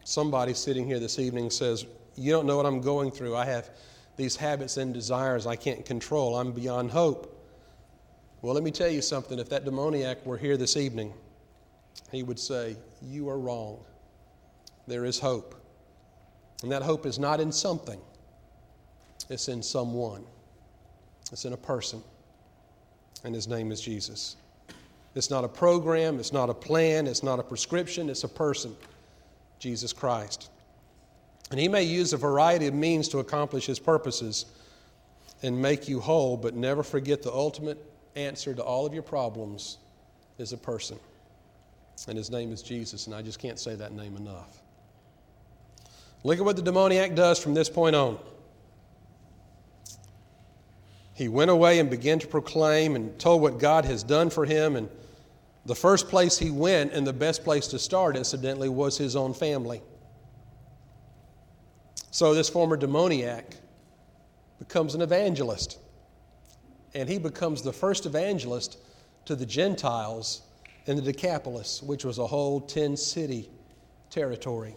Somebody 0.03 0.53
sitting 0.53 0.85
here 0.85 0.99
this 0.99 1.19
evening 1.19 1.49
says, 1.49 1.85
You 2.15 2.31
don't 2.31 2.45
know 2.45 2.57
what 2.57 2.65
I'm 2.65 2.81
going 2.81 3.11
through. 3.11 3.35
I 3.35 3.45
have 3.45 3.69
these 4.15 4.35
habits 4.35 4.77
and 4.77 4.93
desires 4.93 5.45
I 5.45 5.55
can't 5.55 5.85
control. 5.85 6.35
I'm 6.37 6.51
beyond 6.51 6.91
hope. 6.91 7.29
Well, 8.41 8.53
let 8.53 8.63
me 8.63 8.71
tell 8.71 8.89
you 8.89 9.01
something. 9.01 9.39
If 9.39 9.49
that 9.49 9.65
demoniac 9.65 10.25
were 10.25 10.37
here 10.37 10.57
this 10.57 10.77
evening, 10.77 11.13
he 12.11 12.23
would 12.23 12.39
say, 12.39 12.75
You 13.01 13.29
are 13.29 13.39
wrong 13.39 13.79
there 14.87 15.05
is 15.05 15.19
hope. 15.19 15.55
And 16.61 16.71
that 16.71 16.81
hope 16.81 17.05
is 17.05 17.19
not 17.19 17.39
in 17.39 17.51
something, 17.51 17.99
it's 19.29 19.47
in 19.47 19.61
someone, 19.61 20.23
it's 21.31 21.45
in 21.45 21.53
a 21.53 21.57
person. 21.57 22.01
And 23.23 23.33
his 23.33 23.47
name 23.47 23.71
is 23.71 23.81
Jesus. 23.81 24.35
It's 25.15 25.29
not 25.29 25.43
a 25.43 25.47
program, 25.47 26.19
it's 26.19 26.33
not 26.33 26.49
a 26.49 26.53
plan, 26.53 27.07
it's 27.07 27.23
not 27.23 27.39
a 27.39 27.43
prescription, 27.43 28.09
it's 28.09 28.23
a 28.23 28.29
person, 28.29 28.75
Jesus 29.59 29.93
Christ. 29.93 30.49
And 31.51 31.59
he 31.59 31.67
may 31.67 31.83
use 31.83 32.13
a 32.13 32.17
variety 32.17 32.67
of 32.67 32.73
means 32.73 33.07
to 33.09 33.19
accomplish 33.19 33.65
his 33.65 33.79
purposes 33.79 34.45
and 35.43 35.61
make 35.61 35.87
you 35.87 35.99
whole, 35.99 36.35
but 36.35 36.55
never 36.55 36.81
forget 36.81 37.21
the 37.21 37.31
ultimate 37.31 37.77
answer 38.15 38.53
to 38.53 38.63
all 38.63 38.85
of 38.85 38.93
your 38.93 39.03
problems 39.03 39.77
is 40.37 40.53
a 40.53 40.57
person. 40.57 40.97
And 42.07 42.17
his 42.17 42.31
name 42.31 42.51
is 42.51 42.63
Jesus, 42.63 43.05
and 43.05 43.15
I 43.15 43.21
just 43.21 43.39
can't 43.39 43.59
say 43.59 43.75
that 43.75 43.93
name 43.93 44.17
enough. 44.17 44.61
Look 46.23 46.39
at 46.39 46.45
what 46.45 46.55
the 46.55 46.61
demoniac 46.61 47.15
does 47.15 47.37
from 47.37 47.53
this 47.53 47.69
point 47.69 47.95
on. 47.95 48.17
He 51.15 51.27
went 51.27 51.51
away 51.51 51.79
and 51.79 51.89
began 51.89 52.19
to 52.19 52.27
proclaim 52.27 52.95
and 52.95 53.17
told 53.19 53.41
what 53.41 53.59
God 53.59 53.85
has 53.85 54.03
done 54.03 54.29
for 54.29 54.45
him. 54.45 54.75
And 54.75 54.89
the 55.65 55.75
first 55.75 56.07
place 56.09 56.37
he 56.37 56.49
went, 56.49 56.91
and 56.91 57.05
the 57.05 57.13
best 57.13 57.43
place 57.43 57.67
to 57.67 57.79
start, 57.79 58.17
incidentally, 58.17 58.69
was 58.69 58.97
his 58.97 59.15
own 59.15 59.33
family. 59.33 59.81
So 62.11 62.33
this 62.33 62.49
former 62.49 62.77
demoniac 62.77 63.55
becomes 64.59 64.95
an 64.95 65.01
evangelist. 65.01 65.77
And 66.95 67.07
he 67.07 67.17
becomes 67.17 67.61
the 67.61 67.73
first 67.73 68.05
evangelist 68.05 68.77
to 69.25 69.35
the 69.35 69.45
Gentiles 69.45 70.41
in 70.85 70.95
the 70.95 71.01
Decapolis, 71.01 71.81
which 71.81 72.05
was 72.05 72.17
a 72.17 72.27
whole 72.27 72.59
10 72.59 72.97
city 72.97 73.49
territory. 74.09 74.75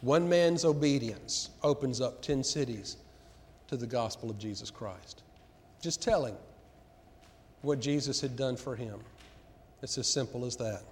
One 0.00 0.28
man's 0.28 0.64
obedience 0.64 1.50
opens 1.62 2.00
up 2.00 2.22
10 2.22 2.42
cities 2.42 2.96
to 3.68 3.76
the 3.76 3.86
gospel 3.86 4.30
of 4.30 4.38
Jesus 4.38 4.70
Christ. 4.70 5.21
Just 5.82 6.00
telling 6.00 6.36
what 7.60 7.80
Jesus 7.80 8.20
had 8.20 8.36
done 8.36 8.56
for 8.56 8.76
him. 8.76 9.00
It's 9.82 9.98
as 9.98 10.06
simple 10.06 10.44
as 10.44 10.56
that. 10.56 10.82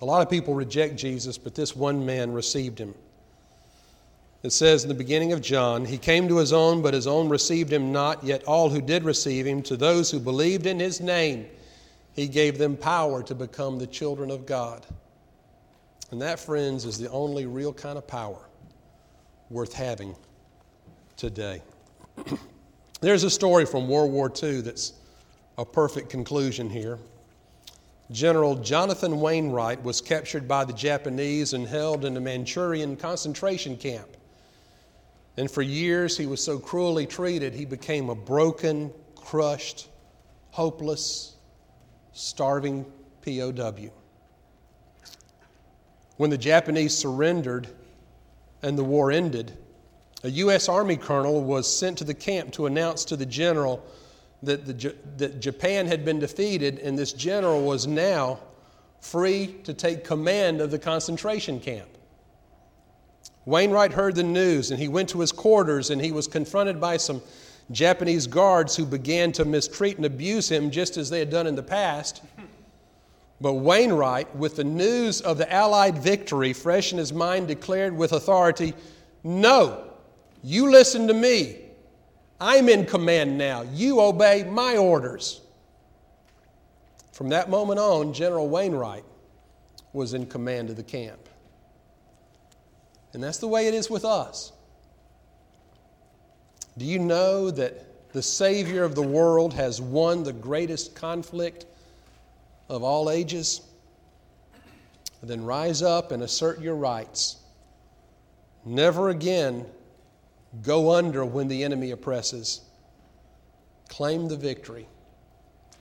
A 0.00 0.04
lot 0.04 0.22
of 0.22 0.30
people 0.30 0.54
reject 0.54 0.96
Jesus, 0.96 1.36
but 1.36 1.56
this 1.56 1.74
one 1.74 2.06
man 2.06 2.32
received 2.32 2.78
him. 2.78 2.94
It 4.44 4.52
says 4.52 4.84
in 4.84 4.88
the 4.88 4.94
beginning 4.94 5.32
of 5.32 5.42
John, 5.42 5.84
He 5.84 5.98
came 5.98 6.28
to 6.28 6.36
His 6.36 6.52
own, 6.52 6.80
but 6.80 6.94
His 6.94 7.08
own 7.08 7.28
received 7.28 7.72
Him 7.72 7.90
not. 7.90 8.22
Yet 8.22 8.44
all 8.44 8.70
who 8.70 8.80
did 8.80 9.02
receive 9.02 9.44
Him, 9.44 9.62
to 9.62 9.76
those 9.76 10.12
who 10.12 10.20
believed 10.20 10.66
in 10.66 10.78
His 10.78 11.00
name, 11.00 11.46
He 12.12 12.28
gave 12.28 12.56
them 12.56 12.76
power 12.76 13.24
to 13.24 13.34
become 13.34 13.80
the 13.80 13.86
children 13.88 14.30
of 14.30 14.46
God. 14.46 14.86
And 16.12 16.22
that, 16.22 16.38
friends, 16.38 16.84
is 16.84 16.98
the 16.98 17.10
only 17.10 17.46
real 17.46 17.72
kind 17.72 17.98
of 17.98 18.06
power 18.06 18.38
worth 19.50 19.72
having 19.72 20.14
today. 21.16 21.60
There's 23.00 23.22
a 23.22 23.30
story 23.30 23.64
from 23.64 23.88
World 23.88 24.10
War 24.10 24.32
II 24.42 24.62
that's 24.62 24.92
a 25.56 25.64
perfect 25.64 26.10
conclusion 26.10 26.68
here. 26.68 26.98
General 28.10 28.56
Jonathan 28.56 29.20
Wainwright 29.20 29.82
was 29.84 30.00
captured 30.00 30.48
by 30.48 30.64
the 30.64 30.72
Japanese 30.72 31.52
and 31.52 31.68
held 31.68 32.04
in 32.04 32.16
a 32.16 32.20
Manchurian 32.20 32.96
concentration 32.96 33.76
camp. 33.76 34.08
And 35.36 35.48
for 35.48 35.62
years, 35.62 36.16
he 36.16 36.26
was 36.26 36.42
so 36.42 36.58
cruelly 36.58 37.06
treated, 37.06 37.54
he 37.54 37.64
became 37.64 38.08
a 38.08 38.14
broken, 38.16 38.92
crushed, 39.14 39.88
hopeless, 40.50 41.36
starving 42.12 42.84
POW. 43.24 43.90
When 46.16 46.30
the 46.30 46.38
Japanese 46.38 46.96
surrendered 46.96 47.68
and 48.62 48.76
the 48.76 48.82
war 48.82 49.12
ended, 49.12 49.56
a 50.24 50.30
U.S. 50.30 50.68
Army 50.68 50.96
colonel 50.96 51.42
was 51.42 51.72
sent 51.72 51.98
to 51.98 52.04
the 52.04 52.14
camp 52.14 52.52
to 52.52 52.66
announce 52.66 53.04
to 53.06 53.16
the 53.16 53.26
general 53.26 53.84
that, 54.42 54.66
the, 54.66 54.94
that 55.16 55.40
Japan 55.40 55.86
had 55.86 56.04
been 56.04 56.18
defeated, 56.18 56.78
and 56.78 56.98
this 56.98 57.12
general 57.12 57.64
was 57.64 57.86
now 57.86 58.40
free 59.00 59.56
to 59.64 59.72
take 59.72 60.04
command 60.04 60.60
of 60.60 60.70
the 60.70 60.78
concentration 60.78 61.60
camp. 61.60 61.88
Wainwright 63.46 63.92
heard 63.92 64.14
the 64.14 64.22
news 64.22 64.70
and 64.70 64.78
he 64.78 64.88
went 64.88 65.08
to 65.10 65.20
his 65.20 65.32
quarters 65.32 65.88
and 65.88 66.02
he 66.02 66.12
was 66.12 66.26
confronted 66.26 66.78
by 66.80 66.98
some 66.98 67.22
Japanese 67.70 68.26
guards 68.26 68.76
who 68.76 68.84
began 68.84 69.32
to 69.32 69.44
mistreat 69.44 69.96
and 69.96 70.04
abuse 70.04 70.50
him 70.50 70.70
just 70.70 70.96
as 70.98 71.08
they 71.08 71.18
had 71.18 71.30
done 71.30 71.46
in 71.46 71.54
the 71.54 71.62
past. 71.62 72.22
But 73.40 73.54
Wainwright, 73.54 74.34
with 74.36 74.56
the 74.56 74.64
news 74.64 75.20
of 75.20 75.38
the 75.38 75.50
Allied 75.50 75.96
victory 75.96 76.52
fresh 76.52 76.92
in 76.92 76.98
his 76.98 77.12
mind, 77.12 77.48
declared 77.48 77.96
with 77.96 78.12
authority, 78.12 78.74
No, 79.22 79.87
you 80.42 80.70
listen 80.70 81.08
to 81.08 81.14
me. 81.14 81.56
I'm 82.40 82.68
in 82.68 82.86
command 82.86 83.36
now. 83.36 83.62
You 83.62 84.00
obey 84.00 84.44
my 84.44 84.76
orders. 84.76 85.40
From 87.12 87.30
that 87.30 87.50
moment 87.50 87.80
on, 87.80 88.12
General 88.12 88.48
Wainwright 88.48 89.04
was 89.92 90.14
in 90.14 90.26
command 90.26 90.70
of 90.70 90.76
the 90.76 90.84
camp. 90.84 91.28
And 93.12 93.22
that's 93.22 93.38
the 93.38 93.48
way 93.48 93.66
it 93.66 93.74
is 93.74 93.90
with 93.90 94.04
us. 94.04 94.52
Do 96.76 96.84
you 96.84 97.00
know 97.00 97.50
that 97.50 98.12
the 98.12 98.22
Savior 98.22 98.84
of 98.84 98.94
the 98.94 99.02
world 99.02 99.52
has 99.54 99.80
won 99.80 100.22
the 100.22 100.32
greatest 100.32 100.94
conflict 100.94 101.66
of 102.68 102.84
all 102.84 103.10
ages? 103.10 103.62
Then 105.20 105.44
rise 105.44 105.82
up 105.82 106.12
and 106.12 106.22
assert 106.22 106.60
your 106.60 106.76
rights. 106.76 107.38
Never 108.64 109.08
again 109.08 109.66
Go 110.62 110.92
under 110.94 111.24
when 111.24 111.48
the 111.48 111.62
enemy 111.62 111.90
oppresses. 111.90 112.62
Claim 113.88 114.28
the 114.28 114.36
victory 114.36 114.86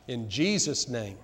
in 0.07 0.29
Jesus' 0.29 0.87
name 0.87 1.17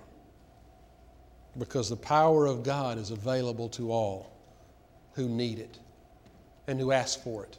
because 1.58 1.88
the 1.88 1.96
power 1.96 2.46
of 2.46 2.62
God 2.62 2.98
is 2.98 3.10
available 3.10 3.68
to 3.70 3.92
all 3.92 4.32
who 5.14 5.28
need 5.28 5.58
it 5.58 5.78
and 6.66 6.80
who 6.80 6.92
ask 6.92 7.22
for 7.22 7.44
it 7.44 7.58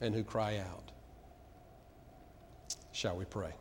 and 0.00 0.14
who 0.14 0.22
cry 0.22 0.58
out. 0.58 0.90
Shall 2.92 3.16
we 3.16 3.24
pray? 3.24 3.52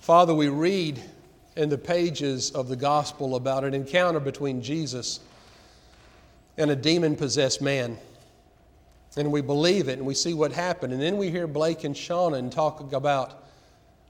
Father, 0.00 0.34
we 0.34 0.48
read 0.48 1.00
in 1.56 1.68
the 1.68 1.78
pages 1.78 2.50
of 2.50 2.68
the 2.68 2.76
gospel 2.76 3.36
about 3.36 3.64
an 3.64 3.74
encounter 3.74 4.20
between 4.20 4.62
Jesus 4.62 5.20
and 6.56 6.70
a 6.70 6.76
demon 6.76 7.16
possessed 7.16 7.60
man. 7.60 7.98
And 9.16 9.32
we 9.32 9.40
believe 9.40 9.88
it 9.88 9.98
and 9.98 10.06
we 10.06 10.14
see 10.14 10.34
what 10.34 10.52
happened. 10.52 10.92
And 10.92 11.02
then 11.02 11.16
we 11.16 11.30
hear 11.30 11.46
Blake 11.46 11.84
and 11.84 11.94
Shauna 11.94 12.50
talk 12.50 12.92
about 12.92 13.44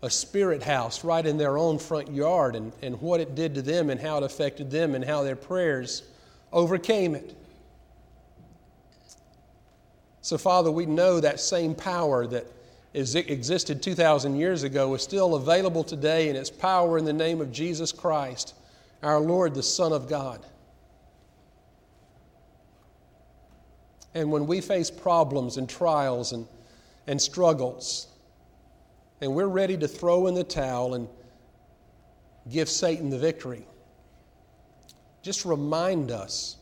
a 0.03 0.11
spirit 0.11 0.63
house 0.63 1.05
right 1.05 1.25
in 1.25 1.37
their 1.37 1.59
own 1.59 1.79
front 1.79 2.11
yard 2.11 2.57
and, 2.57 2.73
and 2.83 3.01
what 3.01 3.21
it 3.21 3.35
did 3.35 3.55
to 3.55 3.63
them 3.63 3.91
and 3.91 4.01
how 4.01 4.19
it 4.19 4.23
affected 4.23 4.71
them 4.71 4.95
and 4.95 5.05
how 5.05 5.23
their 5.23 5.37
prayers 5.37 6.03
overcame 6.53 7.15
it. 7.15 7.37
So, 10.23 10.37
Father, 10.37 10.71
we 10.71 10.87
know 10.87 11.21
that 11.21 11.41
same 11.41 11.75
power 11.75 12.27
that 12.27 12.47
is, 12.93 13.15
existed 13.15 13.83
2,000 13.83 14.37
years 14.37 14.63
ago 14.65 14.95
is 14.95 15.03
still 15.03 15.35
available 15.35 15.85
today, 15.85 16.29
and 16.29 16.37
its 16.37 16.51
power 16.51 16.99
in 16.99 17.05
the 17.05 17.13
name 17.13 17.41
of 17.41 17.53
Jesus 17.53 17.93
Christ, 17.93 18.55
our 19.03 19.21
Lord, 19.21 19.55
the 19.55 19.63
Son 19.63 19.93
of 19.93 20.09
God. 20.09 20.45
And 24.15 24.31
when 24.31 24.47
we 24.47 24.61
face 24.61 24.91
problems 24.91 25.57
and 25.57 25.69
trials 25.69 26.33
and, 26.33 26.47
and 27.07 27.21
struggles, 27.21 28.09
and 29.21 29.35
we're 29.35 29.47
ready 29.47 29.77
to 29.77 29.87
throw 29.87 30.27
in 30.27 30.35
the 30.35 30.45
towel 30.45 30.95
and 30.95 31.09
give 32.51 32.69
Satan 32.69 33.11
the 33.11 33.19
victory, 33.19 33.67
just 35.23 35.45
remind 35.45 36.11
us 36.11 36.57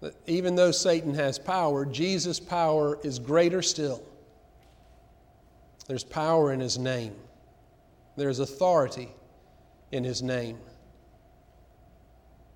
that 0.00 0.14
even 0.26 0.54
though 0.56 0.70
Satan 0.70 1.14
has 1.14 1.38
power, 1.38 1.84
Jesus' 1.84 2.40
power 2.40 2.98
is 3.02 3.18
greater 3.18 3.62
still. 3.62 4.02
There's 5.86 6.04
power 6.04 6.52
in 6.52 6.60
his 6.60 6.78
name, 6.78 7.14
there's 8.16 8.40
authority 8.40 9.08
in 9.92 10.02
his 10.02 10.22
name. 10.22 10.58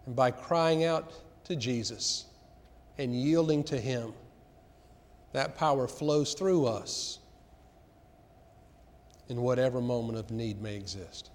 And 0.07 0.17
by 0.17 0.31
crying 0.31 0.85
out 0.85 1.13
to 1.45 1.55
Jesus, 1.55 2.25
and 3.01 3.15
yielding 3.15 3.65
to 3.65 3.81
Him, 3.81 4.13
that 5.33 5.57
power 5.57 5.89
flows 5.89 6.35
through 6.35 6.67
us 6.67 7.19
in 9.31 9.41
whatever 9.41 9.81
moment 9.81 10.19
of 10.19 10.31
need 10.31 10.61
may 10.61 10.77
exist. 10.77 11.31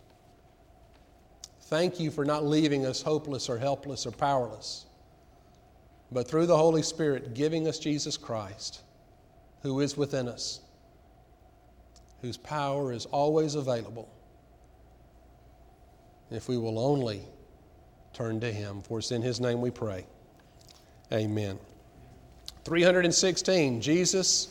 Thank 1.63 1.99
you 1.99 2.11
for 2.11 2.23
not 2.23 2.45
leaving 2.45 2.85
us 2.85 3.01
hopeless 3.01 3.49
or 3.49 3.57
helpless 3.57 4.05
or 4.05 4.11
powerless, 4.11 4.85
but 6.11 6.27
through 6.27 6.45
the 6.45 6.55
Holy 6.55 6.83
Spirit 6.83 7.33
giving 7.33 7.67
us 7.67 7.79
Jesus 7.79 8.15
Christ, 8.15 8.81
who 9.63 9.79
is 9.79 9.97
within 9.97 10.27
us, 10.27 10.59
whose 12.21 12.37
power 12.37 12.93
is 12.93 13.07
always 13.07 13.55
available 13.55 14.07
if 16.29 16.47
we 16.47 16.59
will 16.59 16.77
only 16.77 17.23
turn 18.13 18.39
to 18.41 18.51
Him. 18.51 18.83
For 18.83 18.99
it's 18.99 19.11
in 19.11 19.23
His 19.23 19.41
name 19.41 19.61
we 19.61 19.71
pray. 19.71 20.05
Amen. 21.11 21.59
316, 22.63 23.81
Jesus 23.81 24.47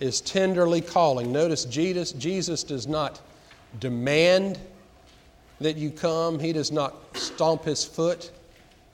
is 0.00 0.20
tenderly 0.20 0.80
calling. 0.80 1.32
Notice 1.32 1.64
Jesus, 1.64 2.12
Jesus 2.12 2.64
does 2.64 2.86
not 2.86 3.20
demand 3.78 4.58
that 5.60 5.76
you 5.76 5.90
come, 5.90 6.38
He 6.38 6.52
does 6.52 6.72
not 6.72 6.94
stomp 7.16 7.64
His 7.64 7.84
foot 7.84 8.30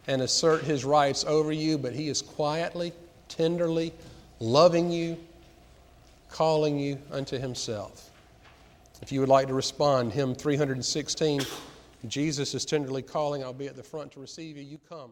and 0.07 0.23
assert 0.23 0.65
His 0.65 0.85
rights 0.85 1.25
over 1.25 1.53
you, 1.53 1.79
but 1.79 1.93
He 1.95 2.09
is 2.09 2.21
quietly, 2.21 2.93
tenderly 3.29 3.93
loving 4.41 4.91
you, 4.91 5.17
calling 6.31 6.79
you 6.79 6.99
unto 7.11 7.39
Himself. 7.39 8.11
If 9.01 9.13
you 9.13 9.21
would 9.21 9.29
like 9.29 9.47
to 9.47 9.55
respond, 9.55 10.13
hymn 10.13 10.35
316, 10.35 11.43
Jesus 12.09 12.55
is 12.55 12.65
tenderly 12.65 13.03
calling. 13.03 13.45
I'll 13.45 13.53
be 13.53 13.69
at 13.69 13.77
the 13.77 13.83
front 13.83 14.13
to 14.13 14.21
receive 14.21 14.57
you. 14.57 14.65
You 14.65 14.79
come. 14.89 15.07